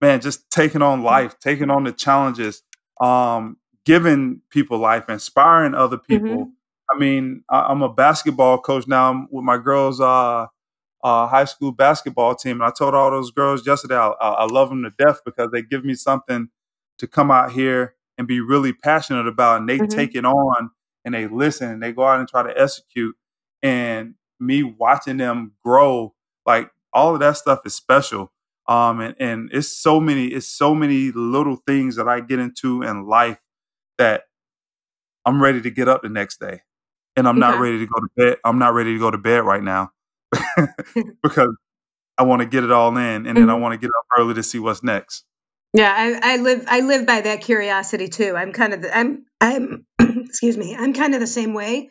man, 0.00 0.20
just 0.20 0.50
taking 0.50 0.82
on 0.82 1.02
life, 1.02 1.38
taking 1.40 1.70
on 1.70 1.84
the 1.84 1.92
challenges, 1.92 2.62
um, 3.00 3.56
giving 3.84 4.40
people 4.50 4.78
life, 4.78 5.08
inspiring 5.08 5.74
other 5.74 5.98
people. 5.98 6.52
I 6.90 6.98
mean, 6.98 7.44
I, 7.48 7.62
I'm 7.62 7.82
a 7.82 7.92
basketball 7.92 8.58
coach 8.58 8.86
now 8.86 9.10
I'm 9.10 9.28
with 9.30 9.44
my 9.44 9.58
girls' 9.58 10.00
uh, 10.00 10.46
uh, 11.04 11.26
high 11.28 11.44
school 11.44 11.72
basketball 11.72 12.34
team. 12.34 12.60
And 12.60 12.64
I 12.64 12.70
told 12.70 12.94
all 12.94 13.10
those 13.10 13.30
girls 13.30 13.66
yesterday, 13.66 13.96
I, 13.96 14.08
I 14.08 14.28
I 14.30 14.46
love 14.46 14.70
them 14.70 14.82
to 14.84 14.90
death 15.04 15.20
because 15.24 15.50
they 15.52 15.62
give 15.62 15.84
me 15.84 15.94
something 15.94 16.48
to 16.98 17.06
come 17.06 17.30
out 17.30 17.52
here 17.52 17.94
and 18.18 18.26
be 18.28 18.40
really 18.40 18.72
passionate 18.72 19.26
about. 19.26 19.60
And 19.60 19.68
they 19.68 19.80
Mhm. 19.80 19.90
take 19.90 20.14
it 20.14 20.24
on 20.24 20.70
and 21.04 21.14
they 21.14 21.26
listen 21.28 21.70
and 21.70 21.82
they 21.82 21.92
go 21.92 22.04
out 22.04 22.20
and 22.20 22.28
try 22.28 22.42
to 22.42 22.60
execute. 22.60 23.16
And 23.62 24.14
me 24.40 24.62
watching 24.62 25.16
them 25.16 25.52
grow, 25.64 26.14
like 26.46 26.70
all 26.92 27.14
of 27.14 27.20
that 27.20 27.36
stuff 27.36 27.60
is 27.66 27.74
special. 27.74 28.32
Um, 28.68 29.00
and, 29.00 29.14
and 29.20 29.50
it's 29.52 29.68
so 29.68 30.00
many, 30.00 30.26
it's 30.28 30.48
so 30.48 30.74
many 30.74 31.12
little 31.12 31.56
things 31.66 31.96
that 31.96 32.08
I 32.08 32.20
get 32.20 32.38
into 32.40 32.82
in 32.82 33.06
life 33.06 33.40
that 33.98 34.24
I'm 35.24 35.42
ready 35.42 35.60
to 35.62 35.70
get 35.70 35.88
up 35.88 36.02
the 36.02 36.08
next 36.08 36.40
day. 36.40 36.62
And 37.16 37.28
I'm 37.28 37.38
not 37.38 37.56
Okay. 37.56 37.58
ready 37.58 37.78
to 37.80 37.86
go 37.86 38.00
to 38.00 38.08
bed. 38.16 38.38
I'm 38.44 38.58
not 38.58 38.74
ready 38.74 38.92
to 38.94 38.98
go 38.98 39.10
to 39.10 39.18
bed 39.18 39.38
right 39.44 39.62
now 39.62 39.90
because 41.22 41.56
I 42.18 42.24
want 42.24 42.42
to 42.42 42.46
get 42.48 42.64
it 42.64 42.72
all 42.72 42.96
in 42.96 43.26
and 43.26 43.40
then 43.40 43.50
I 43.50 43.54
Mhm. 43.54 43.60
want 43.60 43.72
to 43.74 43.78
get 43.78 43.88
up 43.90 44.06
early 44.18 44.34
to 44.34 44.42
see 44.42 44.58
what's 44.58 44.82
next. 44.82 45.24
Yeah, 45.74 45.92
I, 45.96 46.34
I 46.34 46.36
live 46.38 46.64
I 46.68 46.80
live 46.80 47.06
by 47.06 47.20
that 47.22 47.42
curiosity 47.42 48.08
too. 48.08 48.36
I'm 48.36 48.52
kind 48.52 48.74
of 48.74 48.82
the, 48.82 48.96
I'm 48.96 49.26
I'm 49.40 49.86
excuse 50.00 50.56
me. 50.56 50.74
I'm 50.76 50.94
kind 50.94 51.14
of 51.14 51.20
the 51.20 51.26
same 51.26 51.54
way 51.54 51.90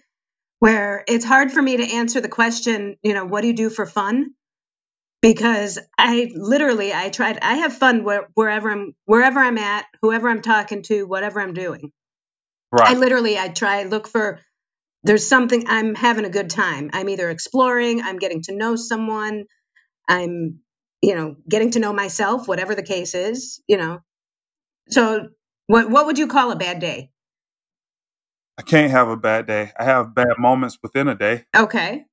where 0.59 1.03
it's 1.07 1.25
hard 1.25 1.51
for 1.51 1.61
me 1.61 1.77
to 1.77 1.95
answer 1.95 2.21
the 2.21 2.29
question, 2.29 2.97
you 3.03 3.13
know, 3.13 3.25
what 3.25 3.41
do 3.41 3.47
you 3.47 3.53
do 3.53 3.69
for 3.69 3.85
fun? 3.85 4.31
Because 5.21 5.79
I 5.97 6.31
literally 6.35 6.93
I 6.93 7.09
tried 7.09 7.39
I 7.41 7.55
have 7.55 7.73
fun 7.73 8.03
where, 8.03 8.29
wherever 8.35 8.71
I'm 8.71 8.95
wherever 9.05 9.39
I'm 9.39 9.57
at, 9.57 9.85
whoever 10.01 10.29
I'm 10.29 10.41
talking 10.41 10.83
to, 10.83 11.05
whatever 11.05 11.41
I'm 11.41 11.53
doing. 11.53 11.91
Right. 12.71 12.89
I 12.89 12.99
literally 12.99 13.37
I 13.39 13.49
try 13.49 13.83
look 13.83 14.07
for 14.07 14.39
there's 15.05 15.27
something 15.27 15.65
I'm 15.67 15.95
having 15.95 16.25
a 16.25 16.29
good 16.29 16.49
time. 16.49 16.89
I'm 16.93 17.09
either 17.09 17.29
exploring, 17.29 18.01
I'm 18.01 18.17
getting 18.17 18.41
to 18.43 18.55
know 18.55 18.75
someone, 18.75 19.45
I'm 20.07 20.59
you 21.01 21.13
know, 21.13 21.35
getting 21.47 21.69
to 21.71 21.79
know 21.79 21.93
myself, 21.93 22.47
whatever 22.47 22.73
the 22.73 22.81
case 22.81 23.13
is, 23.13 23.61
you 23.67 23.77
know. 23.77 23.99
So 24.89 25.29
what 25.67 25.89
what 25.89 26.07
would 26.07 26.17
you 26.17 26.27
call 26.27 26.51
a 26.51 26.55
bad 26.55 26.79
day? 26.79 27.11
I 28.57 28.63
can't 28.63 28.91
have 28.91 29.09
a 29.09 29.17
bad 29.17 29.45
day. 29.45 29.71
I 29.77 29.83
have 29.83 30.15
bad 30.15 30.39
moments 30.39 30.79
within 30.81 31.07
a 31.07 31.15
day. 31.15 31.45
Okay. 31.55 32.05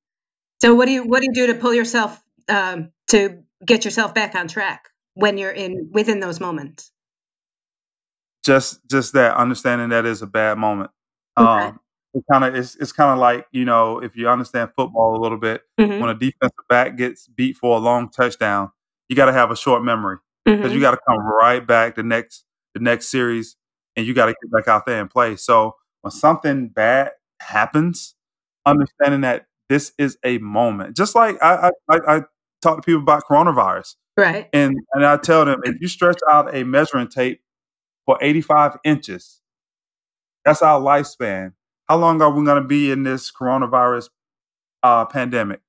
So 0.60 0.74
what 0.74 0.86
do 0.86 0.92
you 0.92 1.04
what 1.04 1.20
do 1.20 1.28
you 1.30 1.34
do 1.34 1.52
to 1.52 1.58
pull 1.58 1.72
yourself 1.72 2.20
um 2.48 2.90
to 3.08 3.42
get 3.64 3.84
yourself 3.84 4.12
back 4.14 4.34
on 4.34 4.48
track 4.48 4.88
when 5.14 5.38
you're 5.38 5.50
in 5.50 5.90
within 5.92 6.20
those 6.20 6.40
moments? 6.40 6.90
Just 8.44 8.80
just 8.90 9.14
that 9.14 9.36
understanding 9.36 9.90
that 9.90 10.04
is 10.04 10.20
a 10.20 10.26
bad 10.26 10.58
moment. 10.58 10.90
Okay. 11.38 11.66
Um 11.68 11.80
it 12.14 12.24
kind 12.30 12.44
of 12.44 12.54
it's, 12.54 12.76
it's 12.76 12.92
kind 12.92 13.10
of 13.12 13.18
like 13.18 13.46
you 13.52 13.64
know 13.64 13.98
if 13.98 14.16
you 14.16 14.28
understand 14.28 14.70
football 14.76 15.16
a 15.16 15.20
little 15.20 15.38
bit 15.38 15.62
Mhm. 15.80 16.00
when 16.00 16.10
a 16.10 16.14
defensive 16.14 16.66
back 16.68 16.96
gets 16.96 17.26
beat 17.28 17.56
for 17.56 17.76
a 17.76 17.80
long 17.80 18.10
touchdown 18.10 18.70
you 19.08 19.16
got 19.16 19.26
to 19.26 19.32
have 19.32 19.50
a 19.50 19.56
short 19.56 19.82
memory 19.84 20.18
because 20.44 20.72
Mhm. 20.72 20.74
you 20.76 20.80
got 20.80 20.92
to 20.92 21.00
come 21.08 21.18
right 21.18 21.66
back 21.66 21.94
the 21.96 22.02
next 22.02 22.44
the 22.74 22.80
next 22.80 23.08
series 23.08 23.56
and 23.96 24.06
you 24.06 24.14
got 24.14 24.26
to 24.26 24.32
get 24.42 24.50
back 24.52 24.68
out 24.68 24.86
there 24.86 25.00
and 25.00 25.10
play 25.10 25.36
so 25.36 25.76
when 26.02 26.10
something 26.10 26.68
bad 26.68 27.12
happens 27.40 28.14
understanding 28.66 29.22
that 29.22 29.46
this 29.68 29.92
is 29.98 30.16
a 30.24 30.38
moment 30.38 30.96
just 30.96 31.14
like 31.14 31.36
i 31.42 31.70
i, 31.90 31.96
I, 31.96 32.16
I 32.16 32.22
talk 32.62 32.76
to 32.76 32.82
people 32.82 33.02
about 33.02 33.22
coronavirus 33.28 33.96
Right. 34.16 34.48
and 34.52 34.76
and 34.94 35.06
i 35.06 35.16
tell 35.16 35.44
them 35.44 35.60
if 35.64 35.80
you 35.80 35.88
stretch 35.88 36.18
out 36.30 36.54
a 36.54 36.64
measuring 36.64 37.08
tape 37.08 37.40
for 38.06 38.18
85 38.20 38.78
inches 38.84 39.40
that's 40.44 40.62
our 40.62 40.80
lifespan 40.80 41.52
how 41.92 41.98
long 41.98 42.22
are 42.22 42.30
we 42.30 42.42
going 42.42 42.56
to 42.62 42.66
be 42.66 42.90
in 42.90 43.02
this 43.02 43.30
coronavirus 43.30 44.08
uh, 44.82 45.04
pandemic? 45.04 45.60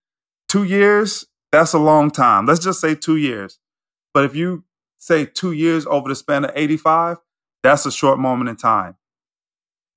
Two 0.47 0.63
years? 0.63 1.25
That's 1.51 1.73
a 1.73 1.79
long 1.79 2.11
time. 2.11 2.45
Let's 2.45 2.61
just 2.63 2.79
say 2.79 2.95
two 2.95 3.17
years. 3.17 3.59
But 4.13 4.23
if 4.23 4.33
you 4.33 4.63
say 4.99 5.25
two 5.25 5.51
years 5.51 5.85
over 5.85 6.07
the 6.07 6.15
span 6.15 6.45
of 6.45 6.51
85 6.55 7.17
that's 7.61 7.85
a 7.85 7.91
short 7.91 8.19
moment 8.19 8.49
in 8.49 8.55
time. 8.55 8.95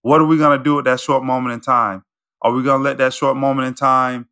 What 0.02 0.20
are 0.20 0.24
we 0.24 0.36
going 0.36 0.58
to 0.58 0.64
do 0.64 0.74
with 0.76 0.86
that 0.86 0.98
short 0.98 1.22
moment 1.22 1.52
in 1.54 1.60
time? 1.60 2.04
Are 2.42 2.50
we 2.52 2.64
going 2.64 2.80
to 2.80 2.84
let 2.84 2.98
that 2.98 3.14
short 3.14 3.36
moment 3.36 3.68
in 3.68 3.74
time 3.74 4.28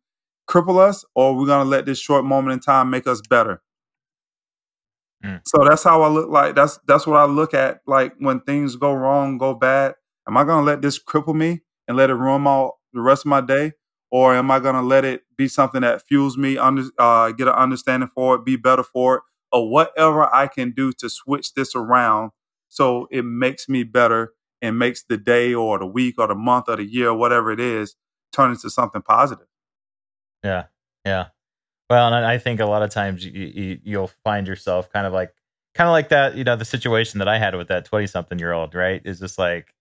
cripple 0.49 0.79
us 0.79 1.05
or 1.15 1.31
are 1.31 1.33
we 1.33 1.45
going 1.45 1.63
to 1.63 1.69
let 1.69 1.85
this 1.85 1.99
short 1.99 2.25
moment 2.25 2.53
in 2.53 2.59
time 2.59 2.89
make 2.89 3.07
us 3.07 3.21
better? 3.21 3.61
Mm. 5.23 5.41
so 5.45 5.63
that's 5.63 5.83
how 5.83 6.01
i 6.01 6.09
look 6.09 6.29
like 6.29 6.55
that's 6.55 6.77
that's 6.85 7.07
what 7.07 7.15
i 7.17 7.23
look 7.23 7.53
at 7.53 7.79
like 7.87 8.13
when 8.19 8.41
things 8.41 8.75
go 8.75 8.93
wrong 8.93 9.37
go 9.37 9.53
bad. 9.53 9.95
Am 10.27 10.35
i 10.35 10.43
going 10.43 10.59
to 10.59 10.65
let 10.65 10.81
this 10.81 11.01
cripple 11.01 11.33
me 11.33 11.61
and 11.87 11.97
let 11.97 12.09
it 12.09 12.15
ruin 12.15 12.41
my 12.41 12.69
the 12.93 13.01
rest 13.01 13.23
of 13.23 13.29
my 13.29 13.41
day 13.41 13.73
or 14.11 14.33
am 14.35 14.49
i 14.51 14.59
going 14.59 14.75
to 14.75 14.81
let 14.81 15.03
it 15.03 15.23
be 15.37 15.47
something 15.47 15.81
that 15.81 16.01
fuels 16.01 16.37
me 16.37 16.57
under 16.57 16.83
uh, 16.97 17.31
get 17.31 17.47
an 17.47 17.53
understanding 17.53 18.09
for 18.13 18.35
it 18.35 18.45
be 18.45 18.55
better 18.55 18.83
for 18.83 19.17
it 19.17 19.21
or 19.51 19.69
whatever 19.69 20.33
I 20.33 20.47
can 20.47 20.71
do 20.71 20.91
to 20.93 21.09
switch 21.09 21.53
this 21.53 21.75
around 21.75 22.31
so 22.67 23.07
it 23.09 23.23
makes 23.23 23.69
me 23.69 23.83
better 23.83 24.33
and 24.61 24.77
makes 24.77 25.03
the 25.03 25.17
day 25.17 25.53
or 25.53 25.79
the 25.79 25.85
week 25.85 26.15
or 26.17 26.27
the 26.27 26.35
month 26.35 26.65
or 26.67 26.75
the 26.75 26.83
year, 26.83 27.13
whatever 27.13 27.51
it 27.51 27.59
is, 27.59 27.95
turn 28.33 28.51
into 28.51 28.69
something 28.69 29.01
positive. 29.01 29.47
Yeah, 30.43 30.65
yeah. 31.05 31.27
Well, 31.89 32.13
and 32.13 32.25
I 32.25 32.37
think 32.37 32.59
a 32.59 32.65
lot 32.65 32.81
of 32.81 32.89
times 32.89 33.23
you, 33.23 33.31
you, 33.31 33.79
you'll 33.83 34.11
find 34.23 34.47
yourself 34.47 34.91
kind 34.91 35.05
of 35.05 35.13
like, 35.13 35.33
kind 35.75 35.87
of 35.87 35.91
like 35.91 36.09
that. 36.09 36.35
You 36.35 36.43
know, 36.43 36.55
the 36.55 36.65
situation 36.65 37.19
that 37.19 37.27
I 37.27 37.37
had 37.37 37.55
with 37.55 37.67
that 37.67 37.85
twenty-something-year-old, 37.85 38.73
right? 38.73 39.01
Is 39.05 39.19
just 39.19 39.37
like, 39.37 39.73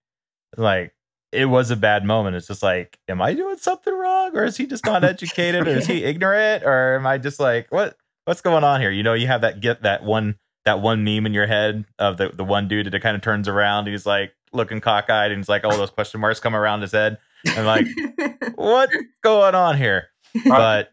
like 0.57 0.95
it 1.35 1.47
was 1.47 1.71
a 1.71 1.77
bad 1.77 2.05
moment. 2.05 2.37
It's 2.37 2.47
just 2.47 2.63
like, 2.63 2.99
am 3.09 3.21
I 3.21 3.35
doing 3.35 3.57
something 3.59 3.93
wrong, 3.93 4.37
or 4.37 4.45
is 4.45 4.57
he 4.57 4.67
just 4.67 4.87
not 4.87 5.05
educated, 5.05 5.67
or 5.67 5.73
is 5.73 5.87
he 5.87 6.05
ignorant, 6.05 6.65
or 6.65 6.97
am 6.97 7.07
I 7.07 7.19
just 7.19 7.41
like, 7.41 7.71
what, 7.71 7.97
what's 8.25 8.41
going 8.41 8.65
on 8.65 8.81
here? 8.81 8.91
You 8.91 9.03
know, 9.03 9.15
you 9.15 9.27
have 9.27 9.43
that 9.43 9.61
get 9.61 9.83
that 9.83 10.05
one 10.05 10.37
that 10.65 10.81
one 10.81 11.05
meme 11.05 11.27
in 11.27 11.35
your 11.35 11.47
head 11.47 11.85
of 11.99 12.17
the 12.17 12.31
the 12.31 12.45
one 12.45 12.69
dude 12.69 12.91
that 12.91 13.03
kind 13.03 13.17
of 13.17 13.23
turns 13.23 13.49
around. 13.49 13.87
He's 13.87 14.07
like 14.07 14.33
looking 14.53 14.81
cockeyed, 14.81 15.31
and 15.31 15.39
he's 15.39 15.49
like, 15.49 15.65
all 15.65 15.77
those 15.77 15.91
question 15.91 16.21
marks 16.21 16.41
come 16.41 16.55
around 16.55 16.83
his 16.83 16.93
head. 16.93 17.19
I'm 17.47 17.67
like, 17.67 17.87
what's 18.55 18.97
going 19.23 19.55
on 19.55 19.77
here? 19.77 20.09
But 20.47 20.91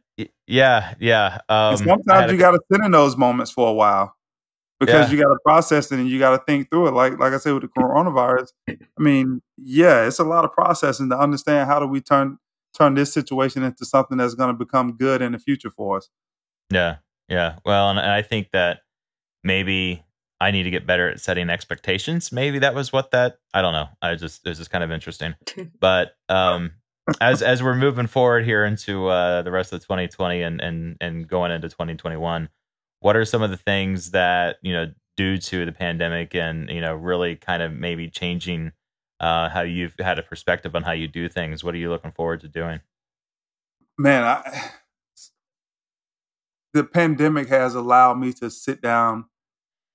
yeah, 0.48 0.96
yeah. 1.00 1.40
Um, 1.48 1.78
sometimes 1.78 2.32
you 2.32 2.38
got 2.38 2.52
to 2.52 2.60
sit 2.72 2.82
in 2.84 2.92
those 2.92 3.16
moments 3.16 3.52
for 3.52 3.70
a 3.70 3.74
while 3.74 4.16
because 4.82 5.12
yeah. 5.12 5.16
you 5.16 5.24
got 5.24 5.30
to 5.30 5.38
process 5.46 5.92
it 5.92 6.00
and 6.00 6.10
you 6.10 6.18
got 6.18 6.32
to 6.32 6.44
think 6.44 6.72
through 6.72 6.88
it. 6.88 6.94
Like 6.94 7.20
like 7.20 7.34
I 7.34 7.38
said 7.38 7.54
with 7.54 7.62
the 7.62 7.70
coronavirus, 7.70 8.48
I 8.68 8.76
mean, 8.98 9.42
yeah, 9.58 10.08
it's 10.08 10.18
a 10.18 10.24
lot 10.24 10.44
of 10.44 10.52
processing 10.52 11.10
to 11.12 11.18
understand 11.18 11.70
how 11.70 11.80
do 11.80 11.86
we 11.86 12.02
turn 12.02 12.40
turn 12.76 12.96
this 12.96 13.14
situation 13.14 13.62
into 13.64 13.86
something 13.86 14.18
that's 14.18 14.34
going 14.34 14.52
to 14.52 14.58
become 14.58 14.98
good 14.98 15.22
in 15.22 15.34
the 15.34 15.40
future 15.40 15.70
for 15.70 15.98
us. 15.98 16.10
Yeah, 16.72 16.98
yeah. 17.30 17.58
Well, 17.64 17.92
and 17.92 18.00
I 18.00 18.24
think 18.24 18.50
that 18.54 18.80
maybe 19.44 20.04
I 20.40 20.50
need 20.50 20.64
to 20.64 20.72
get 20.72 20.88
better 20.88 21.10
at 21.10 21.20
setting 21.20 21.52
expectations. 21.52 22.32
Maybe 22.32 22.58
that 22.60 22.74
was 22.74 22.92
what 22.92 23.12
that 23.12 23.38
I 23.54 23.62
don't 23.62 23.74
know. 23.74 23.88
I 24.02 24.16
just 24.16 24.42
it 24.44 24.50
was 24.50 24.58
just 24.58 24.72
kind 24.72 24.84
of 24.84 24.92
interesting. 24.92 25.36
But 25.80 26.16
um 26.28 26.72
as 27.20 27.44
as 27.44 27.62
we're 27.62 27.76
moving 27.76 28.08
forward 28.08 28.46
here 28.46 28.66
into 28.66 29.08
uh 29.08 29.44
the 29.44 29.52
rest 29.52 29.74
of 29.74 29.82
2020 29.82 30.42
and 30.42 30.60
and 30.60 30.98
and 31.00 31.28
going 31.28 31.52
into 31.52 31.70
2021, 31.70 32.50
what 33.02 33.16
are 33.16 33.26
some 33.26 33.42
of 33.42 33.50
the 33.50 33.58
things 33.58 34.12
that, 34.12 34.58
you 34.62 34.74
know, 34.74 34.92
due 35.18 35.38
to 35.38 35.66
the 35.66 35.72
pandemic 35.72 36.34
and, 36.34 36.70
you 36.70 36.80
know, 36.80 36.96
really 36.96 37.36
kind 37.36 37.62
of 37.62 37.74
maybe 37.74 38.10
changing 38.10 38.72
uh 39.20 39.50
how 39.50 39.62
you've 39.62 39.96
had 40.00 40.18
a 40.18 40.24
perspective 40.24 40.76
on 40.76 40.84
how 40.84 40.94
you 40.94 41.08
do 41.08 41.28
things? 41.28 41.64
What 41.64 41.76
are 41.76 41.80
you 41.80 41.90
looking 41.90 42.12
forward 42.12 42.42
to 42.42 42.48
doing? 42.48 42.80
Man, 43.98 44.24
I 44.24 44.72
the 46.74 46.84
pandemic 46.84 47.50
has 47.50 47.76
allowed 47.76 48.18
me 48.18 48.32
to 48.34 48.50
sit 48.50 48.82
down 48.82 49.26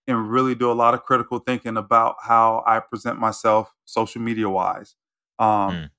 and 0.06 0.30
really 0.30 0.54
do 0.54 0.70
a 0.70 0.74
lot 0.74 0.94
of 0.94 1.02
critical 1.02 1.38
thinking 1.38 1.76
about 1.76 2.16
how 2.22 2.62
I 2.66 2.80
present 2.80 3.18
myself 3.18 3.74
social 3.84 4.20
media 4.20 4.48
wise. 4.48 4.94
Um, 5.38 5.48
mm. 5.48 5.90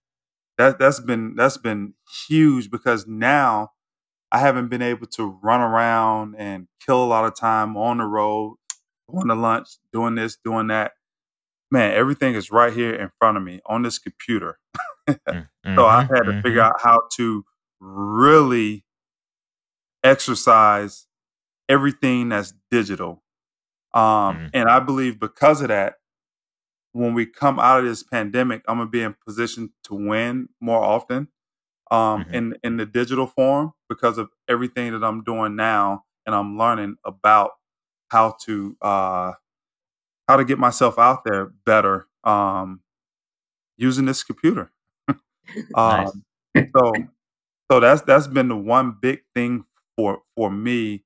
That 0.58 0.80
that's 0.80 1.00
been 1.00 1.36
that's 1.36 1.58
been 1.58 1.94
huge 2.28 2.72
because 2.72 3.06
now 3.08 3.72
I 4.32 4.40
haven't 4.40 4.68
been 4.68 4.82
able 4.82 5.08
to 5.08 5.40
run 5.42 5.62
around 5.62 6.36
and 6.38 6.68
kill 6.86 7.04
a 7.04 7.06
lot 7.06 7.26
of 7.26 7.36
time 7.36 7.78
on 7.78 7.98
the 7.98 8.06
road, 8.06 8.58
going 9.10 9.28
to 9.28 9.36
lunch, 9.36 9.68
doing 9.94 10.16
this, 10.16 10.38
doing 10.44 10.68
that. 10.68 10.94
Man, 11.72 11.94
everything 11.94 12.36
is 12.36 12.52
right 12.52 12.74
here 12.74 12.94
in 12.94 13.10
front 13.20 13.38
of 13.38 13.44
me 13.44 13.62
on 13.66 13.84
this 13.84 14.00
computer. 14.00 14.60
mm-hmm, 15.08 15.76
so 15.76 15.86
I've 15.86 16.10
had 16.10 16.24
to 16.24 16.32
mm-hmm. 16.32 16.42
figure 16.42 16.62
out 16.62 16.82
how 16.82 17.02
to 17.18 17.46
really 17.80 18.86
exercise 20.04 21.08
everything 21.70 22.30
that's 22.30 22.54
digital 22.72 23.24
um, 23.94 24.04
mm 24.04 24.50
And 24.54 24.70
I 24.70 24.80
believe 24.80 25.20
because 25.20 25.62
of 25.62 25.70
that, 25.70 25.96
when 26.92 27.14
we 27.14 27.26
come 27.26 27.60
out 27.60 27.80
of 27.80 27.86
this 27.86 28.04
pandemic, 28.04 28.64
I'm 28.68 28.78
gonna 28.78 28.90
be 28.90 29.02
in 29.02 29.16
position 29.26 29.74
to 29.86 29.96
win 29.96 30.50
more 30.62 30.84
often 30.84 31.30
um, 31.90 32.24
mm-hmm. 32.24 32.34
in 32.34 32.56
in 32.64 32.78
the 32.78 32.86
digital 32.86 33.28
form 33.28 33.74
because 33.90 34.18
of 34.18 34.30
everything 34.48 34.92
that 34.94 35.04
I'm 35.04 35.24
doing 35.24 35.56
now, 35.56 36.06
and 36.26 36.36
I'm 36.36 36.58
learning 36.58 36.98
about 37.04 37.52
how 38.10 38.36
to 38.46 38.78
uh, 38.82 39.32
how 40.28 40.38
to 40.38 40.46
get 40.46 40.60
myself 40.60 41.00
out 41.00 41.24
there 41.24 41.52
better 41.66 42.08
um, 42.24 42.82
using 43.78 44.06
this 44.06 44.24
computer. 44.24 44.72
um, 45.76 46.24
so 46.76 46.94
so 47.72 47.80
that's 47.80 48.02
that's 48.02 48.28
been 48.28 48.48
the 48.48 48.58
one 48.58 48.98
big 49.02 49.22
thing 49.34 49.66
for 49.96 50.22
for 50.36 50.50
me 50.52 51.04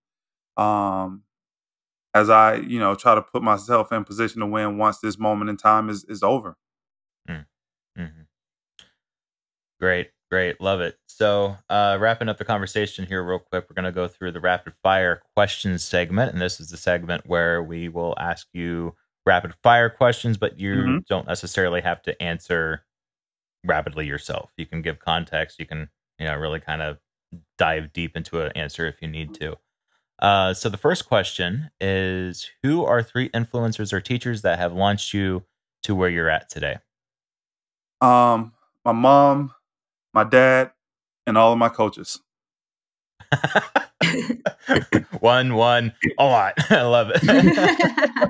um, 0.57 1.23
as 2.13 2.29
I, 2.29 2.55
you 2.55 2.79
know, 2.79 2.95
try 2.95 3.15
to 3.15 3.21
put 3.21 3.41
myself 3.41 3.91
in 3.91 4.03
position 4.03 4.41
to 4.41 4.47
win 4.47 4.77
once 4.77 4.99
this 4.99 5.17
moment 5.17 5.49
in 5.49 5.57
time 5.57 5.89
is 5.89 6.03
is 6.05 6.23
over. 6.23 6.57
Mm. 7.29 7.45
Mm-hmm. 7.97 8.21
Great, 9.79 10.09
great, 10.31 10.61
love 10.61 10.79
it. 10.79 10.97
So, 11.07 11.57
uh, 11.69 11.97
wrapping 11.99 12.29
up 12.29 12.37
the 12.37 12.45
conversation 12.45 13.05
here, 13.05 13.23
real 13.23 13.39
quick, 13.39 13.65
we're 13.69 13.75
going 13.75 13.85
to 13.85 13.91
go 13.91 14.07
through 14.07 14.31
the 14.31 14.39
rapid 14.39 14.73
fire 14.81 15.21
questions 15.35 15.83
segment, 15.83 16.31
and 16.31 16.41
this 16.41 16.59
is 16.59 16.69
the 16.69 16.77
segment 16.77 17.27
where 17.27 17.61
we 17.61 17.89
will 17.89 18.15
ask 18.17 18.47
you 18.53 18.95
rapid 19.25 19.53
fire 19.61 19.89
questions, 19.89 20.37
but 20.37 20.59
you 20.59 20.75
mm-hmm. 20.75 20.97
don't 21.09 21.27
necessarily 21.27 21.81
have 21.81 22.01
to 22.03 22.21
answer 22.21 22.85
rapidly 23.65 24.07
yourself. 24.07 24.51
You 24.57 24.65
can 24.65 24.81
give 24.81 24.99
context. 24.99 25.59
You 25.59 25.65
can, 25.65 25.89
you 26.17 26.25
know, 26.25 26.35
really 26.35 26.59
kind 26.59 26.81
of 26.81 26.97
dive 27.57 27.93
deep 27.93 28.15
into 28.15 28.41
an 28.41 28.51
answer 28.55 28.87
if 28.87 29.01
you 29.01 29.07
need 29.07 29.33
to. 29.35 29.57
Uh, 30.19 30.53
so 30.53 30.69
the 30.69 30.77
first 30.77 31.07
question 31.07 31.69
is 31.79 32.49
Who 32.63 32.85
are 32.85 33.03
three 33.03 33.29
influencers 33.29 33.91
or 33.91 34.01
teachers 34.01 34.43
that 34.43 34.59
have 34.59 34.73
launched 34.73 35.13
you 35.13 35.43
to 35.83 35.95
where 35.95 36.09
you're 36.09 36.29
at 36.29 36.49
today? 36.49 36.77
Um, 38.01 38.53
my 38.85 38.91
mom, 38.91 39.53
my 40.13 40.23
dad, 40.23 40.71
and 41.25 41.37
all 41.37 41.53
of 41.53 41.57
my 41.57 41.69
coaches. 41.69 42.19
one, 45.19 45.55
one, 45.55 45.93
a 46.17 46.25
lot. 46.25 46.53
I 46.69 46.81
love 46.83 47.11
it. 47.13 48.29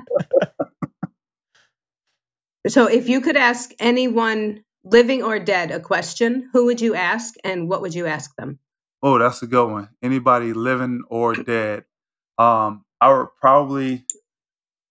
so, 2.68 2.86
if 2.86 3.08
you 3.08 3.20
could 3.20 3.36
ask 3.36 3.70
anyone, 3.78 4.64
living 4.84 5.22
or 5.22 5.38
dead, 5.38 5.70
a 5.70 5.80
question, 5.80 6.50
who 6.52 6.66
would 6.66 6.80
you 6.80 6.94
ask 6.94 7.34
and 7.44 7.68
what 7.68 7.82
would 7.82 7.94
you 7.94 8.06
ask 8.06 8.34
them? 8.36 8.58
Oh, 9.02 9.18
that's 9.18 9.42
a 9.42 9.46
good 9.46 9.68
one. 9.70 9.88
Anybody 10.02 10.52
living 10.52 11.02
or 11.08 11.34
dead. 11.34 11.84
Um, 12.38 12.84
I 13.00 13.12
would 13.12 13.28
probably 13.40 14.04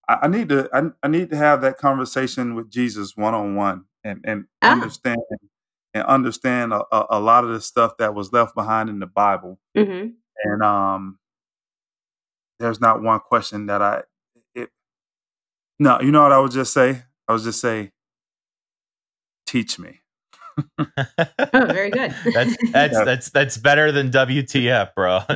I, 0.08 0.20
I 0.24 0.28
need 0.28 0.50
to 0.50 0.70
I, 0.74 0.90
I, 1.02 1.08
need 1.08 1.30
to 1.30 1.38
have 1.38 1.62
that 1.62 1.78
conversation 1.78 2.56
with 2.56 2.70
Jesus 2.70 3.16
one 3.16 3.34
on 3.34 3.56
one 3.56 3.86
and 4.04 4.20
and 4.26 4.46
ah. 4.62 4.74
understand 4.74 5.18
and 5.94 6.04
understand 6.06 6.74
a, 6.74 6.84
a, 6.92 7.06
a, 7.12 7.20
lot 7.20 7.44
of 7.44 7.50
the 7.52 7.62
stuff 7.62 7.98
that 7.98 8.14
was 8.14 8.32
left 8.32 8.56
behind 8.56 8.90
in 8.90 9.00
the 9.00 9.06
Bible. 9.06 9.60
Mm-hmm. 9.78 10.10
And 10.44 10.64
um, 10.64 11.20
there's 12.60 12.80
not 12.80 13.02
one 13.02 13.20
question 13.20 13.66
that 13.68 13.82
I 13.82 14.04
it. 14.56 14.70
No, 15.80 16.00
you 16.02 16.12
know 16.12 16.24
what 16.24 16.32
I 16.32 16.40
would 16.40 16.52
just 16.52 16.74
say? 16.74 17.04
I 17.28 17.34
would 17.34 17.42
just 17.42 17.60
say, 17.60 17.92
teach 19.46 19.78
me. 19.80 20.00
oh, 20.78 20.86
very 21.54 21.90
good. 21.90 22.14
That's 22.34 22.56
that's 22.72 22.94
yeah. 22.94 23.04
that's 23.04 23.30
that's 23.30 23.58
better 23.58 23.92
than 23.92 24.12
WTF, 24.12 24.94
bro. 24.96 25.22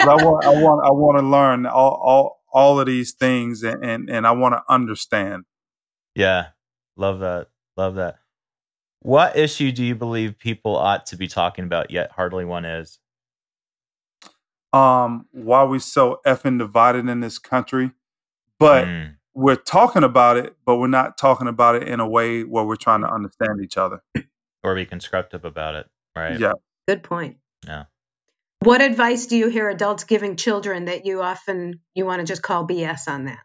I 0.00 0.16
want 0.16 0.44
I 0.44 0.50
want 0.50 0.86
I 0.86 0.90
want 0.90 1.18
to 1.18 1.26
learn 1.26 1.64
all 1.66 1.94
all 2.02 2.40
all 2.52 2.80
of 2.80 2.86
these 2.86 3.12
things 3.12 3.62
and 3.62 3.84
and, 3.84 4.10
and 4.10 4.26
I 4.26 4.32
want 4.32 4.54
to 4.54 4.62
understand. 4.68 5.44
Yeah. 6.14 6.48
Love 6.96 7.20
that. 7.20 7.48
Love 7.76 7.96
that. 7.96 8.18
What 9.00 9.36
issue 9.36 9.72
do 9.72 9.84
you 9.84 9.94
believe 9.94 10.38
people 10.38 10.76
ought 10.76 11.06
to 11.06 11.16
be 11.16 11.26
talking 11.26 11.64
about 11.64 11.90
yet 11.90 12.12
hardly 12.12 12.44
one 12.44 12.64
is? 12.64 12.98
Um, 14.72 15.26
why 15.32 15.64
we 15.64 15.78
so 15.80 16.20
effing 16.24 16.58
divided 16.58 17.08
in 17.08 17.20
this 17.20 17.38
country, 17.38 17.90
but 18.58 18.86
mm 18.86 19.14
we're 19.34 19.56
talking 19.56 20.04
about 20.04 20.36
it, 20.36 20.56
but 20.64 20.76
we're 20.76 20.88
not 20.88 21.16
talking 21.16 21.48
about 21.48 21.76
it 21.76 21.88
in 21.88 22.00
a 22.00 22.08
way 22.08 22.42
where 22.42 22.64
we're 22.64 22.76
trying 22.76 23.00
to 23.00 23.12
understand 23.12 23.60
each 23.62 23.76
other 23.76 24.02
or 24.62 24.74
be 24.74 24.84
constructive 24.84 25.44
about 25.44 25.74
it. 25.74 25.86
Right. 26.14 26.38
Yeah. 26.38 26.52
Good 26.86 27.02
point. 27.02 27.38
Yeah. 27.66 27.84
What 28.60 28.80
advice 28.80 29.26
do 29.26 29.36
you 29.36 29.48
hear 29.48 29.68
adults 29.68 30.04
giving 30.04 30.36
children 30.36 30.84
that 30.84 31.04
you 31.04 31.22
often 31.22 31.80
you 31.94 32.04
want 32.04 32.20
to 32.20 32.26
just 32.26 32.42
call 32.42 32.66
BS 32.66 33.08
on 33.08 33.24
that? 33.24 33.40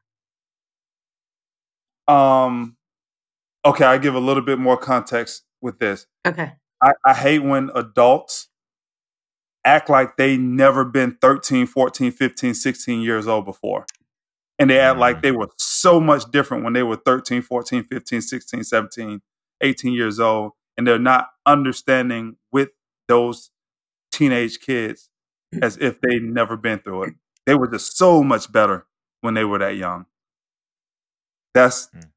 Um. 2.08 2.78
Okay, 3.66 3.86
I 3.86 3.97
give 3.97 4.16
a 4.16 4.20
little 4.20 4.43
bit 4.43 4.60
more 4.60 4.78
context 4.78 5.43
with 5.62 5.80
this. 5.80 6.08
Okay. 6.26 6.53
I, 6.82 6.91
I 7.05 7.14
hate 7.14 7.39
when 7.39 7.70
adults 7.76 8.47
act 9.66 9.89
like 9.89 10.16
they 10.16 10.38
never 10.38 10.86
been 10.86 11.18
13, 11.20 11.66
14, 11.66 12.12
15, 12.12 12.53
16 12.53 13.01
years 13.01 13.28
old 13.28 13.45
before 13.45 13.86
and 14.60 14.70
they 14.70 14.80
act 14.80 14.99
like 14.99 15.18
mm. 15.18 15.22
they 15.22 15.32
were 15.32 15.49
so 15.58 15.99
much 15.99 16.30
different 16.32 16.64
when 16.64 16.74
they 16.74 16.84
were 16.84 16.95
13 16.95 17.41
14 17.41 17.84
15 17.84 18.22
16 18.22 18.64
17 18.64 19.22
18 19.62 19.93
years 19.93 20.20
old 20.20 20.53
and 20.78 20.88
they're 20.88 20.99
not 20.99 21.30
understanding 21.45 22.38
with 22.51 22.70
those 23.08 23.51
teenage 24.12 24.60
kids 24.60 25.10
as 25.62 25.78
if 25.78 25.99
they'd 26.01 26.24
never 26.24 26.58
been 26.58 26.80
through 26.80 27.03
it. 27.03 27.14
They 27.45 27.55
were 27.55 27.68
just 27.68 27.97
so 27.97 28.24
much 28.24 28.51
better 28.51 28.86
when 29.22 29.34
they 29.34 29.45
were 29.45 29.60
that 29.60 29.76
young. 29.78 30.05
That's 31.58 31.88
Mm. 31.88 32.12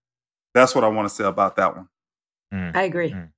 that's 0.55 0.75
what 0.75 0.85
I 0.85 0.89
want 0.89 1.09
to 1.09 1.15
say 1.15 1.25
about 1.25 1.57
that 1.57 1.77
one. 1.77 1.89
Mm. 2.53 2.77
I 2.77 2.83
agree. 2.83 3.11
Mm. 3.13 3.33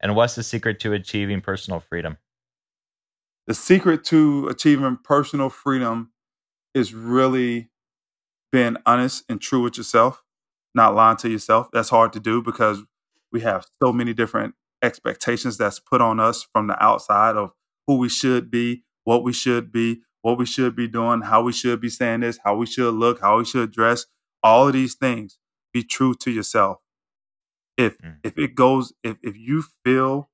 And 0.00 0.16
what's 0.16 0.34
the 0.34 0.42
secret 0.42 0.80
to 0.80 0.92
achieving 0.92 1.40
personal 1.40 1.80
freedom? 1.80 2.18
The 3.46 3.54
secret 3.54 4.04
to 4.04 4.48
achieving 4.48 4.96
personal 5.02 5.48
freedom 5.50 6.12
is 6.74 6.94
really 6.94 7.70
being 8.50 8.76
honest 8.86 9.24
and 9.28 9.40
true 9.40 9.62
with 9.62 9.76
yourself, 9.76 10.24
not 10.74 10.94
lying 10.94 11.16
to 11.18 11.28
yourself. 11.28 11.68
That's 11.72 11.90
hard 11.90 12.12
to 12.14 12.20
do 12.20 12.42
because 12.42 12.80
we 13.30 13.40
have 13.40 13.66
so 13.82 13.92
many 13.92 14.12
different 14.12 14.54
expectations 14.82 15.56
that's 15.56 15.78
put 15.78 16.00
on 16.00 16.18
us 16.20 16.46
from 16.52 16.66
the 16.66 16.82
outside 16.82 17.36
of 17.36 17.52
who 17.86 17.96
we 17.98 18.08
should 18.08 18.50
be, 18.50 18.84
what 19.04 19.22
we 19.22 19.32
should 19.32 19.72
be, 19.72 20.02
what 20.22 20.38
we 20.38 20.46
should 20.46 20.74
be 20.76 20.88
doing, 20.88 21.22
how 21.22 21.42
we 21.42 21.52
should 21.52 21.80
be 21.80 21.88
saying 21.88 22.20
this, 22.20 22.38
how 22.44 22.56
we 22.56 22.66
should 22.66 22.92
look, 22.94 23.20
how 23.20 23.38
we 23.38 23.44
should 23.44 23.72
dress, 23.72 24.06
all 24.42 24.66
of 24.68 24.72
these 24.74 24.94
things. 24.94 25.38
Be 25.72 25.82
true 25.84 26.14
to 26.16 26.30
yourself. 26.30 26.78
If 27.76 27.98
Mm. 27.98 28.18
if 28.24 28.38
it 28.38 28.54
goes 28.54 28.92
if 29.02 29.16
if 29.22 29.36
you 29.36 29.62
feel 29.84 30.30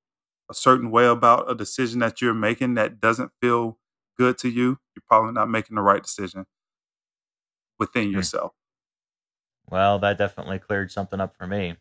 a 0.49 0.53
certain 0.53 0.91
way 0.91 1.05
about 1.07 1.49
a 1.49 1.55
decision 1.55 1.99
that 1.99 2.21
you're 2.21 2.33
making 2.33 2.73
that 2.75 2.99
doesn't 2.99 3.31
feel 3.41 3.79
good 4.17 4.37
to 4.39 4.49
you, 4.49 4.79
you're 4.95 5.03
probably 5.07 5.31
not 5.33 5.49
making 5.49 5.75
the 5.75 5.81
right 5.81 6.01
decision 6.03 6.45
within 7.79 8.09
Mm. 8.09 8.13
yourself. 8.13 8.53
Well, 9.69 9.99
that 9.99 10.17
definitely 10.17 10.59
cleared 10.59 10.91
something 10.91 11.19
up 11.21 11.35
for 11.37 11.47
me. 11.47 11.77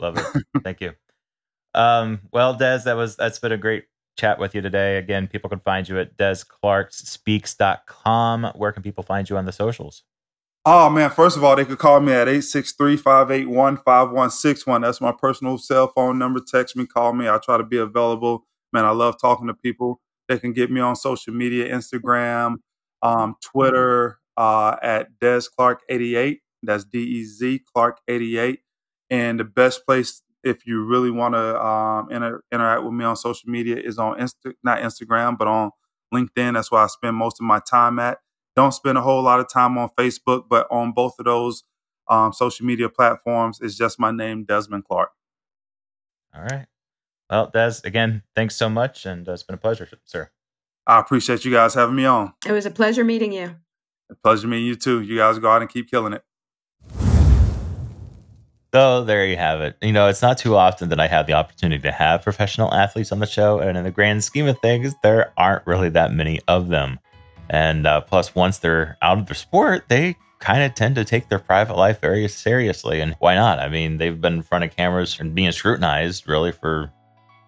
Love 0.00 0.16
it. 0.18 0.24
Thank 0.64 0.80
you. 0.80 0.94
Um, 1.74 2.20
well, 2.32 2.56
Dez, 2.56 2.84
that 2.84 2.96
was 2.96 3.16
that's 3.16 3.38
been 3.38 3.52
a 3.52 3.58
great 3.58 3.84
chat 4.18 4.38
with 4.38 4.54
you 4.54 4.62
today. 4.62 4.96
Again, 4.98 5.28
people 5.28 5.50
can 5.50 5.60
find 5.60 5.86
you 5.88 5.98
at 6.00 6.16
dezclarkspeaks.com. 6.16 8.44
Where 8.54 8.72
can 8.72 8.82
people 8.82 9.04
find 9.04 9.28
you 9.28 9.36
on 9.36 9.44
the 9.44 9.52
socials? 9.52 10.02
Oh 10.66 10.90
man, 10.90 11.10
first 11.10 11.36
of 11.36 11.44
all, 11.44 11.56
they 11.56 11.66
could 11.66 11.78
call 11.78 12.00
me 12.00 12.12
at 12.14 12.28
863-581-5161. 12.28 14.82
That's 14.82 15.02
my 15.02 15.12
personal 15.12 15.58
cell 15.58 15.88
phone 15.96 16.18
number. 16.18 16.40
Text 16.40 16.76
me, 16.76 16.86
call 16.86 17.14
me. 17.14 17.28
I 17.28 17.38
try 17.38 17.58
to 17.58 17.64
be 17.64 17.78
available. 17.78 18.46
Man, 18.72 18.86
I 18.86 18.90
love 18.92 19.20
talking 19.20 19.48
to 19.48 19.54
people. 19.54 20.00
They 20.28 20.38
can 20.40 20.54
get 20.54 20.70
me 20.70 20.80
on 20.80 20.96
social 20.96 21.34
media, 21.34 21.70
Instagram, 21.74 22.56
um, 23.02 23.36
Twitter, 23.42 24.20
uh, 24.38 24.76
at 24.82 25.08
Dez 25.20 25.48
Clark 25.56 25.82
88. 25.90 26.40
That's 26.64 26.84
D 26.84 26.98
E 27.00 27.24
Z 27.24 27.62
Clark 27.74 27.98
88. 28.08 28.60
And 29.10 29.38
the 29.40 29.44
best 29.44 29.86
place 29.86 30.22
if 30.44 30.66
you 30.66 30.84
really 30.84 31.10
want 31.12 31.34
to 31.34 31.62
um, 31.64 32.10
inter- 32.10 32.42
interact 32.52 32.84
with 32.84 32.94
me 32.94 33.04
on 33.04 33.16
social 33.16 33.50
media 33.50 33.76
is 33.78 33.98
on 33.98 34.18
Insta, 34.18 34.54
not 34.64 34.80
Instagram, 34.80 35.38
but 35.38 35.48
on 35.48 35.70
LinkedIn. 36.14 36.54
That's 36.54 36.72
where 36.72 36.82
I 36.82 36.88
spend 36.88 37.16
most 37.16 37.40
of 37.40 37.44
my 37.46 37.60
time 37.70 37.98
at. 38.00 38.18
Don't 38.56 38.72
spend 38.72 38.96
a 38.96 39.02
whole 39.02 39.22
lot 39.22 39.38
of 39.38 39.48
time 39.50 39.76
on 39.76 39.90
Facebook, 39.98 40.44
but 40.48 40.66
on 40.70 40.92
both 40.92 41.16
of 41.18 41.26
those 41.26 41.62
um, 42.08 42.32
social 42.32 42.64
media 42.64 42.88
platforms, 42.88 43.58
it's 43.60 43.76
just 43.76 44.00
my 44.00 44.10
name, 44.10 44.44
Desmond 44.44 44.86
Clark. 44.86 45.10
All 46.34 46.42
right. 46.42 46.66
Well, 47.28 47.50
Dez, 47.50 47.84
again, 47.84 48.22
thanks 48.34 48.56
so 48.56 48.70
much, 48.70 49.04
and 49.04 49.28
uh, 49.28 49.32
it's 49.32 49.42
been 49.42 49.54
a 49.54 49.58
pleasure, 49.58 49.88
sir. 50.04 50.30
I 50.86 51.00
appreciate 51.00 51.44
you 51.44 51.50
guys 51.50 51.74
having 51.74 51.96
me 51.96 52.06
on. 52.06 52.32
It 52.46 52.52
was 52.52 52.64
a 52.64 52.70
pleasure 52.70 53.04
meeting 53.04 53.32
you. 53.32 53.56
A 54.10 54.14
pleasure 54.22 54.46
meeting 54.46 54.66
you 54.66 54.76
too. 54.76 55.02
You 55.02 55.18
guys 55.18 55.38
go 55.38 55.50
out 55.50 55.60
and 55.60 55.70
keep 55.70 55.90
killing 55.90 56.14
it. 56.14 56.22
So 58.72 59.04
there 59.04 59.26
you 59.26 59.36
have 59.36 59.60
it. 59.60 59.76
You 59.82 59.92
know, 59.92 60.08
it's 60.08 60.22
not 60.22 60.38
too 60.38 60.54
often 60.56 60.90
that 60.90 61.00
I 61.00 61.08
have 61.08 61.26
the 61.26 61.32
opportunity 61.32 61.82
to 61.82 61.92
have 61.92 62.22
professional 62.22 62.72
athletes 62.72 63.10
on 63.10 63.18
the 63.18 63.26
show, 63.26 63.58
and 63.58 63.76
in 63.76 63.84
the 63.84 63.90
grand 63.90 64.24
scheme 64.24 64.46
of 64.46 64.58
things, 64.60 64.94
there 65.02 65.32
aren't 65.36 65.66
really 65.66 65.88
that 65.90 66.12
many 66.12 66.40
of 66.46 66.68
them. 66.68 67.00
And 67.50 67.86
uh, 67.86 68.00
plus, 68.02 68.34
once 68.34 68.58
they're 68.58 68.96
out 69.02 69.18
of 69.18 69.26
the 69.26 69.34
sport, 69.34 69.84
they 69.88 70.16
kind 70.38 70.62
of 70.62 70.74
tend 70.74 70.94
to 70.96 71.04
take 71.04 71.28
their 71.28 71.38
private 71.38 71.76
life 71.76 72.00
very 72.00 72.28
seriously. 72.28 73.00
And 73.00 73.14
why 73.18 73.34
not? 73.34 73.58
I 73.58 73.68
mean, 73.68 73.98
they've 73.98 74.20
been 74.20 74.34
in 74.34 74.42
front 74.42 74.64
of 74.64 74.76
cameras 74.76 75.18
and 75.18 75.34
being 75.34 75.52
scrutinized 75.52 76.28
really 76.28 76.52
for 76.52 76.92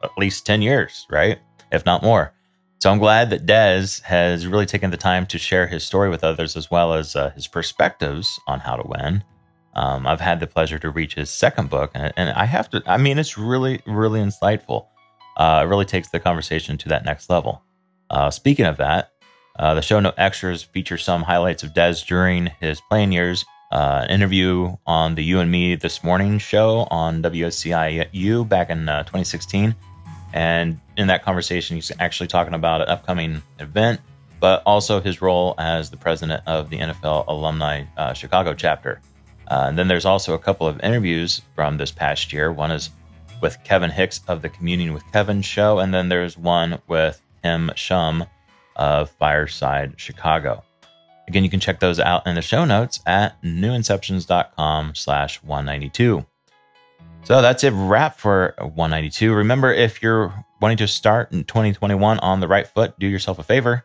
at 0.03 0.11
least 0.17 0.47
10 0.47 0.63
years, 0.63 1.07
right? 1.11 1.39
If 1.71 1.85
not 1.85 2.03
more. 2.03 2.33
So 2.81 2.91
I'm 2.91 2.99
glad 2.99 3.31
that 3.31 3.45
Dez 3.45 4.01
has 4.03 4.47
really 4.47 4.67
taken 4.67 4.91
the 4.91 4.97
time 4.97 5.27
to 5.27 5.39
share 5.39 5.67
his 5.67 5.85
story 5.85 6.09
with 6.09 6.23
others 6.23 6.57
as 6.57 6.71
well 6.71 6.95
as 6.95 7.17
uh, 7.17 7.31
his 7.31 7.49
perspectives 7.49 8.39
on 8.47 8.61
how 8.61 8.77
to 8.77 8.89
win. 8.89 9.25
Um, 9.75 10.07
I've 10.07 10.21
had 10.21 10.41
the 10.41 10.47
pleasure 10.47 10.79
to 10.79 10.91
reach 10.91 11.15
his 11.15 11.29
second 11.29 11.71
book, 11.71 11.91
and, 11.95 12.13
and 12.17 12.31
I 12.31 12.45
have 12.45 12.71
to, 12.71 12.83
I 12.87 12.97
mean, 12.97 13.19
it's 13.19 13.37
really, 13.37 13.81
really 13.87 14.21
insightful. 14.21 14.87
Uh, 15.37 15.63
it 15.65 15.69
really 15.69 15.85
takes 15.85 16.09
the 16.09 16.21
conversation 16.21 16.79
to 16.79 16.89
that 16.89 17.05
next 17.05 17.31
level. 17.31 17.63
Uh, 18.11 18.31
speaking 18.31 18.65
of 18.65 18.77
that, 18.79 19.13
uh, 19.59 19.75
the 19.75 19.83
show 19.83 19.99
note 19.99 20.15
extras 20.17 20.63
feature 20.63 20.99
some 20.99 21.23
highlights 21.23 21.63
of 21.63 21.73
Dez 21.75 22.07
during 22.07 22.51
his 22.61 22.81
playing 22.81 23.13
years, 23.13 23.45
uh, 23.73 24.05
an 24.05 24.11
interview 24.11 24.77
on 24.87 25.15
the 25.15 25.23
You 25.23 25.41
and 25.41 25.51
Me 25.51 25.75
This 25.75 26.05
Morning 26.05 26.39
show 26.39 26.87
on 26.91 27.23
WSCIU 27.23 28.49
back 28.49 28.71
in 28.71 28.89
uh, 28.89 29.03
2016. 29.03 29.75
And 30.33 30.81
in 30.97 31.09
that 31.09 31.25
conversation, 31.25 31.77
he's 31.77 31.91
actually 31.99 32.29
talking 32.29 32.55
about 32.55 32.83
an 32.83 32.89
upcoming 32.89 33.43
event, 33.59 34.01
but 34.41 34.63
also 34.65 35.01
his 35.01 35.21
role 35.21 35.55
as 35.59 35.91
the 35.91 35.97
president 35.97 36.43
of 36.47 36.71
the 36.71 36.79
NFL 36.79 37.27
Alumni 37.27 37.85
uh, 37.97 38.13
Chicago 38.13 38.55
chapter. 38.55 39.01
Uh, 39.51 39.65
and 39.69 39.79
then 39.79 39.89
there's 39.89 40.05
also 40.05 40.35
a 40.35 40.39
couple 40.39 40.67
of 40.67 40.79
interviews 40.81 41.43
from 41.55 41.79
this 41.79 41.91
past 41.91 42.33
year. 42.33 42.53
One 42.53 42.71
is 42.71 42.91
with 43.41 43.59
Kevin 43.65 43.91
Hicks 43.91 44.21
of 44.29 44.43
the 44.43 44.49
Communing 44.49 44.93
with 44.93 45.03
Kevin 45.13 45.43
show, 45.43 45.79
and 45.79 45.93
then 45.93 46.09
there's 46.09 46.37
one 46.37 46.81
with 46.87 47.21
Tim 47.43 47.71
Shum 47.75 48.25
of 48.79 49.11
Fireside 49.11 49.95
Chicago. 49.97 50.63
Again, 51.27 51.45
you 51.45 51.51
can 51.51 51.61
check 51.61 51.81
those 51.81 52.01
out 52.01 52.27
in 52.27 52.35
the 52.35 52.43
show 52.43 52.65
notes 52.65 53.01
at 53.07 53.41
newinceptions.com 53.43 54.95
slash 54.95 55.43
192. 55.43 56.25
So 57.25 57.43
that's 57.43 57.65
it 57.65 57.73
wrap 57.75 58.19
for 58.19 58.55
192. 58.59 59.35
Remember, 59.35 59.73
if 59.73 60.03
you're 60.03 60.33
wanting 60.63 60.79
to 60.79 60.89
start 60.89 61.33
in 61.33 61.45
2021 61.45 62.19
on 62.21 62.41
the 62.41 62.49
right 62.49 62.67
foot, 62.67 62.99
do 62.99 63.07
yourself 63.07 63.39
a 63.39 63.43
favor 63.43 63.85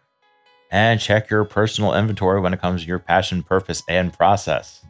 and 0.71 0.99
check 0.99 1.29
your 1.29 1.43
personal 1.43 1.93
inventory 1.93 2.39
when 2.39 2.53
it 2.53 2.61
comes 2.61 2.81
to 2.81 2.87
your 2.87 2.99
passion, 2.99 3.43
purpose, 3.43 3.83
and 3.87 4.11
process. 4.11 4.83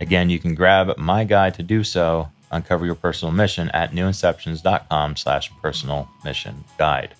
Again, 0.00 0.30
you 0.30 0.38
can 0.38 0.54
grab 0.54 0.96
my 0.98 1.24
guide 1.24 1.54
to 1.54 1.62
do 1.62 1.84
so, 1.84 2.28
uncover 2.50 2.86
your 2.86 2.96
personal 2.96 3.32
mission 3.32 3.70
at 3.70 3.92
newinceptions.com 3.92 5.16
slash 5.16 5.52
personal 5.62 6.08
mission 6.24 6.64
guide. 6.76 7.14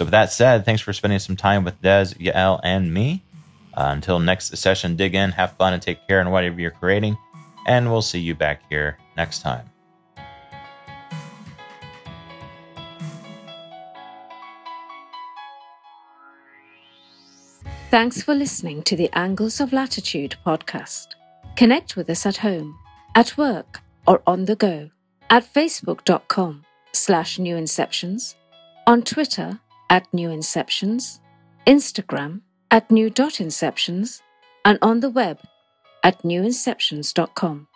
So 0.00 0.06
with 0.06 0.12
that 0.12 0.32
said, 0.32 0.64
thanks 0.64 0.80
for 0.80 0.94
spending 0.94 1.18
some 1.18 1.36
time 1.36 1.62
with 1.62 1.78
Dez, 1.82 2.16
Ya'el, 2.16 2.58
and 2.64 2.94
me. 2.94 3.22
Uh, 3.74 3.90
until 3.92 4.18
next 4.18 4.56
session, 4.56 4.96
dig 4.96 5.14
in, 5.14 5.30
have 5.32 5.52
fun, 5.58 5.74
and 5.74 5.82
take 5.82 6.08
care 6.08 6.22
in 6.22 6.30
whatever 6.30 6.58
you're 6.58 6.70
creating. 6.70 7.18
And 7.66 7.90
we'll 7.90 8.00
see 8.00 8.18
you 8.18 8.34
back 8.34 8.62
here 8.70 8.96
next 9.18 9.42
time. 9.42 9.68
Thanks 17.90 18.22
for 18.22 18.34
listening 18.34 18.82
to 18.84 18.96
the 18.96 19.10
Angles 19.12 19.60
of 19.60 19.70
Latitude 19.70 20.36
podcast. 20.46 21.08
Connect 21.56 21.94
with 21.94 22.08
us 22.08 22.24
at 22.24 22.38
home, 22.38 22.78
at 23.14 23.36
work, 23.36 23.82
or 24.06 24.22
on 24.26 24.46
the 24.46 24.56
go 24.56 24.88
at 25.28 25.44
facebook.com 25.44 26.64
slash 26.92 27.36
newinceptions, 27.36 28.36
on 28.86 29.02
Twitter 29.02 29.60
at 29.90 30.12
New 30.14 30.30
Inceptions, 30.30 31.20
Instagram 31.66 32.40
at 32.70 32.90
new.inceptions, 32.90 34.22
and 34.64 34.78
on 34.80 35.00
the 35.00 35.10
web 35.10 35.40
at 36.02 36.22
newinceptions.com. 36.22 37.66